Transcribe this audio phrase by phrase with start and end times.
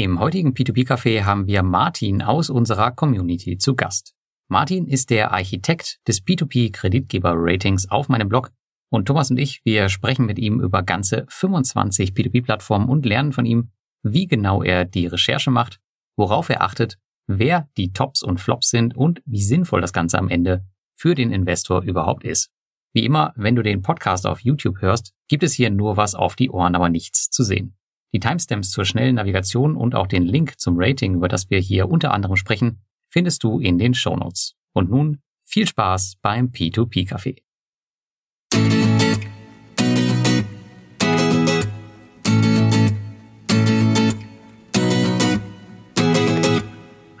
[0.00, 4.14] Im heutigen P2P-Café haben wir Martin aus unserer Community zu Gast.
[4.46, 8.52] Martin ist der Architekt des P2P-Kreditgeber-Ratings auf meinem Blog
[8.92, 13.44] und Thomas und ich, wir sprechen mit ihm über ganze 25 P2P-Plattformen und lernen von
[13.44, 13.72] ihm,
[14.04, 15.80] wie genau er die Recherche macht,
[16.16, 16.96] worauf er achtet,
[17.26, 21.32] wer die Tops und Flops sind und wie sinnvoll das Ganze am Ende für den
[21.32, 22.52] Investor überhaupt ist.
[22.94, 26.36] Wie immer, wenn du den Podcast auf YouTube hörst, gibt es hier nur was auf
[26.36, 27.77] die Ohren, aber nichts zu sehen.
[28.14, 31.90] Die Timestamps zur schnellen Navigation und auch den Link zum Rating, über das wir hier
[31.90, 34.54] unter anderem sprechen, findest du in den Show Notes.
[34.72, 37.42] Und nun viel Spaß beim P2P Café.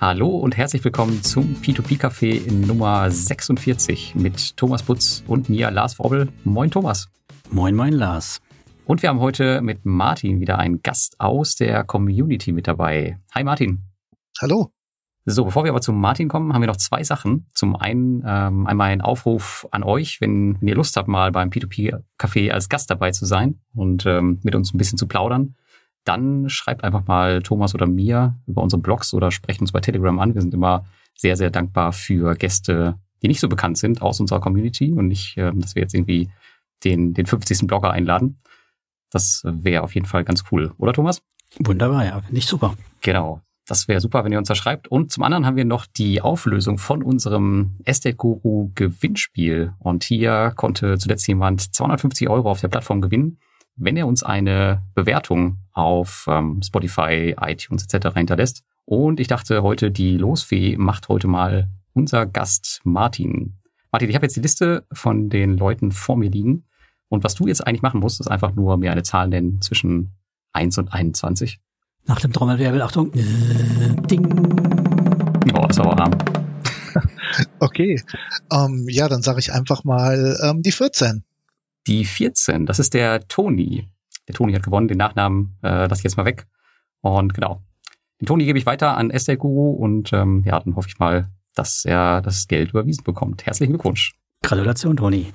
[0.00, 5.98] Hallo und herzlich willkommen zum P2P Café Nummer 46 mit Thomas Butz und mir Lars
[5.98, 6.32] Wobbel.
[6.44, 7.10] Moin Thomas.
[7.50, 8.40] Moin, moin Lars.
[8.88, 13.18] Und wir haben heute mit Martin wieder einen Gast aus der Community mit dabei.
[13.34, 13.82] Hi Martin.
[14.40, 14.72] Hallo.
[15.26, 17.48] So, bevor wir aber zu Martin kommen, haben wir noch zwei Sachen.
[17.52, 21.50] Zum einen ähm, einmal ein Aufruf an euch, wenn, wenn ihr Lust habt, mal beim
[21.50, 25.54] P2P-Café als Gast dabei zu sein und ähm, mit uns ein bisschen zu plaudern,
[26.04, 30.18] dann schreibt einfach mal Thomas oder mir über unsere Blogs oder sprecht uns bei Telegram
[30.18, 30.34] an.
[30.34, 34.40] Wir sind immer sehr, sehr dankbar für Gäste, die nicht so bekannt sind aus unserer
[34.40, 36.30] Community und nicht, äh, dass wir jetzt irgendwie
[36.84, 37.66] den, den 50.
[37.66, 38.38] Blogger einladen.
[39.10, 41.22] Das wäre auf jeden Fall ganz cool, oder Thomas?
[41.58, 42.74] Wunderbar, ja, finde ich super.
[43.00, 43.40] Genau.
[43.66, 44.88] Das wäre super, wenn ihr uns da schreibt.
[44.88, 49.74] Und zum anderen haben wir noch die Auflösung von unserem Estate Guru Gewinnspiel.
[49.78, 53.38] Und hier konnte zuletzt jemand 250 Euro auf der Plattform gewinnen,
[53.76, 58.14] wenn er uns eine Bewertung auf ähm, Spotify, iTunes etc.
[58.14, 58.62] hinterlässt.
[58.86, 63.58] Und ich dachte heute, die Losfee macht heute mal unser Gast Martin.
[63.92, 66.64] Martin, ich habe jetzt die Liste von den Leuten vor mir liegen.
[67.08, 70.12] Und was du jetzt eigentlich machen musst, ist einfach nur mir eine Zahl nennen zwischen
[70.52, 71.60] 1 und 21.
[72.06, 74.26] Nach dem Trommelwirbel, Achtung, ding.
[75.54, 76.12] Oh, das war arm.
[77.60, 78.02] okay,
[78.52, 81.24] ähm, ja, dann sage ich einfach mal ähm, die 14.
[81.86, 83.88] Die 14, das ist der Toni.
[84.26, 86.46] Der Toni hat gewonnen, den Nachnamen äh, lasse ich jetzt mal weg.
[87.00, 87.62] Und genau,
[88.20, 91.28] den Toni gebe ich weiter an Estate Guru und ähm, ja, dann hoffe ich mal,
[91.54, 93.46] dass er das Geld überwiesen bekommt.
[93.46, 94.14] Herzlichen Glückwunsch.
[94.42, 95.32] Gratulation, Toni.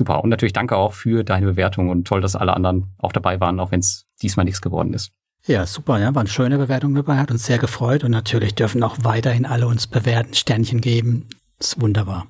[0.00, 0.24] Super.
[0.24, 3.60] Und natürlich danke auch für deine Bewertung und toll, dass alle anderen auch dabei waren,
[3.60, 5.12] auch wenn es diesmal nichts geworden ist.
[5.44, 8.96] Ja, super, ja, waren schöne Bewertungen dabei, hat uns sehr gefreut und natürlich dürfen auch
[9.02, 11.28] weiterhin alle uns bewerten, Sternchen geben.
[11.58, 12.26] Ist wunderbar.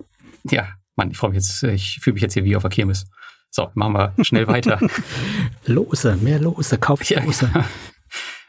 [0.51, 0.67] Ja,
[0.97, 3.07] Mann, ich freue mich jetzt, ich fühle mich jetzt hier wie auf der Kirmes.
[3.53, 4.81] So, machen wir schnell weiter.
[5.67, 7.49] Lose, mehr Lose, kauf ja, Lose.
[7.55, 7.65] Ja.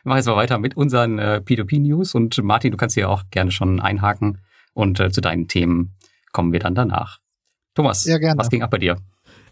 [0.04, 3.26] Wir machen jetzt mal weiter mit unseren äh, P2P-News und Martin, du kannst hier auch
[3.30, 4.40] gerne schon einhaken
[4.74, 5.96] und äh, zu deinen Themen
[6.32, 7.20] kommen wir dann danach.
[7.76, 8.98] Thomas, was ging ab bei dir?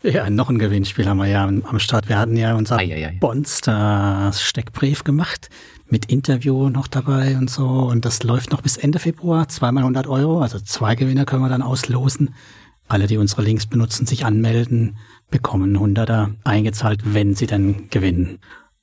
[0.01, 2.07] Ja, noch ein Gewinnspiel haben wir ja am Start.
[2.07, 2.77] Wir hatten ja unser
[3.19, 5.49] Bonster-Steckbrief gemacht
[5.89, 7.67] mit Interview noch dabei und so.
[7.67, 9.49] Und das läuft noch bis Ende Februar.
[9.49, 10.39] Zweimal 100 Euro.
[10.41, 12.33] Also zwei Gewinner können wir dann auslosen.
[12.87, 14.97] Alle, die unsere Links benutzen, sich anmelden,
[15.29, 18.39] bekommen 100er eingezahlt, wenn sie dann gewinnen.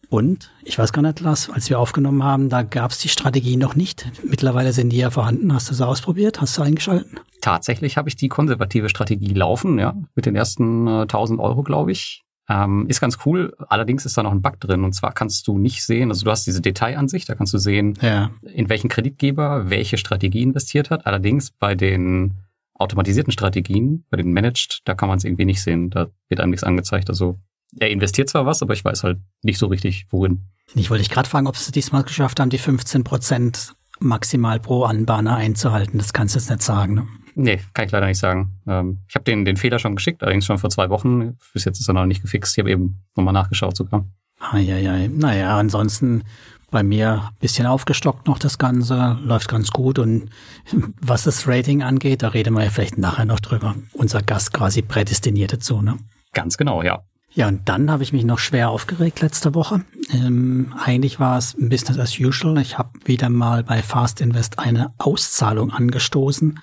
[0.08, 3.56] Und ich weiß gar nicht, Lars, als wir aufgenommen haben, da gab es die Strategie
[3.56, 4.10] noch nicht.
[4.24, 5.52] Mittlerweile sind die ja vorhanden.
[5.52, 6.40] Hast du sie ausprobiert?
[6.40, 7.18] Hast du eingeschalten?
[7.40, 11.92] Tatsächlich habe ich die konservative Strategie laufen, ja, mit den ersten äh, 1000 Euro, glaube
[11.92, 12.24] ich.
[12.48, 13.54] Ähm, ist ganz cool.
[13.68, 14.84] Allerdings ist da noch ein Bug drin.
[14.84, 17.98] Und zwar kannst du nicht sehen, also du hast diese Detailansicht, da kannst du sehen,
[18.00, 18.30] ja.
[18.42, 21.06] in welchen Kreditgeber welche Strategie investiert hat.
[21.06, 22.34] Allerdings bei den
[22.74, 25.90] automatisierten Strategien, bei den Managed, da kann man es irgendwie nicht sehen.
[25.90, 27.08] Da wird einem nichts angezeigt.
[27.08, 27.36] Also
[27.78, 30.42] er investiert zwar was, aber ich weiß halt nicht so richtig, worin.
[30.74, 34.84] Ich wollte dich gerade fragen, ob sie diesmal geschafft haben, die 15 Prozent maximal pro
[34.84, 35.98] Anbahner einzuhalten.
[35.98, 37.06] Das kannst du jetzt nicht sagen, ne?
[37.38, 38.58] Nee, kann ich leider nicht sagen.
[38.66, 41.36] Ähm, ich habe den, den Fehler schon geschickt, allerdings schon vor zwei Wochen.
[41.52, 42.56] Bis jetzt ist er noch nicht gefixt.
[42.56, 44.06] Ich habe eben nochmal nachgeschaut sogar.
[44.38, 45.06] Ah, ja, ja.
[45.08, 46.24] Naja, ansonsten
[46.70, 49.98] bei mir bisschen aufgestockt noch das Ganze, läuft ganz gut.
[49.98, 50.30] Und
[51.02, 53.74] was das Rating angeht, da reden wir ja vielleicht nachher noch drüber.
[53.92, 55.98] Unser Gast quasi prädestiniert dazu, ne?
[56.32, 57.04] Ganz genau, ja.
[57.36, 59.84] Ja, und dann habe ich mich noch schwer aufgeregt letzte Woche.
[60.10, 62.58] Ähm, eigentlich war es Business as usual.
[62.62, 66.58] Ich habe wieder mal bei Fast Invest eine Auszahlung angestoßen,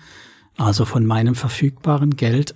[0.58, 2.56] also von meinem verfügbaren Geld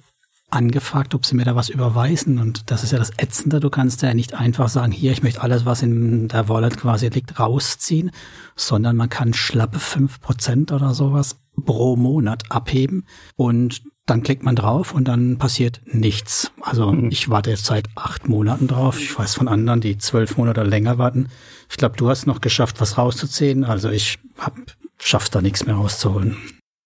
[0.50, 2.40] angefragt, ob sie mir da was überweisen.
[2.40, 3.60] Und das ist ja das Ätzende.
[3.60, 7.10] Du kannst ja nicht einfach sagen, hier, ich möchte alles, was in der Wallet quasi
[7.10, 8.10] liegt, rausziehen,
[8.56, 13.06] sondern man kann schlappe fünf Prozent oder sowas pro Monat abheben.
[13.36, 16.51] Und dann klickt man drauf und dann passiert nichts.
[16.62, 17.12] Also mhm.
[17.12, 19.00] ich warte jetzt seit acht Monaten drauf.
[19.00, 21.27] Ich weiß von anderen, die zwölf Monate länger warten.
[21.69, 23.65] Ich glaube, du hast noch geschafft, was rauszuziehen.
[23.65, 24.56] Also ich hab,
[24.98, 26.38] schaff's da nichts mehr rauszuholen.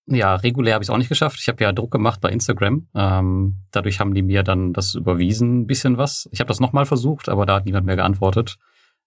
[0.07, 1.37] Ja, regulär habe ich es auch nicht geschafft.
[1.39, 2.87] Ich habe ja Druck gemacht bei Instagram.
[2.95, 6.27] Ähm, dadurch haben die mir dann das überwiesen, ein bisschen was.
[6.31, 8.57] Ich habe das nochmal versucht, aber da hat niemand mehr geantwortet.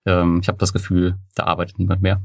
[0.06, 2.22] Ähm, ich habe das Gefühl, da arbeitet niemand mehr.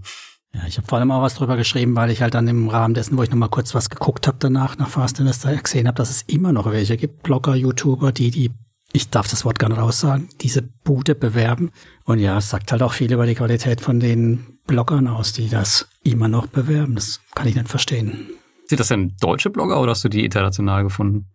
[0.54, 2.96] Ja, ich habe vor allem auch was drüber geschrieben, weil ich halt dann im Rahmen
[2.96, 6.10] dessen, wo ich nochmal kurz was geguckt habe danach, nach Fast Investor, gesehen habe, dass
[6.10, 8.52] es immer noch welche gibt, Blogger, YouTuber, die die,
[8.92, 11.70] ich darf das Wort gar nicht raussagen, diese Bude bewerben.
[12.06, 15.50] Und ja, es sagt halt auch viel über die Qualität von den Bloggern aus, die
[15.50, 16.96] das immer noch bewerben.
[16.96, 18.30] Das kann ich nicht verstehen.
[18.66, 21.28] Sind das denn deutsche Blogger oder hast du die international gefunden?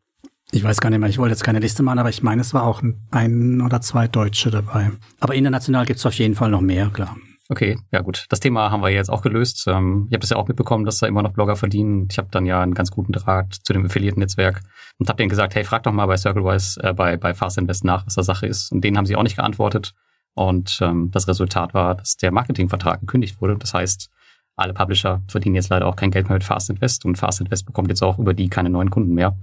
[0.51, 2.55] Ich weiß gar nicht mehr, ich wollte jetzt keine Liste machen, aber ich meine, es
[2.55, 4.93] war auch ein oder zwei Deutsche dabei.
[5.19, 7.17] Aber international gibt es auf jeden Fall noch mehr, klar.
[7.51, 8.25] Okay, ja gut.
[8.31, 9.67] Das Thema haben wir jetzt auch gelöst.
[9.67, 12.09] Ähm, ich habe das ja auch mitbekommen, dass da immer noch Blogger verdienen.
[12.11, 14.63] Ich habe dann ja einen ganz guten Draht zu dem Affiliate-Netzwerk
[14.99, 17.85] und habe denen gesagt, hey, frag doch mal bei CircleWise, äh, bei, bei Fast Invest
[17.85, 18.73] nach, was da Sache ist.
[18.73, 19.93] Und denen haben sie auch nicht geantwortet.
[20.35, 23.59] Und ähm, das Resultat war, dass der Marketingvertrag gekündigt wurde.
[23.59, 24.11] Das heißt,
[24.57, 27.67] alle Publisher verdienen jetzt leider auch kein Geld mehr mit Fast Invest und Fast Invest
[27.67, 29.37] bekommt jetzt auch über die keine neuen Kunden mehr.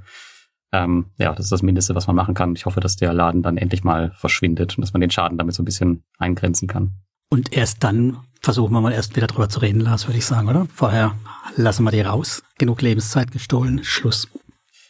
[0.73, 2.55] Ähm, ja, das ist das Mindeste, was man machen kann.
[2.55, 5.53] Ich hoffe, dass der Laden dann endlich mal verschwindet und dass man den Schaden damit
[5.53, 7.01] so ein bisschen eingrenzen kann.
[7.33, 10.49] Und erst dann versuchen wir mal erst wieder drüber zu reden, Lars, würde ich sagen,
[10.49, 10.67] oder?
[10.75, 11.15] Vorher
[11.55, 12.43] lassen wir die raus.
[12.57, 13.85] Genug Lebenszeit gestohlen.
[13.85, 14.27] Schluss.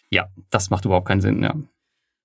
[0.10, 1.54] Ja, das macht überhaupt keinen Sinn, ja.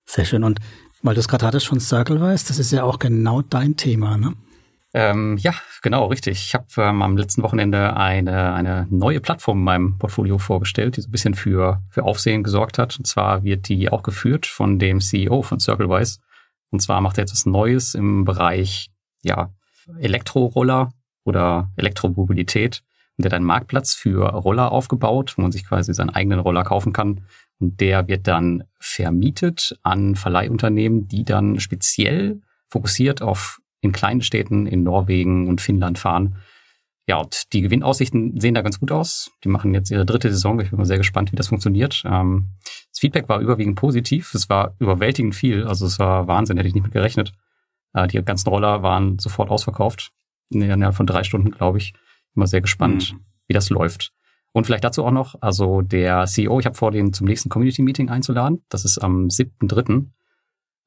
[0.06, 0.42] Sehr schön.
[0.42, 0.58] Und
[1.02, 4.32] weil du es gerade hattest, schon CircleWise, das ist ja auch genau dein Thema, ne?
[4.94, 5.52] Ähm, ja,
[5.82, 6.38] genau, richtig.
[6.46, 11.02] Ich habe ähm, am letzten Wochenende eine, eine neue Plattform in meinem Portfolio vorgestellt, die
[11.02, 12.96] so ein bisschen für, für Aufsehen gesorgt hat.
[12.96, 16.20] Und zwar wird die auch geführt von dem CEO von CircleWise.
[16.70, 18.88] Und zwar macht er etwas Neues im Bereich,
[19.22, 19.50] ja,
[19.98, 20.92] Elektroroller
[21.24, 22.82] oder Elektromobilität.
[23.16, 26.64] Und der hat einen Marktplatz für Roller aufgebaut, wo man sich quasi seinen eigenen Roller
[26.64, 27.22] kaufen kann.
[27.58, 34.66] Und der wird dann vermietet an Verleihunternehmen, die dann speziell fokussiert auf in kleinen Städten
[34.66, 36.36] in Norwegen und Finnland fahren.
[37.08, 39.30] Ja, und die Gewinnaussichten sehen da ganz gut aus.
[39.44, 40.58] Die machen jetzt ihre dritte Saison.
[40.60, 42.02] Ich bin mal sehr gespannt, wie das funktioniert.
[42.04, 42.50] Ähm,
[42.90, 44.34] das Feedback war überwiegend positiv.
[44.34, 45.64] Es war überwältigend viel.
[45.64, 47.32] Also es war Wahnsinn, hätte ich nicht mit gerechnet.
[47.92, 50.10] Äh, die ganzen Roller waren sofort ausverkauft.
[50.50, 51.94] Innerhalb von drei Stunden, glaube ich.
[52.34, 53.20] Immer sehr gespannt, mhm.
[53.46, 54.12] wie das läuft.
[54.52, 58.08] Und vielleicht dazu auch noch, also der CEO, ich habe vor, den zum nächsten Community-Meeting
[58.08, 58.64] einzuladen.
[58.70, 60.06] Das ist am 7.3.,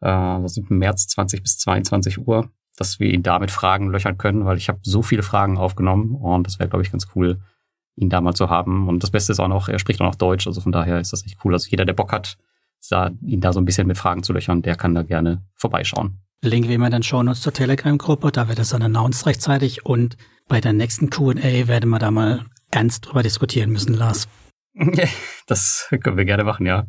[0.01, 4.17] äh, das ist März 20 bis 22 Uhr, dass wir ihn da mit Fragen löchern
[4.17, 7.41] können, weil ich habe so viele Fragen aufgenommen und das wäre, glaube ich, ganz cool,
[7.95, 8.87] ihn da mal zu haben.
[8.87, 11.13] Und das Beste ist auch noch, er spricht auch noch Deutsch, also von daher ist
[11.13, 11.53] das echt cool.
[11.53, 12.37] Also jeder, der Bock hat,
[12.89, 16.21] da, ihn da so ein bisschen mit Fragen zu löchern, der kann da gerne vorbeischauen.
[16.41, 20.15] Link wie immer in den Shownotes zur Telegram-Gruppe, da wird es dann announced rechtzeitig und
[20.47, 24.27] bei der nächsten Q&A werden wir da mal ernst drüber diskutieren müssen, Lars.
[25.47, 26.85] Das können wir gerne machen, ja.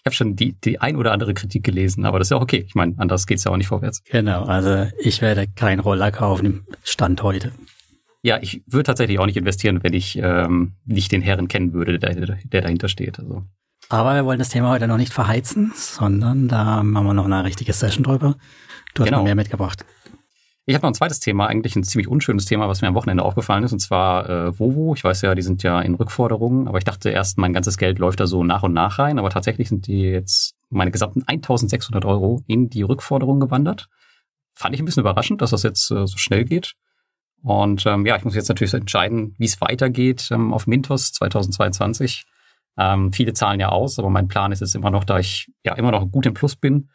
[0.00, 2.42] Ich habe schon die, die ein oder andere Kritik gelesen, aber das ist ja auch
[2.42, 2.64] okay.
[2.66, 4.02] Ich meine, anders geht's ja auch nicht vorwärts.
[4.10, 7.52] Genau, also ich werde keinen Roller kaufen im Stand heute.
[8.22, 11.98] Ja, ich würde tatsächlich auch nicht investieren, wenn ich ähm, nicht den Herren kennen würde,
[11.98, 13.18] der, der dahinter steht.
[13.20, 13.44] Also.
[13.88, 17.44] Aber wir wollen das Thema heute noch nicht verheizen, sondern da machen wir noch eine
[17.44, 18.36] richtige Session drüber.
[18.94, 19.18] Du hast genau.
[19.18, 19.84] noch mehr mitgebracht.
[20.66, 23.24] Ich habe noch ein zweites Thema, eigentlich ein ziemlich unschönes Thema, was mir am Wochenende
[23.24, 24.94] aufgefallen ist, und zwar äh, Vovo.
[24.94, 27.98] Ich weiß ja, die sind ja in Rückforderungen, aber ich dachte erst, mein ganzes Geld
[27.98, 32.04] läuft da so nach und nach rein, aber tatsächlich sind die jetzt meine gesamten 1600
[32.04, 33.88] Euro in die Rückforderung gewandert.
[34.54, 36.74] Fand ich ein bisschen überraschend, dass das jetzt äh, so schnell geht.
[37.42, 42.26] Und ähm, ja, ich muss jetzt natürlich entscheiden, wie es weitergeht ähm, auf Mintos 2022.
[42.78, 45.74] Ähm, viele zahlen ja aus, aber mein Plan ist jetzt immer noch, da ich ja
[45.74, 46.90] immer noch gut im Plus bin,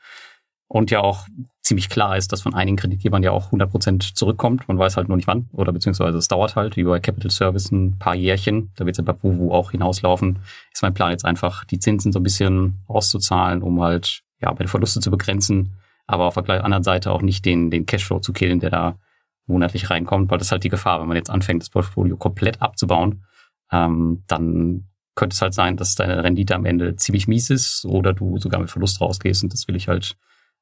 [0.67, 1.27] und ja auch
[1.65, 4.67] ziemlich klar ist, dass von einigen Kreditgebern ja auch 100 Prozent zurückkommt.
[4.67, 7.71] Man weiß halt nur nicht wann oder beziehungsweise es dauert halt, wie bei Capital Service
[7.71, 8.71] ein paar Jährchen.
[8.75, 10.37] Da wird es ja bei Wuvu auch hinauslaufen.
[10.71, 14.63] Ist mein Plan jetzt einfach, die Zinsen so ein bisschen auszuzahlen, um halt ja bei
[14.63, 15.73] den Verluste zu begrenzen,
[16.05, 18.99] aber auf der anderen Seite auch nicht den, den Cashflow zu killen, der da
[19.47, 22.61] monatlich reinkommt, weil das ist halt die Gefahr, wenn man jetzt anfängt, das Portfolio komplett
[22.61, 23.23] abzubauen,
[23.71, 28.13] ähm, dann könnte es halt sein, dass deine Rendite am Ende ziemlich mies ist oder
[28.13, 30.15] du sogar mit Verlust rausgehst und das will ich halt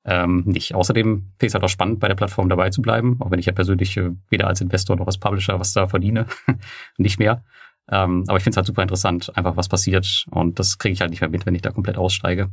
[0.05, 0.75] ähm, nicht.
[0.75, 3.39] Außerdem finde ich es halt auch spannend, bei der Plattform dabei zu bleiben, auch wenn
[3.39, 6.27] ich ja persönlich äh, weder als Investor noch als Publisher was da verdiene,
[6.98, 7.43] nicht mehr.
[7.89, 11.01] Ähm, aber ich finde es halt super interessant, einfach was passiert und das kriege ich
[11.01, 12.50] halt nicht mehr mit, wenn ich da komplett aussteige.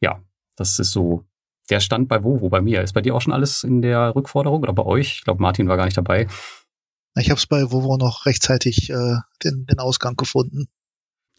[0.00, 0.20] Ja,
[0.56, 1.24] das ist so
[1.70, 2.82] der Stand bei Vovo bei mir.
[2.82, 5.14] Ist bei dir auch schon alles in der Rückforderung oder bei euch?
[5.18, 6.26] Ich glaube, Martin war gar nicht dabei.
[7.16, 10.66] Ich habe es bei Vovo noch rechtzeitig äh, den, den Ausgang gefunden.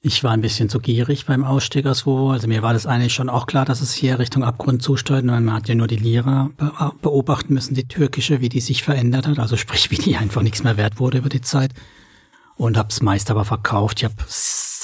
[0.08, 2.30] Ich war ein bisschen zu gierig beim Ausstieg aus WoWo.
[2.30, 5.26] Also mir war das eigentlich schon auch klar, dass es hier Richtung Abgrund zusteuert.
[5.26, 6.52] Man hat ja nur die Lira
[7.02, 9.40] beobachten müssen, die türkische, wie die sich verändert hat.
[9.40, 11.72] Also sprich, wie die einfach nichts mehr wert wurde über die Zeit.
[12.56, 13.98] Und hab's meist aber verkauft.
[13.98, 14.14] Ich habe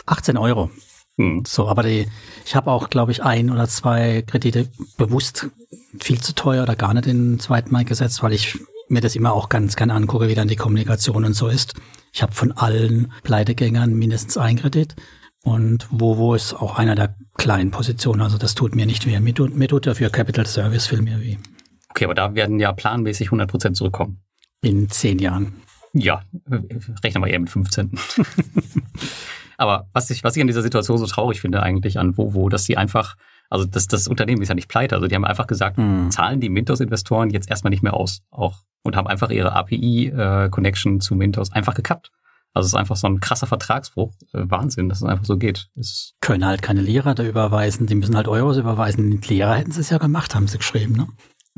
[0.08, 0.72] 18 Euro.
[1.20, 1.44] Hm.
[1.46, 2.08] So, aber die,
[2.44, 5.52] ich habe auch, glaube ich, ein oder zwei Kredite bewusst
[6.00, 8.58] viel zu teuer oder gar nicht in den zweiten Mal gesetzt, weil ich
[8.90, 11.76] mir das immer auch ganz gerne angucke, wie dann die Kommunikation und so ist.
[12.12, 14.96] Ich habe von allen Pleitegängern mindestens ein Kredit.
[15.44, 18.22] Und Vovo ist auch einer der kleinen Positionen.
[18.22, 19.20] Also das tut mir nicht weh.
[19.20, 21.38] Mir tut, mir tut dafür Capital Service viel mehr weh.
[21.90, 24.22] Okay, aber da werden ja planmäßig 100 Prozent zurückkommen.
[24.62, 25.54] In zehn Jahren.
[25.94, 26.24] Ja,
[27.04, 27.92] rechne mal eher mit 15.
[29.58, 32.64] Aber was ich, was ich an dieser Situation so traurig finde eigentlich an Vovo, dass
[32.64, 33.16] sie einfach,
[33.52, 36.10] also das, das Unternehmen ist ja nicht pleite, also die haben einfach gesagt, mhm.
[36.10, 41.00] zahlen die Mintos-Investoren jetzt erstmal nicht mehr aus, auch und haben einfach ihre API-Connection äh,
[41.00, 42.12] zu Mintos einfach gekappt.
[42.54, 44.14] Also es ist einfach so ein krasser Vertragsbruch.
[44.34, 45.70] Äh, Wahnsinn, dass es einfach so geht.
[45.76, 49.22] Es Können halt keine Lehrer da überweisen, die müssen halt Euros überweisen.
[49.22, 51.08] Die Lehrer hätten sie es ja gemacht, haben sie geschrieben, ne?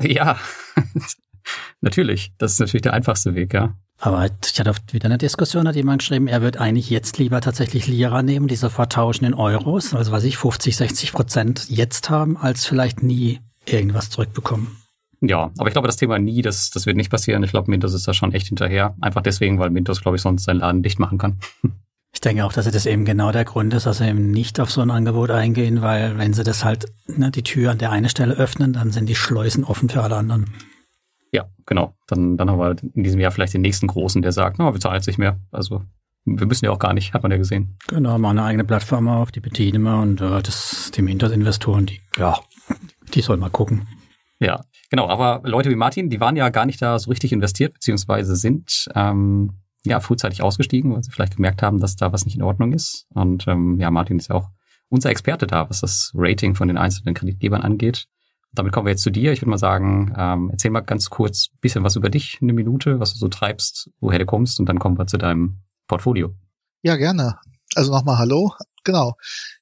[0.00, 0.36] Ja,
[1.80, 2.32] natürlich.
[2.38, 3.74] Das ist natürlich der einfachste Weg, ja.
[4.04, 7.86] Aber ich hatte wieder eine Diskussion, hat jemand geschrieben, er wird eigentlich jetzt lieber tatsächlich
[7.86, 12.36] Lira nehmen, die sofort tauschen in Euros, also was ich 50, 60 Prozent jetzt haben,
[12.36, 14.76] als vielleicht nie irgendwas zurückbekommen.
[15.22, 17.42] Ja, aber ich glaube, das Thema nie, das, das wird nicht passieren.
[17.44, 18.94] Ich glaube, Mintos ist da schon echt hinterher.
[19.00, 21.38] Einfach deswegen, weil Mintos, glaube ich, sonst seinen Laden dicht machen kann.
[22.16, 24.70] Ich denke auch, dass das eben genau der Grund ist, dass sie eben nicht auf
[24.70, 28.08] so ein Angebot eingehen, weil wenn sie das halt, ne, die Tür an der einen
[28.08, 30.54] Stelle öffnen, dann sind die Schleusen offen für alle anderen.
[31.34, 31.96] Ja, genau.
[32.06, 34.78] Dann, dann haben wir in diesem Jahr vielleicht den nächsten Großen, der sagt, na, wir
[34.78, 35.40] zahlen jetzt nicht mehr.
[35.50, 35.82] Also
[36.24, 37.76] wir müssen ja auch gar nicht, hat man ja gesehen.
[37.88, 42.00] Genau, mal eine eigene Plattform auf, die bedienen wir und äh, das, die Mintos-Investoren, die,
[42.16, 42.38] ja,
[43.12, 43.88] die sollen mal gucken.
[44.38, 45.08] Ja, genau.
[45.08, 48.88] Aber Leute wie Martin, die waren ja gar nicht da so richtig investiert, beziehungsweise sind
[48.94, 52.72] ähm, ja frühzeitig ausgestiegen, weil sie vielleicht gemerkt haben, dass da was nicht in Ordnung
[52.72, 53.06] ist.
[53.12, 54.50] Und ähm, ja, Martin ist ja auch
[54.88, 58.06] unser Experte da, was das Rating von den einzelnen Kreditgebern angeht.
[58.54, 59.32] Damit kommen wir jetzt zu dir.
[59.32, 62.52] Ich würde mal sagen, ähm, erzähl mal ganz kurz ein bisschen was über dich, eine
[62.52, 66.34] Minute, was du so treibst, woher du kommst und dann kommen wir zu deinem Portfolio.
[66.82, 67.38] Ja, gerne.
[67.74, 68.52] Also nochmal Hallo.
[68.84, 69.16] Genau.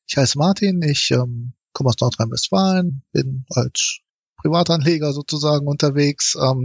[0.06, 4.00] Ich heiße Martin, ich ähm, komme aus Nordrhein-Westfalen, bin als
[4.36, 6.36] Privatanleger sozusagen unterwegs.
[6.40, 6.64] Ähm,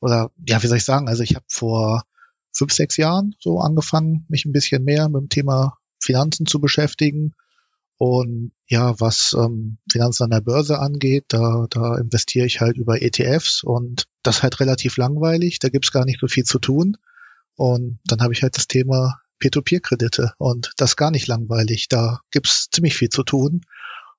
[0.00, 1.08] oder ja, wie soll ich sagen?
[1.08, 2.04] Also ich habe vor
[2.52, 7.34] fünf, sechs Jahren so angefangen, mich ein bisschen mehr mit dem Thema Finanzen zu beschäftigen.
[7.98, 13.02] Und ja, was ähm, Finanzen an der Börse angeht, da, da investiere ich halt über
[13.02, 16.96] ETFs und das ist halt relativ langweilig, da gibt's gar nicht so viel zu tun.
[17.56, 22.20] Und dann habe ich halt das Thema Peer-to-Peer-Kredite und das ist gar nicht langweilig, da
[22.30, 23.62] gibt's ziemlich viel zu tun.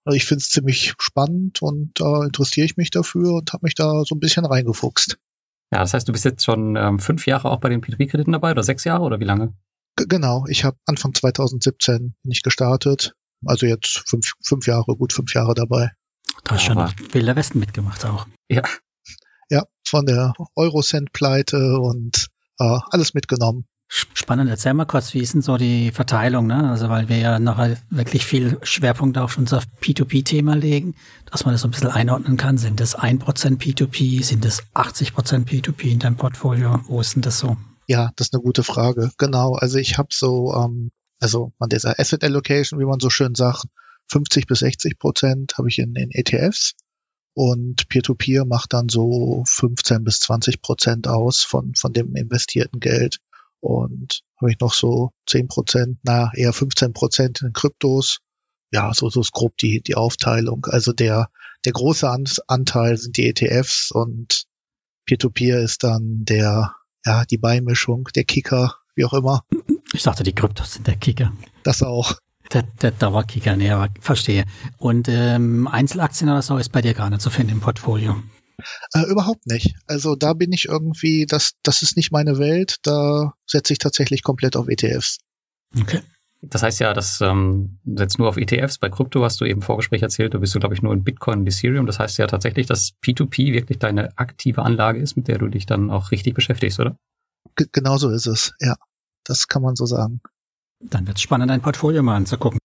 [0.03, 3.65] Also ich finde es ziemlich spannend und da äh, interessiere ich mich dafür und habe
[3.65, 5.17] mich da so ein bisschen reingefuchst.
[5.71, 8.51] Ja, das heißt, du bist jetzt schon ähm, fünf Jahre auch bei den P2P-Krediten dabei
[8.51, 9.53] oder sechs Jahre oder wie lange?
[9.95, 13.13] G genau, ich habe Anfang 2017 nicht gestartet.
[13.45, 15.91] Also jetzt fünf, fünf Jahre, gut fünf Jahre dabei.
[16.43, 16.77] Du hast schon
[17.11, 18.27] Wilder Westen mitgemacht auch.
[18.49, 18.63] Ja.
[19.49, 22.27] Ja, von der Eurocent-Pleite und
[22.59, 23.65] äh, alles mitgenommen.
[23.91, 26.69] Spannend, erzähl mal kurz, wie ist denn so die Verteilung, ne?
[26.69, 27.57] Also weil wir ja noch
[27.89, 30.93] wirklich viel Schwerpunkt auf unser P2P-Thema legen,
[31.31, 32.59] dass man das so ein bisschen einordnen kann.
[32.59, 33.23] Sind das 1%
[33.57, 36.81] P2P, sind das 80% P2P in deinem Portfolio?
[36.85, 37.57] Wo ist denn das so?
[37.87, 39.09] Ja, das ist eine gute Frage.
[39.17, 43.35] Genau, also ich habe so, ähm, also man dieser Asset Allocation, wie man so schön
[43.35, 43.65] sagt,
[44.07, 46.75] 50 bis 60 Prozent habe ich in, in ETFs
[47.33, 52.79] und Peer-to-Peer -Peer macht dann so 15 bis 20 Prozent aus von, von dem investierten
[52.79, 53.19] Geld.
[53.61, 58.19] Und habe ich noch so 10 Prozent, na eher 15 Prozent in Kryptos.
[58.71, 60.65] Ja, so, so ist grob die, die Aufteilung.
[60.65, 61.29] Also der,
[61.65, 62.09] der große
[62.47, 64.45] Anteil sind die ETFs und
[65.05, 69.45] Peer-to-Peer -Peer ist dann der, ja, die Beimischung, der Kicker, wie auch immer.
[69.93, 71.33] Ich dachte, die Kryptos sind der Kicker.
[71.63, 72.15] Das auch.
[72.53, 74.45] Der, der Dauerkicker, nee, aber verstehe.
[74.77, 78.15] Und ähm, Einzelaktien oder so ist bei dir gar nicht zu finden im Portfolio.
[78.93, 79.75] Äh, überhaupt nicht.
[79.87, 82.77] Also da bin ich irgendwie, das, das ist nicht meine Welt.
[82.83, 85.17] Da setze ich tatsächlich komplett auf ETFs.
[85.79, 86.01] Okay.
[86.41, 88.77] Das heißt ja, das ähm, setzt nur auf ETFs.
[88.77, 91.03] Bei Krypto hast du eben im Vorgespräch erzählt, du bist du, glaube ich, nur in
[91.03, 91.85] Bitcoin und Ethereum.
[91.85, 95.65] Das heißt ja tatsächlich, dass P2P wirklich deine aktive Anlage ist, mit der du dich
[95.65, 96.95] dann auch richtig beschäftigst, oder?
[97.55, 98.75] G genau so ist es, ja.
[99.29, 100.21] Das kann man so sagen.
[100.79, 102.57] Dann wird es spannend, dein Portfolio mal anzugucken.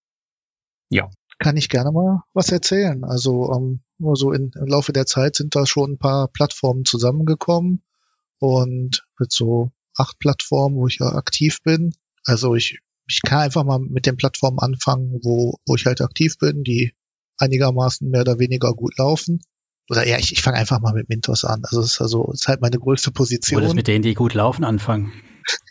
[0.88, 1.11] Ja.
[1.38, 3.04] Kann ich gerne mal was erzählen.
[3.04, 6.87] Also ähm, nur so in, im Laufe der Zeit sind da schon ein paar Plattformen
[6.87, 7.83] zusammengekommen
[8.38, 11.92] und mit so acht Plattformen, wo ich ja aktiv bin.
[12.25, 16.38] Also ich, ich kann einfach mal mit den Plattformen anfangen, wo, wo ich halt aktiv
[16.38, 16.94] bin, die
[17.37, 19.42] einigermaßen mehr oder weniger gut laufen.
[19.90, 21.62] Oder ja, ich, ich fange einfach mal mit Mintos an.
[21.64, 23.62] Also es ist also es ist halt meine größte Position.
[23.62, 25.12] Oder mit denen, die gut laufen, anfangen.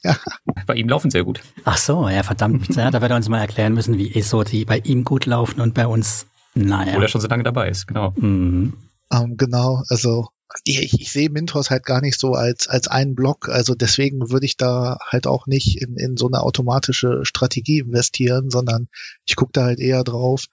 [0.04, 0.18] Ja.
[0.66, 1.42] Bei ihm laufen sehr gut.
[1.64, 2.68] Ach so, ja, verdammt.
[2.76, 5.26] ja, da wird er uns mal erklären müssen, wie ist so die bei ihm gut
[5.26, 6.98] laufen und bei uns naja.
[6.98, 8.14] Oder schon so lange dabei ist, genau.
[8.18, 8.74] Mhm.
[9.10, 10.28] Um, genau, also
[10.66, 13.50] ich, ich sehe Mintos halt gar nicht so als, als einen Block.
[13.50, 18.50] Also deswegen würde ich da halt auch nicht in, in so eine automatische Strategie investieren,
[18.50, 18.88] sondern
[19.26, 20.46] ich gucke da halt eher drauf,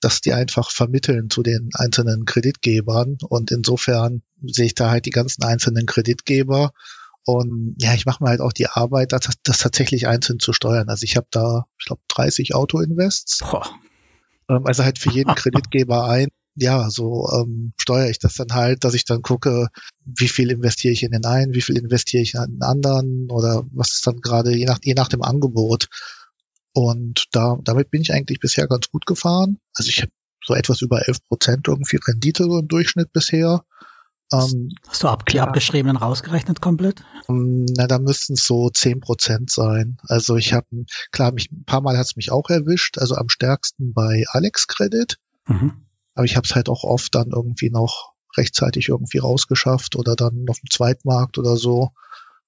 [0.00, 3.18] dass die einfach vermitteln zu den einzelnen Kreditgebern.
[3.28, 6.70] Und insofern sehe ich da halt die ganzen einzelnen Kreditgeber.
[7.28, 10.88] Und ja, ich mache mir halt auch die Arbeit, das, das tatsächlich einzeln zu steuern.
[10.88, 13.42] Also ich habe da, ich glaube, 30 Auto-Invests.
[14.48, 16.28] Ähm, also halt für jeden Kreditgeber ein.
[16.54, 19.68] ja, so ähm, steuere ich das dann halt, dass ich dann gucke,
[20.06, 23.62] wie viel investiere ich in den einen, wie viel investiere ich in den anderen oder
[23.72, 25.88] was ist dann gerade je nach, je nach dem Angebot.
[26.72, 29.58] Und da, damit bin ich eigentlich bisher ganz gut gefahren.
[29.74, 33.64] Also ich habe so etwas über 11 Prozent irgendwie Rendite so im Durchschnitt bisher.
[34.32, 37.02] Ähm, Hast du ab, die abgeschriebenen rausgerechnet komplett?
[37.28, 39.98] Ähm, na, da müssten es so 10 Prozent sein.
[40.06, 40.66] Also ich habe,
[41.12, 44.66] klar, mich, ein paar Mal hat es mich auch erwischt, also am stärksten bei Alex
[44.66, 45.18] Credit.
[45.46, 45.86] Mhm.
[46.14, 50.46] Aber ich habe es halt auch oft dann irgendwie noch rechtzeitig irgendwie rausgeschafft oder dann
[50.48, 51.90] auf dem Zweitmarkt oder so.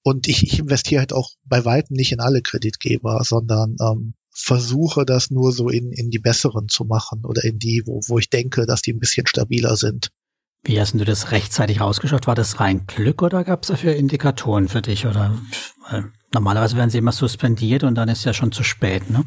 [0.02, 5.04] Und ich, ich investiere halt auch bei weitem nicht in alle Kreditgeber, sondern ähm, versuche
[5.04, 8.30] das nur so in, in die besseren zu machen oder in die, wo, wo ich
[8.30, 10.10] denke, dass die ein bisschen stabiler sind.
[10.62, 12.26] Wie hast du das rechtzeitig rausgeschaut?
[12.26, 15.06] War das rein Glück oder gab es dafür Indikatoren für dich?
[15.06, 15.38] Oder
[16.32, 19.24] normalerweise werden sie immer suspendiert und dann ist ja schon zu spät, ne?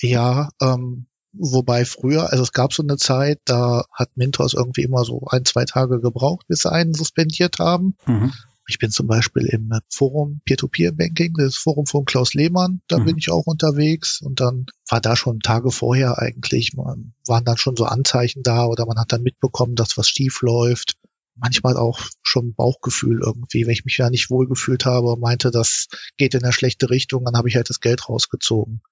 [0.00, 5.04] Ja, ähm, wobei früher, also es gab so eine Zeit, da hat Mintos irgendwie immer
[5.04, 7.96] so ein, zwei Tage gebraucht, bis sie einen suspendiert haben.
[8.06, 8.32] Mhm.
[8.70, 13.04] Ich bin zum Beispiel im Forum Peer-to-Peer-Banking, das Forum von Klaus Lehmann, da mhm.
[13.06, 17.58] bin ich auch unterwegs und dann war da schon Tage vorher eigentlich, man, waren dann
[17.58, 20.94] schon so Anzeichen da oder man hat dann mitbekommen, dass was schief läuft.
[21.34, 25.88] Manchmal auch schon Bauchgefühl irgendwie, wenn ich mich ja nicht wohlgefühlt habe und meinte, das
[26.16, 28.82] geht in eine schlechte Richtung, dann habe ich halt das Geld rausgezogen.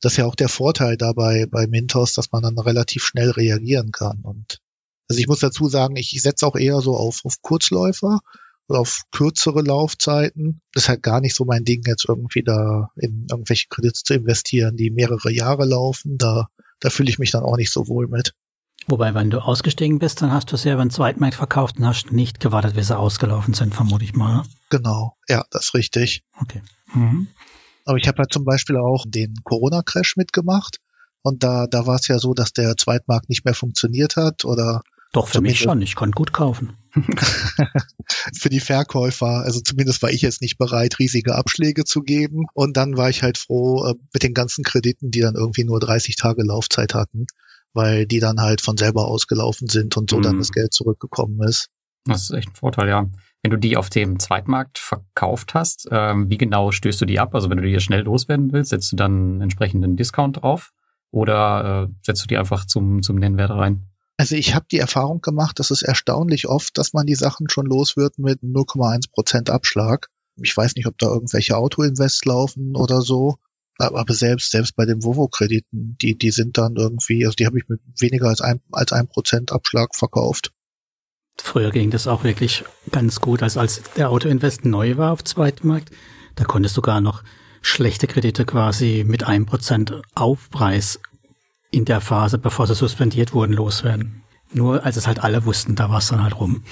[0.00, 3.92] Das ist ja auch der Vorteil dabei bei Mintos, dass man dann relativ schnell reagieren
[3.92, 4.22] kann.
[4.22, 4.58] Und
[5.08, 8.20] also ich muss dazu sagen, ich, ich setze auch eher so auf, auf Kurzläufer
[8.70, 10.60] auf kürzere Laufzeiten.
[10.72, 14.14] Das ist halt gar nicht so mein Ding, jetzt irgendwie da in irgendwelche Kredite zu
[14.14, 16.18] investieren, die mehrere Jahre laufen.
[16.18, 16.48] Da,
[16.80, 18.34] da fühle ich mich dann auch nicht so wohl mit.
[18.86, 21.86] Wobei, wenn du ausgestiegen bist, dann hast du es ja über den Zweitmarkt verkauft und
[21.86, 24.44] hast nicht gewartet, bis sie ausgelaufen sind, vermute ich mal.
[24.70, 26.24] Genau, ja, das ist richtig.
[26.40, 26.62] Okay.
[26.94, 27.28] Mhm.
[27.84, 30.78] Aber ich habe halt zum Beispiel auch den Corona-Crash mitgemacht.
[31.22, 34.82] Und da, da war es ja so, dass der Zweitmarkt nicht mehr funktioniert hat oder
[35.12, 35.82] doch, für mich schon.
[35.82, 36.76] Ich konnte gut kaufen.
[38.38, 42.44] für die Verkäufer, also zumindest war ich jetzt nicht bereit, riesige Abschläge zu geben.
[42.54, 45.80] Und dann war ich halt froh äh, mit den ganzen Krediten, die dann irgendwie nur
[45.80, 47.26] 30 Tage Laufzeit hatten,
[47.72, 50.22] weil die dann halt von selber ausgelaufen sind und so mhm.
[50.22, 51.68] dann das Geld zurückgekommen ist.
[52.04, 53.06] Das ist echt ein Vorteil, ja.
[53.42, 57.34] Wenn du die auf dem Zweitmarkt verkauft hast, ähm, wie genau stößt du die ab?
[57.34, 60.72] Also wenn du die schnell loswerden willst, setzt du dann einen entsprechenden Discount drauf
[61.10, 63.86] oder äh, setzt du die einfach zum, zum Nennwert rein?
[64.20, 67.64] Also ich habe die Erfahrung gemacht, dass es erstaunlich oft, dass man die Sachen schon
[67.64, 70.08] los wird mit 0,1 Prozent Abschlag.
[70.36, 73.36] Ich weiß nicht, ob da irgendwelche Autoinvest laufen oder so.
[73.78, 77.66] Aber selbst, selbst bei den Vovo-Krediten, die, die sind dann irgendwie, also die habe ich
[77.70, 80.52] mit weniger als ein, als ein Prozent Abschlag verkauft.
[81.40, 85.92] Früher ging das auch wirklich ganz gut, als, als der Autoinvest neu war auf Zweitmarkt.
[86.34, 87.24] Da konntest du gar noch
[87.62, 91.00] schlechte Kredite quasi mit einem Prozent Aufpreis
[91.70, 94.22] in der Phase, bevor sie suspendiert wurden, loswerden.
[94.52, 96.64] Nur als es halt alle wussten, da war es dann halt rum.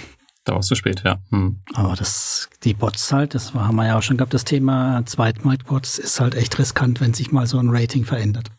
[0.45, 1.19] Da war es zu spät, ja.
[1.31, 1.61] Hm.
[1.75, 5.99] Aber das, die Bots halt, das haben wir ja auch schon gehabt, das Thema Zweitmarktbots
[5.99, 8.51] ist halt echt riskant, wenn sich mal so ein Rating verändert.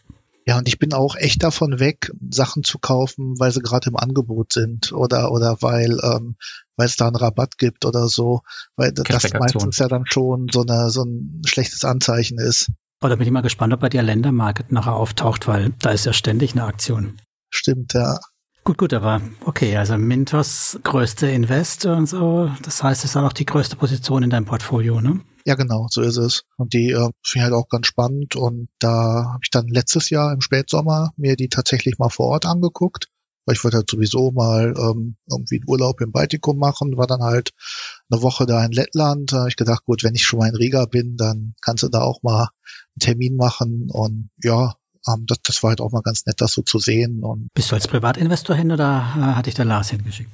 [0.45, 3.95] Ja, und ich bin auch echt davon weg, Sachen zu kaufen, weil sie gerade im
[3.95, 6.37] Angebot sind oder oder weil ähm,
[6.75, 8.41] weil es da einen Rabatt gibt oder so,
[8.75, 12.71] weil das meistens ja dann schon so eine so ein schlechtes Anzeichen ist.
[13.01, 16.13] Oder bin ich mal gespannt, ob bei dir Ländermarket nachher auftaucht, weil da ist ja
[16.13, 17.17] ständig eine Aktion.
[17.49, 18.19] Stimmt, ja.
[18.65, 23.33] Gut, gut, aber okay, also Mintos größte Invest und so, das heißt, es ist auch
[23.33, 25.21] die größte Position in deinem Portfolio, ne?
[25.45, 26.43] Ja, genau, so ist es.
[26.57, 28.35] Und die äh, finde ich halt auch ganz spannend.
[28.35, 32.45] Und da habe ich dann letztes Jahr im Spätsommer mir die tatsächlich mal vor Ort
[32.45, 33.07] angeguckt
[33.49, 37.23] weil ich wollte halt sowieso mal ähm, irgendwie einen Urlaub im Baltikum machen, war dann
[37.23, 37.49] halt
[38.11, 39.31] eine Woche da in Lettland.
[39.33, 41.89] Da habe ich gedacht, gut, wenn ich schon mal in Riga bin, dann kannst du
[41.89, 44.75] da auch mal einen Termin machen und ja,
[45.07, 47.23] ähm, das, das war halt auch mal ganz nett, das so zu sehen.
[47.23, 50.29] Und Bist du als Privatinvestor hin oder äh, hatte ich da Lars hingeschickt?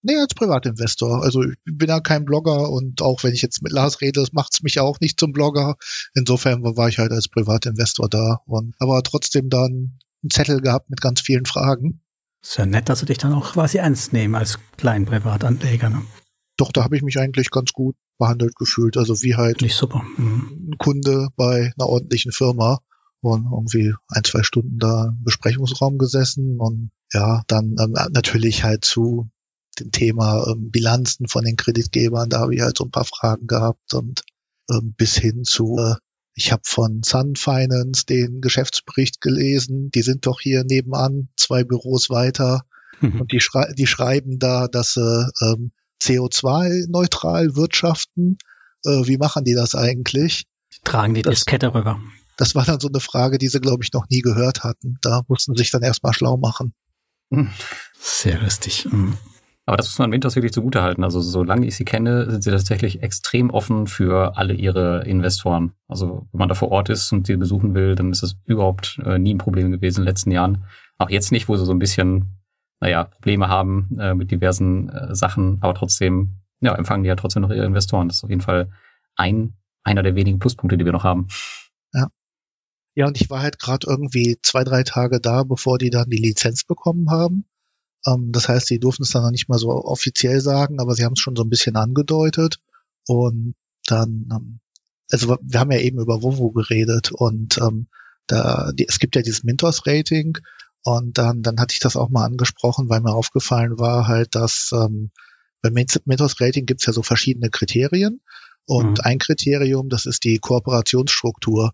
[0.00, 1.22] Nee, als Privatinvestor.
[1.22, 4.54] Also ich bin ja kein Blogger und auch wenn ich jetzt mit Lars rede, macht
[4.54, 5.76] es mich ja auch nicht zum Blogger.
[6.14, 11.02] Insofern war ich halt als Privatinvestor da und aber trotzdem dann einen Zettel gehabt mit
[11.02, 12.00] ganz vielen Fragen.
[12.46, 15.90] Ist ja nett, dass sie dich dann auch quasi ernst nehmen als kleinen Privatanleger.
[15.90, 16.02] Ne?
[16.56, 18.96] Doch, da habe ich mich eigentlich ganz gut behandelt gefühlt.
[18.96, 20.04] Also wie halt Nicht super.
[20.16, 20.68] Mhm.
[20.70, 22.78] ein Kunde bei einer ordentlichen Firma
[23.20, 28.84] und irgendwie ein, zwei Stunden da im Besprechungsraum gesessen und ja, dann ähm, natürlich halt
[28.84, 29.28] zu
[29.80, 33.48] dem Thema ähm, Bilanzen von den Kreditgebern, da habe ich halt so ein paar Fragen
[33.48, 34.22] gehabt und
[34.70, 35.96] ähm, bis hin zu äh,
[36.36, 39.90] ich habe von Sun Finance den Geschäftsbericht gelesen.
[39.90, 42.66] Die sind doch hier nebenan, zwei Büros weiter.
[43.00, 43.22] Mhm.
[43.22, 45.72] Und die, schrei die schreiben da, dass sie ähm,
[46.02, 48.36] CO2-neutral wirtschaften.
[48.84, 50.44] Äh, wie machen die das eigentlich?
[50.84, 51.98] Tragen die das, Diskette rüber.
[52.36, 54.98] Das war dann so eine Frage, die sie, glaube ich, noch nie gehört hatten.
[55.00, 56.74] Da mussten sie sich dann erstmal schlau machen.
[57.30, 57.50] Hm.
[57.98, 58.86] Sehr lustig.
[58.90, 59.16] Mhm.
[59.68, 61.02] Aber das muss man Mintos wirklich zugutehalten.
[61.02, 65.72] Also solange ich sie kenne, sind sie tatsächlich extrem offen für alle ihre Investoren.
[65.88, 69.00] Also wenn man da vor Ort ist und sie besuchen will, dann ist das überhaupt
[69.04, 70.64] äh, nie ein Problem gewesen in den letzten Jahren.
[70.98, 72.38] Auch jetzt nicht, wo sie so ein bisschen,
[72.80, 77.42] naja, Probleme haben äh, mit diversen äh, Sachen, aber trotzdem, ja, empfangen die ja trotzdem
[77.42, 78.06] noch ihre Investoren.
[78.06, 78.70] Das ist auf jeden Fall
[79.16, 81.26] ein, einer der wenigen Pluspunkte, die wir noch haben.
[81.92, 82.06] Ja.
[82.94, 86.18] Ja, und ich war halt gerade irgendwie zwei, drei Tage da, bevor die dann die
[86.18, 87.46] Lizenz bekommen haben.
[88.06, 91.04] Ähm, das heißt, sie durften es dann noch nicht mal so offiziell sagen, aber sie
[91.04, 92.58] haben es schon so ein bisschen angedeutet.
[93.06, 93.54] Und
[93.86, 94.60] dann, ähm,
[95.10, 97.88] also wir haben ja eben über Vovo geredet und ähm,
[98.26, 100.38] da, die, es gibt ja dieses Mintos-Rating
[100.82, 104.70] und dann, dann hatte ich das auch mal angesprochen, weil mir aufgefallen war halt, dass
[104.72, 105.10] ähm,
[105.62, 108.20] beim Mintos-Rating gibt es ja so verschiedene Kriterien
[108.66, 109.04] und mhm.
[109.04, 111.72] ein Kriterium, das ist die Kooperationsstruktur.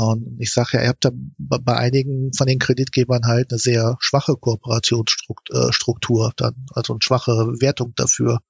[0.00, 3.98] Und ich sage ja, ihr habt da bei einigen von den Kreditgebern halt eine sehr
[4.00, 8.40] schwache Kooperationsstruktur, äh, dann, also eine schwache Wertung dafür.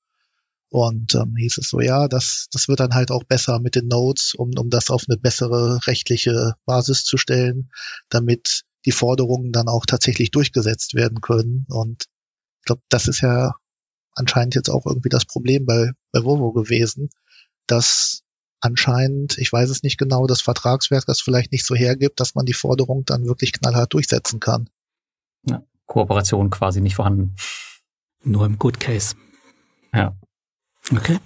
[0.68, 3.88] Und ähm, hieß es so, ja, das, das wird dann halt auch besser mit den
[3.88, 7.72] Notes, um, um das auf eine bessere rechtliche Basis zu stellen,
[8.10, 11.66] damit die Forderungen dann auch tatsächlich durchgesetzt werden können.
[11.68, 12.04] Und
[12.60, 13.56] ich glaube, das ist ja
[14.14, 17.10] anscheinend jetzt auch irgendwie das Problem bei, bei Volvo gewesen,
[17.66, 18.22] dass
[18.60, 22.46] anscheinend, ich weiß es nicht genau, das Vertragswerk das vielleicht nicht so hergibt, dass man
[22.46, 24.68] die Forderung dann wirklich knallhart durchsetzen kann.
[25.48, 27.34] Ja, Kooperation quasi nicht vorhanden.
[28.22, 29.16] Nur im Good Case.
[29.94, 30.16] Ja.
[30.92, 31.18] Okay.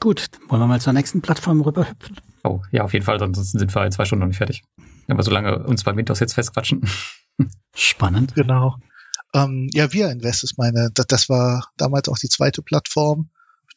[0.00, 2.16] Gut, wollen wir mal zur nächsten Plattform rüberhüpfen?
[2.42, 4.62] Oh, ja, auf jeden Fall, sonst sind wir in zwei Stunden noch nicht fertig.
[5.08, 6.88] Aber solange uns bei Windows jetzt festquatschen.
[7.74, 8.34] Spannend.
[8.34, 8.76] Genau.
[9.32, 13.30] Ähm, ja, Via Invest ist meine, das, das war damals auch die zweite Plattform.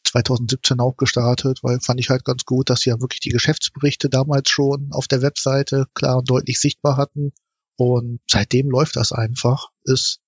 [0.08, 4.10] 2017 auch gestartet, weil fand ich halt ganz gut, dass sie ja wirklich die Geschäftsberichte
[4.10, 7.32] damals schon auf der Webseite klar und deutlich sichtbar hatten.
[7.78, 9.70] Und seitdem läuft das einfach.
[9.84, 10.20] Ist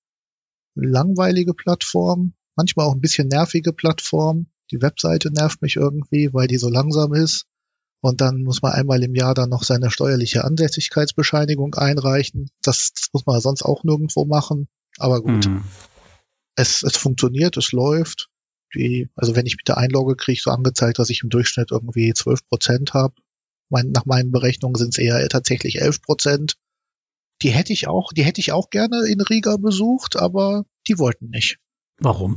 [0.75, 4.47] eine langweilige Plattform, manchmal auch ein bisschen nervige Plattform.
[4.71, 7.45] Die Webseite nervt mich irgendwie, weil die so langsam ist.
[8.01, 12.49] Und dann muss man einmal im Jahr dann noch seine steuerliche Ansässigkeitsbescheinigung einreichen.
[12.61, 14.67] Das, das muss man sonst auch nirgendwo machen.
[14.97, 15.47] Aber gut.
[15.47, 15.63] Mhm.
[16.55, 18.29] Es, es funktioniert, es läuft
[18.73, 21.71] die, also wenn ich mich da einlogge, kriege ich so angezeigt, dass ich im Durchschnitt
[21.71, 23.15] irgendwie 12 Prozent habe.
[23.69, 26.57] Mein, nach meinen Berechnungen sind es eher tatsächlich 11 Prozent.
[27.41, 31.29] Die hätte ich auch, die hätte ich auch gerne in Riga besucht, aber die wollten
[31.29, 31.57] nicht.
[31.99, 32.35] Warum?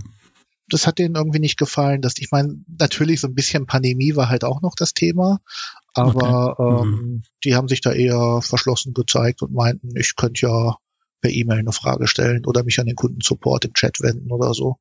[0.69, 2.03] Das hat denen irgendwie nicht gefallen.
[2.03, 5.41] Dass, ich meine, natürlich so ein bisschen Pandemie war halt auch noch das Thema,
[5.95, 6.87] aber okay.
[6.87, 6.95] mhm.
[6.95, 10.77] ähm, die haben sich da eher verschlossen gezeigt und meinten, ich könnte ja
[11.21, 14.77] per E-Mail eine Frage stellen oder mich an den Kundensupport im Chat wenden oder so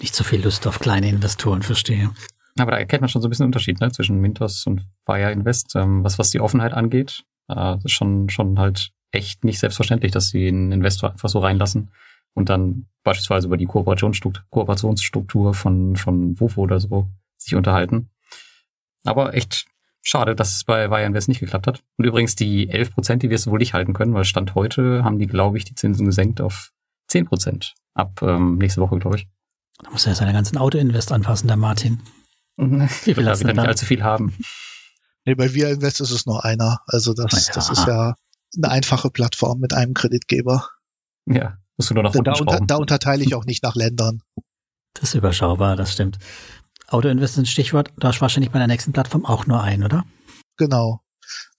[0.00, 2.10] nicht so viel Lust auf kleine Investoren, verstehe.
[2.58, 5.74] Aber da erkennt man schon so ein bisschen Unterschied ne, zwischen Mintos und Fire Invest,
[5.76, 7.24] ähm, was, was die Offenheit angeht.
[7.48, 11.92] Äh, ist schon, schon halt echt nicht selbstverständlich, dass sie einen Investor einfach so reinlassen
[12.34, 18.10] und dann beispielsweise über die Kooperationsstruktur, Kooperationsstruktur von, von Wofo oder so sich unterhalten.
[19.04, 19.66] Aber echt
[20.00, 21.82] schade, dass es bei Invest nicht geklappt hat.
[21.96, 25.04] Und übrigens die 11 Prozent, die wir es wohl nicht halten können, weil Stand heute
[25.04, 26.72] haben die, glaube ich, die Zinsen gesenkt auf
[27.08, 27.74] 10 Prozent.
[27.94, 29.28] Ab ähm, nächste Woche, glaube ich.
[29.82, 32.02] Da muss er seine ganzen Auto-Invest anfassen, der Martin.
[32.56, 34.36] Wie viel lassen wir nicht allzu viel haben.
[35.24, 36.80] Nee, bei Via Invest ist es nur einer.
[36.86, 37.54] Also das, ja.
[37.54, 38.14] das ist ja
[38.56, 40.68] eine einfache Plattform mit einem Kreditgeber.
[41.26, 44.22] Ja, musst du nur nach unten da, unter, da unterteile ich auch nicht nach Ländern.
[44.94, 46.18] Das ist überschaubar, das stimmt.
[46.88, 47.92] Auto-Invest ist ein Stichwort.
[47.98, 50.04] Du hast wahrscheinlich bei der nächsten Plattform auch nur einen, oder?
[50.56, 51.02] Genau.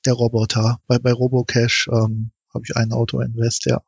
[0.06, 0.80] Der Roboter.
[0.88, 3.82] Bei, bei Robocash ähm, habe ich einen Auto-Invest, ja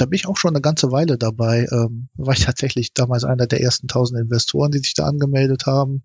[0.00, 1.66] da bin ich auch schon eine ganze Weile dabei.
[1.70, 6.04] Ähm, war ich tatsächlich damals einer der ersten tausend Investoren, die sich da angemeldet haben.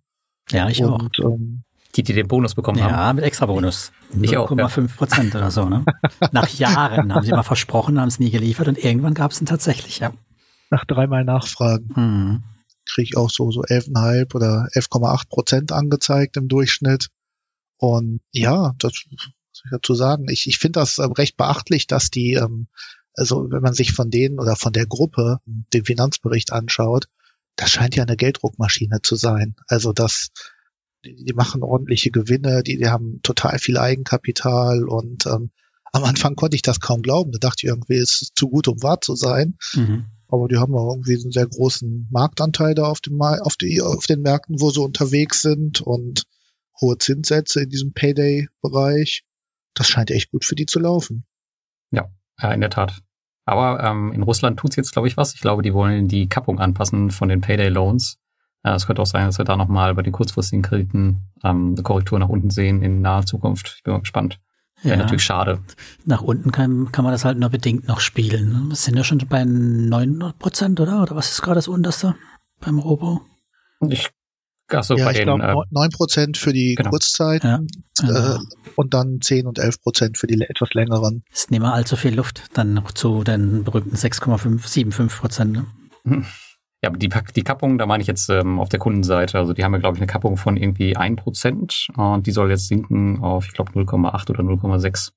[0.52, 1.34] Ja, ich Und, auch.
[1.34, 1.64] Ähm,
[1.96, 2.94] die, die den Bonus bekommen ja, haben.
[2.94, 3.94] Ja, mit extra Bonus.
[4.22, 4.52] Ich auch.
[4.52, 5.40] 0,5 Prozent ja.
[5.40, 5.86] oder so, ne?
[6.32, 9.46] Nach Jahren haben sie mal versprochen, haben es nie geliefert und irgendwann gab es ihn
[9.46, 10.12] tatsächlich, ja.
[10.70, 11.90] Nach dreimal Nachfragen.
[11.96, 12.44] Mhm.
[12.86, 17.08] Kriege ich auch so, so 11,5 oder 11,8 Prozent angezeigt im Durchschnitt.
[17.78, 18.94] Und ja, das
[19.52, 20.28] soll ich dazu sagen.
[20.30, 22.68] Ich, ich finde das recht beachtlich, dass die ähm,
[23.16, 27.06] also wenn man sich von denen oder von der Gruppe den Finanzbericht anschaut,
[27.56, 29.56] das scheint ja eine Gelddruckmaschine zu sein.
[29.68, 30.30] Also das,
[31.06, 35.52] die, machen ordentliche Gewinne, die, die haben total viel Eigenkapital und ähm,
[35.94, 37.32] am Anfang konnte ich das kaum glauben.
[37.32, 39.58] Da dachte ich irgendwie, es ist zu gut, um wahr zu sein.
[39.74, 40.06] Mhm.
[40.28, 44.06] Aber die haben auch irgendwie einen sehr großen Marktanteil da auf, dem, auf, die, auf
[44.06, 46.24] den Märkten, wo sie unterwegs sind und
[46.82, 49.24] hohe Zinssätze in diesem Payday-Bereich.
[49.74, 51.26] Das scheint echt gut für die zu laufen.
[51.92, 52.10] Ja,
[52.42, 53.02] ja, in der Tat.
[53.46, 55.34] Aber ähm, in Russland tut's jetzt, glaube ich, was.
[55.36, 58.18] Ich glaube, die wollen die Kappung anpassen von den Payday Loans.
[58.64, 61.84] Äh, es könnte auch sein, dass wir da nochmal bei den kurzfristigen Krediten ähm, eine
[61.84, 63.76] Korrektur nach unten sehen in naher Zukunft.
[63.78, 64.40] Ich bin mal gespannt.
[64.82, 65.04] Wäre ja.
[65.04, 65.60] natürlich schade.
[66.06, 68.68] Nach unten kann, kann man das halt nur bedingt noch spielen.
[68.68, 71.02] Wir sind ja schon bei 900 Prozent, oder?
[71.02, 72.16] Oder was ist gerade das unterste
[72.60, 73.22] beim Robo?
[73.88, 74.10] Ich
[74.68, 76.90] Achso, ja, bei ich den, glaube, äh, 9% für die genau.
[76.90, 77.68] Kurzzeiten
[78.02, 78.36] Ja.
[78.36, 78.40] äh,
[78.76, 81.24] und dann 10 und 11% für die etwas längeren.
[81.32, 85.54] Ist nicht mehr allzu viel Luft dann noch zu den berühmten 6,575 Prozent.
[86.06, 86.24] Ne?
[86.84, 89.64] ja, aber die, die Kappung, da meine ich jetzt ähm, auf der Kundenseite, also die
[89.64, 93.46] haben ja, glaube ich, eine Kappung von irgendwie 1% und die soll jetzt sinken auf,
[93.48, 95.12] ich glaube, 0,8 oder 0,6.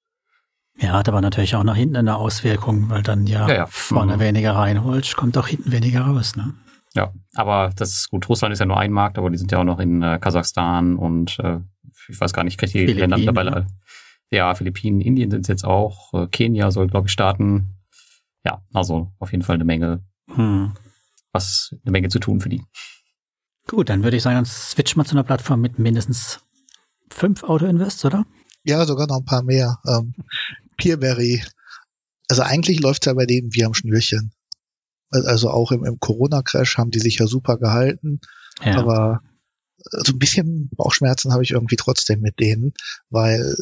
[0.81, 3.67] Ja, hat aber natürlich auch nach hinten eine Auswirkung, weil dann ja, Ja, ja.
[3.67, 4.21] vorne Mhm.
[4.21, 6.37] weniger reinholt, kommt auch hinten weniger raus.
[6.37, 6.55] Ne?
[6.99, 8.29] Ja, aber das ist gut.
[8.29, 10.97] Russland ist ja nur ein Markt, aber die sind ja auch noch in äh, Kasachstan
[10.97, 11.61] und äh,
[12.09, 13.45] ich weiß gar nicht, kriegt die Länder dabei.
[13.45, 13.67] ne?
[14.33, 16.13] Ja, Philippinen, Indien sind jetzt auch.
[16.13, 17.77] Äh, Kenia soll, glaube ich, starten.
[18.45, 20.03] Ja, also auf jeden Fall eine Menge,
[20.35, 20.73] Hm.
[21.31, 22.65] was eine Menge zu tun für die.
[23.69, 26.41] Gut, dann würde ich sagen, dann switchen wir zu einer Plattform mit mindestens
[27.13, 28.27] fünf Auto-Invests, oder?
[28.65, 29.79] Ja, sogar noch ein paar mehr.
[29.87, 30.15] Ähm,
[30.79, 31.45] Peerberry.
[32.29, 34.33] Also eigentlich läuft's ja bei denen wie am Schnürchen.
[35.11, 38.21] Al- Also auch im, im Corona-Crash haben die sich ja super gehalten.
[38.63, 38.79] Ja.
[38.79, 39.23] Aber
[39.79, 42.73] äh, so ein bisschen Bauchschmerzen habe ich irgendwie trotzdem mit denen,
[43.11, 43.57] weil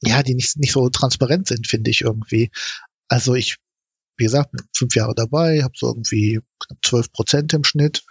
[0.00, 2.50] ja, die nicht, nicht so transparent sind, finde ich irgendwie.
[3.08, 3.56] Also ich,
[4.16, 8.04] wie gesagt, fünf Jahre dabei, habe so irgendwie knapp 12 Prozent im Schnitt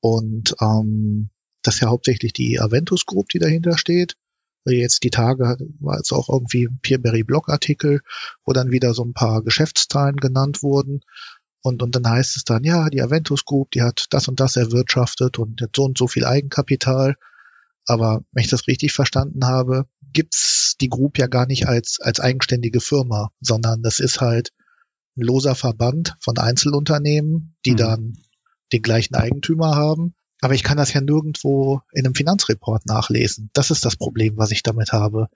[0.00, 1.28] und ähm,
[1.62, 4.16] das ist ja hauptsächlich die Aventus Group, die dahinter steht.
[4.64, 8.00] Jetzt die Tage war jetzt auch irgendwie ein Peerberry Blogartikel,
[8.44, 11.02] wo dann wieder so ein paar Geschäftszahlen genannt wurden.
[11.66, 14.54] Und, und dann heißt es dann, ja, die Aventus Group, die hat das und das
[14.54, 17.16] erwirtschaftet und hat so und so viel Eigenkapital.
[17.86, 22.20] Aber wenn ich das richtig verstanden habe, gibt's die Group ja gar nicht als, als
[22.20, 24.50] eigenständige Firma, sondern das ist halt
[25.16, 27.76] ein loser Verband von Einzelunternehmen, die Mhm.
[27.76, 28.12] dann
[28.72, 30.14] den gleichen Eigentümer haben.
[30.42, 33.50] Aber ich kann das ja nirgendwo in einem Finanzreport nachlesen.
[33.54, 35.26] Das ist das Problem, was ich damit habe.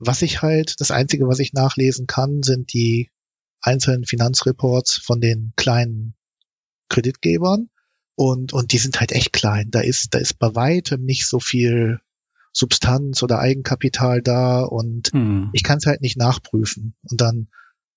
[0.00, 3.10] Was ich halt, das Einzige, was ich nachlesen kann, sind die
[3.60, 6.14] einzelnen Finanzreports von den kleinen
[6.88, 7.68] Kreditgebern.
[8.14, 9.70] Und, und die sind halt echt klein.
[9.70, 12.00] Da ist, da ist bei weitem nicht so viel
[12.52, 15.50] Substanz oder Eigenkapital da und Hm.
[15.52, 16.94] ich kann es halt nicht nachprüfen.
[17.02, 17.48] Und dann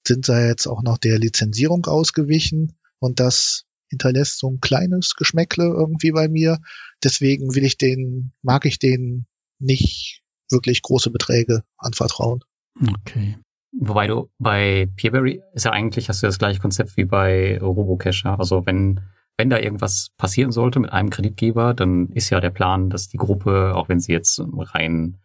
[0.06, 5.64] sind sie jetzt auch noch der Lizenzierung ausgewichen und das hinterlässt so ein kleines Geschmäckle
[5.66, 6.60] irgendwie bei mir.
[7.04, 9.26] Deswegen will ich den, mag ich den
[9.60, 12.44] nicht wirklich große Beträge anvertrauen.
[12.82, 13.38] Okay.
[13.72, 18.24] Wobei du bei Peerberry ist ja eigentlich, hast du das gleiche Konzept wie bei Robocash.
[18.26, 18.36] ja.
[18.36, 19.02] Also wenn,
[19.38, 23.18] wenn da irgendwas passieren sollte mit einem Kreditgeber, dann ist ja der Plan, dass die
[23.18, 24.42] Gruppe, auch wenn sie jetzt
[24.74, 25.20] rein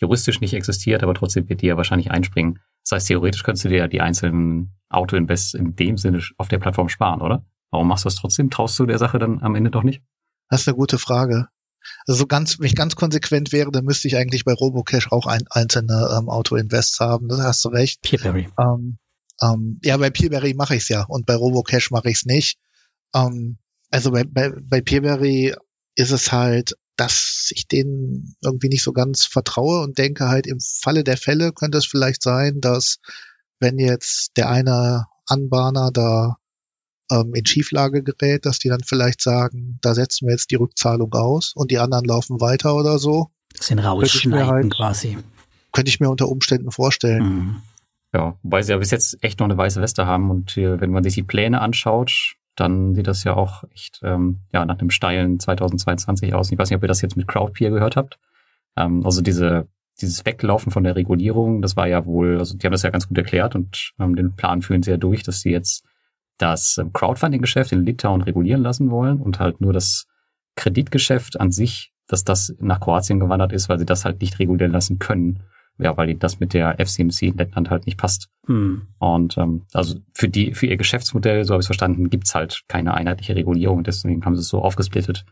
[0.00, 2.60] juristisch nicht existiert, aber trotzdem wird die ja wahrscheinlich einspringen.
[2.84, 6.58] Das heißt, theoretisch könntest du dir ja die einzelnen Auto-Invests in dem Sinne auf der
[6.58, 7.44] Plattform sparen, oder?
[7.70, 8.48] Warum machst du das trotzdem?
[8.48, 10.02] Traust du der Sache dann am Ende doch nicht?
[10.48, 11.48] Das ist eine gute Frage.
[12.06, 15.26] Also so ganz, wenn ich ganz konsequent wäre, dann müsste ich eigentlich bei Robocash auch
[15.26, 17.28] ein, einzelne ähm, Auto-Invests haben.
[17.28, 18.02] Das hast du recht.
[18.02, 18.48] Peerberry.
[18.58, 18.98] Ähm,
[19.42, 22.58] ähm, ja, bei Peerberry mache ich es ja und bei Robocash mache ich es nicht.
[23.14, 23.58] Ähm,
[23.90, 25.54] also bei, bei, bei Peerberry
[25.94, 30.58] ist es halt, dass ich denen irgendwie nicht so ganz vertraue und denke halt im
[30.60, 32.98] Falle der Fälle könnte es vielleicht sein, dass
[33.60, 36.36] wenn jetzt der eine Anbahner da
[37.10, 41.12] ähm, in Schieflage gerät, dass die dann vielleicht sagen, da setzen wir jetzt die Rückzahlung
[41.12, 43.28] aus und die anderen laufen weiter oder so.
[43.56, 45.18] Das sind Rausschneiden halt- quasi.
[45.72, 47.24] Könnte ich mir unter Umständen vorstellen.
[47.24, 47.56] Hm.
[48.14, 50.90] Ja, wobei sie ja bis jetzt echt noch eine weiße Weste haben und äh, wenn
[50.90, 54.90] man sich die Pläne anschaut, dann sieht das ja auch echt ähm, ja nach einem
[54.90, 56.50] steilen 2022 aus.
[56.50, 58.18] Ich weiß nicht, ob ihr das jetzt mit Crowdpeer gehört habt.
[58.76, 59.68] Ähm, also diese
[60.00, 63.08] dieses Weglaufen von der Regulierung, das war ja wohl, also die haben das ja ganz
[63.08, 65.84] gut erklärt und ähm, den Plan führen sie ja durch, dass sie jetzt
[66.38, 70.06] das ähm, Crowdfunding-Geschäft in Litauen regulieren lassen wollen und halt nur das
[70.56, 74.72] Kreditgeschäft an sich, dass das nach Kroatien gewandert ist, weil sie das halt nicht regulieren
[74.72, 75.42] lassen können.
[75.80, 78.30] Ja, weil das mit der FCMC in Lettland halt nicht passt.
[78.46, 78.88] Hm.
[78.98, 82.62] Und ähm, also für die, für ihr Geschäftsmodell, so habe ich es verstanden, gibt's halt
[82.66, 83.84] keine einheitliche Regulierung.
[83.84, 85.24] Deswegen haben sie es so aufgesplittet.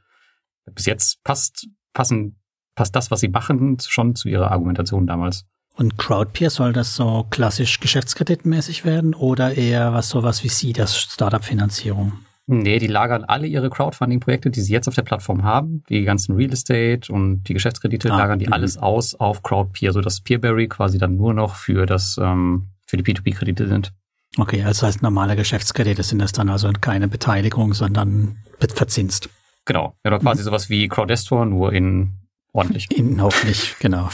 [0.72, 2.38] Bis jetzt passt, passen,
[2.76, 5.46] passt das, was sie machen, schon zu ihrer Argumentation damals.
[5.76, 10.98] Und Crowdpeer soll das so klassisch geschäftskreditmäßig werden oder eher was sowas wie Sie, das
[10.98, 12.12] Startup-Finanzierung?
[12.48, 16.36] Nee, die lagern alle ihre Crowdfunding-Projekte, die sie jetzt auf der Plattform haben, die ganzen
[16.36, 18.52] Real Estate und die Geschäftskredite, Ah, lagern die mhm.
[18.52, 23.02] alles aus auf Crowdpeer, sodass Peerberry quasi dann nur noch für das, ähm, für die
[23.02, 23.92] P2P-Kredite sind.
[24.38, 29.28] Okay, also das heißt normale Geschäftskredite sind das dann also keine Beteiligung, sondern verzinst.
[29.64, 29.96] Genau.
[30.04, 32.12] Ja, oder quasi sowas wie Crowdestor, nur in
[32.52, 32.90] ordentlich.
[32.96, 34.08] In hoffentlich, genau,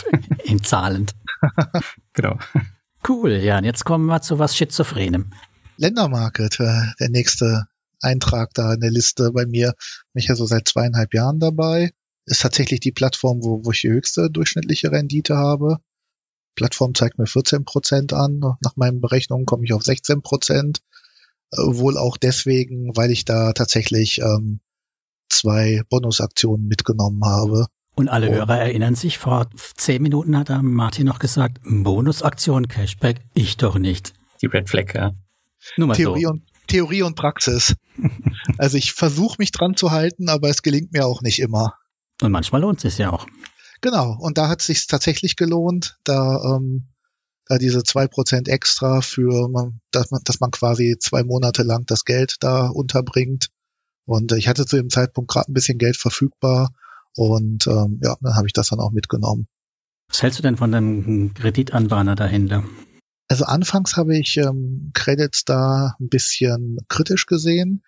[0.45, 1.13] in zahlend.
[2.15, 2.39] Genau.
[3.07, 5.33] Cool, ja, und jetzt kommen wir zu was Schizophrenem.
[5.77, 7.67] Ländermarket, äh, der nächste
[8.01, 9.75] Eintrag da in der Liste bei mir.
[10.13, 11.91] Bin ich ja so seit zweieinhalb Jahren dabei.
[12.27, 15.79] Ist tatsächlich die Plattform, wo, wo ich die höchste durchschnittliche Rendite habe.
[16.55, 18.39] Plattform zeigt mir 14 Prozent an.
[18.39, 20.83] Nach meinen Berechnungen komme ich auf 16 Prozent.
[21.51, 24.61] Äh, wohl auch deswegen, weil ich da tatsächlich ähm,
[25.29, 27.67] zwei Bonusaktionen mitgenommen habe.
[27.95, 32.69] Und alle und, Hörer erinnern sich, vor zehn Minuten hat er Martin noch gesagt, Bonusaktion,
[32.69, 34.15] Cashback, ich doch nicht.
[34.41, 35.13] Die Red Flag, ja.
[35.77, 36.31] Nur mal Theorie, so.
[36.31, 37.77] und, Theorie und Praxis.
[38.59, 41.75] also ich versuche mich dran zu halten, aber es gelingt mir auch nicht immer.
[42.23, 43.27] Und manchmal lohnt es sich ja auch.
[43.83, 46.89] Genau, und da hat es sich tatsächlich gelohnt, da, ähm,
[47.47, 49.51] da diese zwei Prozent extra für,
[49.91, 53.49] dass man, dass man quasi zwei Monate lang das Geld da unterbringt.
[54.05, 56.71] Und ich hatte zu dem Zeitpunkt gerade ein bisschen Geld verfügbar
[57.17, 59.47] und ähm, ja, dann habe ich das dann auch mitgenommen.
[60.09, 62.65] Was hältst du denn von dem Kreditanbahner dahinter?
[63.29, 67.83] Also anfangs habe ich ähm, Credits da ein bisschen kritisch gesehen.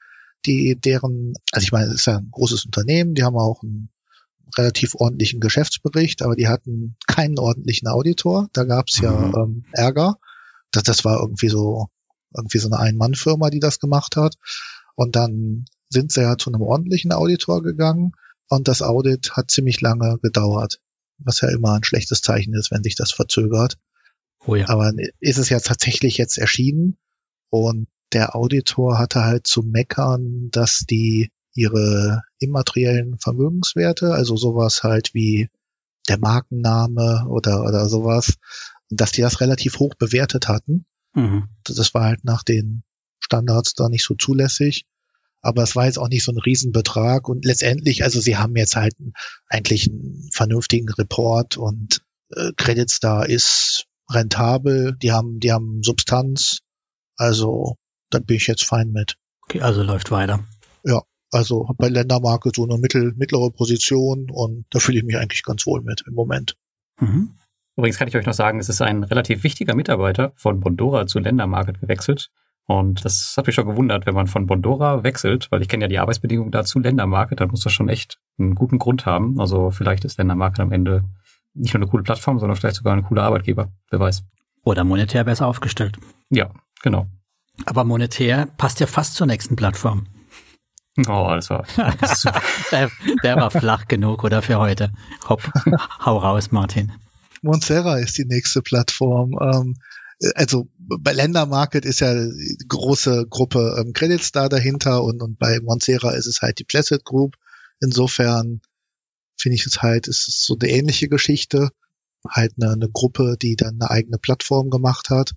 [0.47, 3.91] Die deren, also ich meine, es ist ja ein großes Unternehmen, die haben auch einen
[4.57, 8.49] relativ ordentlichen Geschäftsbericht, aber die hatten keinen ordentlichen Auditor.
[8.53, 9.35] Da gab es ja mhm.
[9.37, 10.17] ähm, Ärger.
[10.71, 11.89] Das, das war irgendwie so
[12.35, 14.37] irgendwie so eine Ein-Mann-Firma, die das gemacht hat.
[14.97, 18.13] Und dann sind sie ja zu einem ordentlichen Auditor gegangen
[18.49, 20.81] und das Audit hat ziemlich lange gedauert,
[21.19, 23.79] was ja immer ein schlechtes Zeichen ist, wenn sich das verzögert.
[24.47, 24.69] Oh ja.
[24.69, 26.99] Aber ist es ja tatsächlich jetzt erschienen
[27.51, 35.15] und der Auditor hatte halt zu meckern, dass die ihre immateriellen Vermögenswerte, also sowas halt
[35.15, 35.49] wie
[36.09, 38.35] der Markenname oder, oder sowas,
[38.91, 40.85] dass die das relativ hoch bewertet hatten.
[41.15, 41.49] Mhm.
[41.65, 42.83] Das war halt nach den
[43.21, 44.87] Standards da nicht so zulässig.
[45.45, 48.77] Aber es war jetzt auch nicht so ein Riesenbetrag und letztendlich, also sie haben jetzt
[48.77, 48.95] halt
[49.49, 56.61] eigentlich einen vernünftigen Report und äh, Credits da ist rentabel, die haben, die haben Substanz,
[57.17, 57.77] also
[58.11, 59.17] da bin ich jetzt fein mit.
[59.43, 60.45] Okay, also läuft weiter.
[60.83, 65.43] Ja, also bei Ländermarke so eine mittel, mittlere Position und da fühle ich mich eigentlich
[65.43, 66.57] ganz wohl mit im Moment.
[67.01, 67.35] Mhm.
[67.77, 71.19] Übrigens kann ich euch noch sagen, es ist ein relativ wichtiger Mitarbeiter von Bondora zu
[71.19, 72.31] Ländermarket gewechselt.
[72.67, 75.89] Und das hat mich schon gewundert, wenn man von Bondora wechselt, weil ich kenne ja
[75.89, 79.39] die Arbeitsbedingungen da zu Ländermarket, dann muss das schon echt einen guten Grund haben.
[79.39, 81.05] Also vielleicht ist Ländermarket am Ende
[81.53, 83.71] nicht nur eine coole Plattform, sondern vielleicht sogar ein cooler Arbeitgeber.
[83.91, 84.25] Wer weiß.
[84.65, 85.99] Oder monetär besser aufgestellt.
[86.31, 86.51] Ja,
[86.83, 87.07] genau.
[87.67, 90.07] Aber monetär passt ja fast zur nächsten Plattform.
[91.09, 91.65] Oh, das war
[92.15, 92.41] super.
[92.71, 92.91] der,
[93.23, 94.93] der, war flach genug, oder für heute?
[95.29, 95.43] Hopp,
[96.05, 96.93] hau raus, Martin.
[97.43, 99.37] Montserra ist die nächste Plattform.
[99.41, 99.77] Ähm,
[100.35, 100.69] also
[101.01, 102.33] bei Ländermarket ist ja eine
[102.69, 107.05] große Gruppe ähm, Credits da dahinter und, und bei Montserra ist es halt die Placid
[107.05, 107.37] Group.
[107.81, 108.61] Insofern
[109.37, 111.71] finde ich es halt, es ist so eine ähnliche Geschichte.
[112.29, 115.33] Halt eine, eine Gruppe, die dann eine eigene Plattform gemacht hat.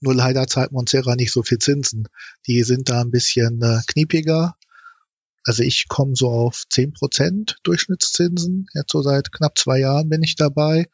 [0.00, 2.08] Nur leider zahlt Montserra nicht so viel Zinsen.
[2.46, 4.56] Die sind da ein bisschen äh, kniepiger
[5.44, 8.66] also ich komme so auf zehn Prozent Durchschnittszinsen.
[8.74, 10.88] Jetzt so seit knapp zwei Jahren bin ich dabei.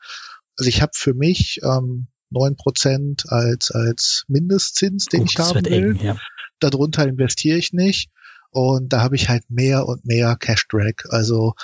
[0.56, 5.96] Also ich habe für mich ähm, 9% als, als Mindestzins, den Gut, ich haben will.
[5.96, 6.16] Eng, ja.
[6.60, 8.10] Darunter investiere ich nicht.
[8.50, 10.94] Und da habe ich halt mehr und mehr Cash Drag.
[11.10, 11.54] Also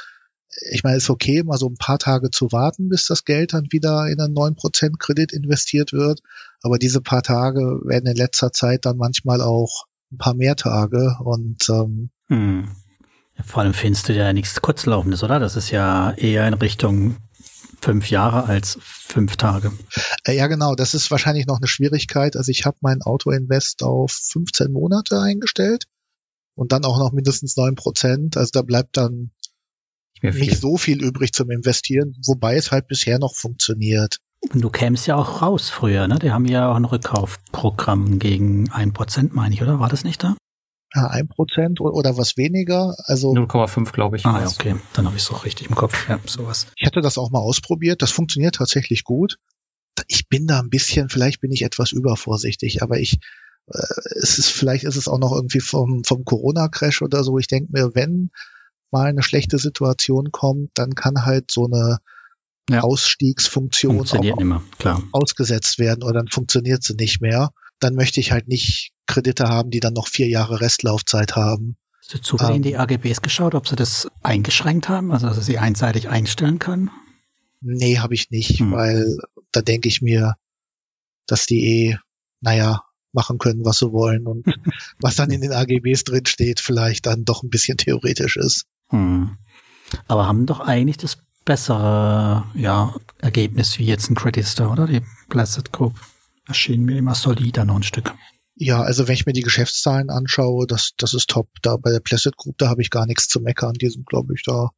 [0.71, 3.55] ich meine, es ist okay, mal so ein paar Tage zu warten, bis das Geld
[3.55, 6.21] dann wieder in einen 9% Kredit investiert wird.
[6.61, 11.17] Aber diese paar Tage werden in letzter Zeit dann manchmal auch ein paar mehr Tage.
[11.21, 12.69] Und ähm, hm.
[13.45, 15.41] Vor allem findest du ja nichts Kurzlaufendes, oder?
[15.41, 17.17] Das ist ja eher in Richtung
[17.83, 19.73] fünf Jahre als fünf Tage.
[20.25, 20.75] Äh, ja, genau.
[20.75, 22.37] Das ist wahrscheinlich noch eine Schwierigkeit.
[22.37, 25.85] Also ich habe mein Auto-Invest auf 15 Monate eingestellt
[26.55, 28.37] und dann auch noch mindestens neun Prozent.
[28.37, 29.33] Also da bleibt dann
[30.23, 34.19] nicht so viel übrig zum Investieren, wobei es halt bisher noch funktioniert.
[34.53, 36.19] Und du kämst ja auch raus früher, ne?
[36.19, 39.79] Die haben ja auch ein Rückkaufprogramm gegen ein Prozent, meine ich, oder?
[39.81, 40.37] War das nicht da?
[40.95, 42.95] Ja, ein Prozent oder was weniger.
[43.05, 44.27] Also 0,5 glaube ich.
[44.27, 44.77] Ah, ja, okay.
[44.93, 46.09] Dann habe ich es auch richtig im Kopf.
[46.09, 46.67] Ja, sowas.
[46.77, 48.03] Ich hatte das auch mal ausprobiert.
[48.03, 49.39] Das funktioniert tatsächlich gut.
[50.09, 53.21] Ich bin da ein bisschen, vielleicht bin ich etwas übervorsichtig, aber ich,
[53.69, 53.79] äh,
[54.21, 57.39] es ist, vielleicht ist es auch noch irgendwie vom, vom Corona-Crash oder so.
[57.39, 58.31] Ich denke mir, wenn
[58.91, 61.99] mal eine schlechte Situation kommt, dann kann halt so eine
[62.69, 62.81] ja.
[62.81, 65.03] Ausstiegsfunktion auch immer, klar.
[65.13, 67.51] ausgesetzt werden oder dann funktioniert sie nicht mehr.
[67.83, 71.77] Dann möchte ich halt nicht Kredite haben, die dann noch vier Jahre Restlaufzeit haben.
[71.99, 75.45] Hast du zufällig ähm, in die AGBs geschaut, ob sie das eingeschränkt haben, also dass
[75.45, 76.91] sie einseitig einstellen können?
[77.61, 78.73] Nee, habe ich nicht, hm.
[78.73, 79.19] weil
[79.51, 80.37] da denke ich mir,
[81.27, 81.97] dass die eh,
[82.41, 82.83] naja,
[83.13, 84.47] machen können, was sie wollen und
[85.01, 88.67] was dann in den AGBs drin steht, vielleicht dann doch ein bisschen theoretisch ist.
[88.89, 89.37] Hm.
[90.07, 94.87] Aber haben doch eigentlich das bessere ja, Ergebnis wie jetzt ein Credit Store, oder?
[94.87, 95.95] Die Blessed Group
[96.47, 98.15] erschien mir immer solider noch ein Stück.
[98.55, 101.49] Ja, also wenn ich mir die Geschäftszahlen anschaue, das, das ist top.
[101.63, 103.75] Da bei der Placid Group, da habe ich gar nichts zu meckern.
[103.75, 104.71] Die sind, glaube ich, da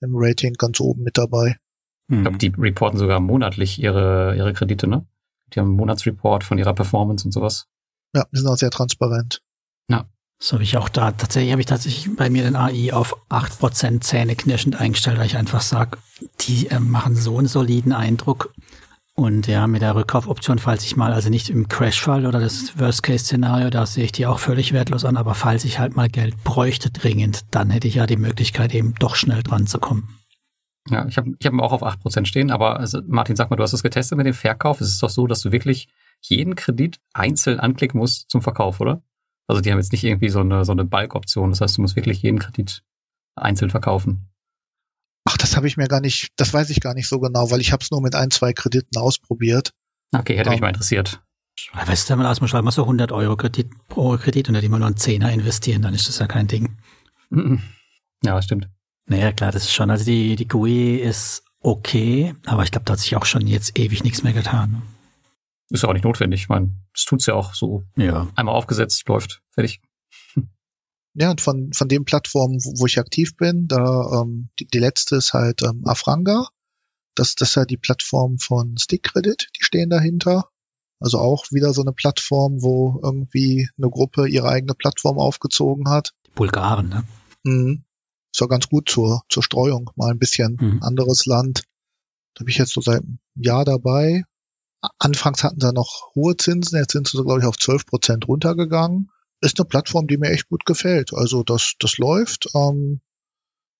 [0.00, 1.56] im Rating ganz oben mit dabei.
[2.08, 5.06] Ich glaube, die reporten sogar monatlich ihre, ihre Kredite, ne?
[5.52, 7.66] Die haben einen Monatsreport von ihrer Performance und sowas.
[8.14, 9.42] Ja, die sind auch sehr transparent.
[9.88, 10.08] Ja.
[10.42, 14.00] So habe ich auch da, tatsächlich habe ich tatsächlich bei mir den AI auf 8%
[14.00, 15.98] zähneknirschend eingestellt, weil ich einfach sage,
[16.40, 18.54] die äh, machen so einen soliden Eindruck.
[19.16, 23.68] Und ja, mit der Rückkaufoption, falls ich mal, also nicht im Crashfall oder das Worst-Case-Szenario,
[23.68, 26.90] da sehe ich die auch völlig wertlos an, aber falls ich halt mal Geld bräuchte
[26.90, 30.20] dringend, dann hätte ich ja die Möglichkeit, eben doch schnell dran zu kommen.
[30.88, 33.62] Ja, ich habe ich hab auch auf 8% stehen, aber also Martin, sag mal, du
[33.62, 34.80] hast das getestet mit dem Verkauf.
[34.80, 35.88] Es ist doch so, dass du wirklich
[36.22, 39.02] jeden Kredit einzeln anklicken musst zum Verkauf, oder?
[39.46, 41.50] Also die haben jetzt nicht irgendwie so eine, so eine Bulk-Option.
[41.50, 42.82] Das heißt, du musst wirklich jeden Kredit
[43.36, 44.30] einzeln verkaufen.
[45.24, 47.60] Ach, das habe ich mir gar nicht, das weiß ich gar nicht so genau, weil
[47.60, 49.72] ich habe es nur mit ein, zwei Krediten ausprobiert.
[50.12, 51.20] Okay, hätte um, mich mal interessiert.
[51.72, 54.64] Weißt du, wenn man erstmal schreibt, mal so 100 Euro Kredit pro Kredit und dann
[54.64, 56.78] immer nur einen Zehner investieren, dann ist das ja kein Ding.
[58.22, 58.68] Ja, stimmt.
[59.06, 62.94] Naja, klar, das ist schon, also die, die GUI ist okay, aber ich glaube, da
[62.94, 64.82] hat sich auch schon jetzt ewig nichts mehr getan.
[65.68, 66.42] Ist ja auch nicht notwendig.
[66.42, 67.84] Ich meine, das tut's ja auch so.
[67.96, 68.28] Ja.
[68.34, 69.80] Einmal aufgesetzt, läuft, fertig.
[71.14, 74.78] Ja, und von, von den Plattformen, wo, wo ich aktiv bin, da ähm, die, die
[74.78, 76.48] letzte ist halt ähm, Afranga.
[77.14, 80.48] Das, das ist ja die Plattform von Stick Credit, die stehen dahinter.
[81.00, 86.14] Also auch wieder so eine Plattform, wo irgendwie eine Gruppe ihre eigene Plattform aufgezogen hat.
[86.26, 87.04] Die Bulgaren, ne?
[87.42, 87.84] Mhm.
[88.32, 90.82] Ist ja ganz gut zur, zur Streuung, mal ein bisschen mhm.
[90.82, 91.64] anderes Land.
[92.34, 94.24] Da bin ich jetzt so seit einem Jahr dabei.
[94.98, 98.28] Anfangs hatten sie noch hohe Zinsen, jetzt sind sie so, glaube ich, auf 12 Prozent
[98.28, 99.10] runtergegangen.
[99.40, 101.14] Ist eine Plattform, die mir echt gut gefällt.
[101.14, 102.48] Also das, das läuft.
[102.54, 103.00] Ähm,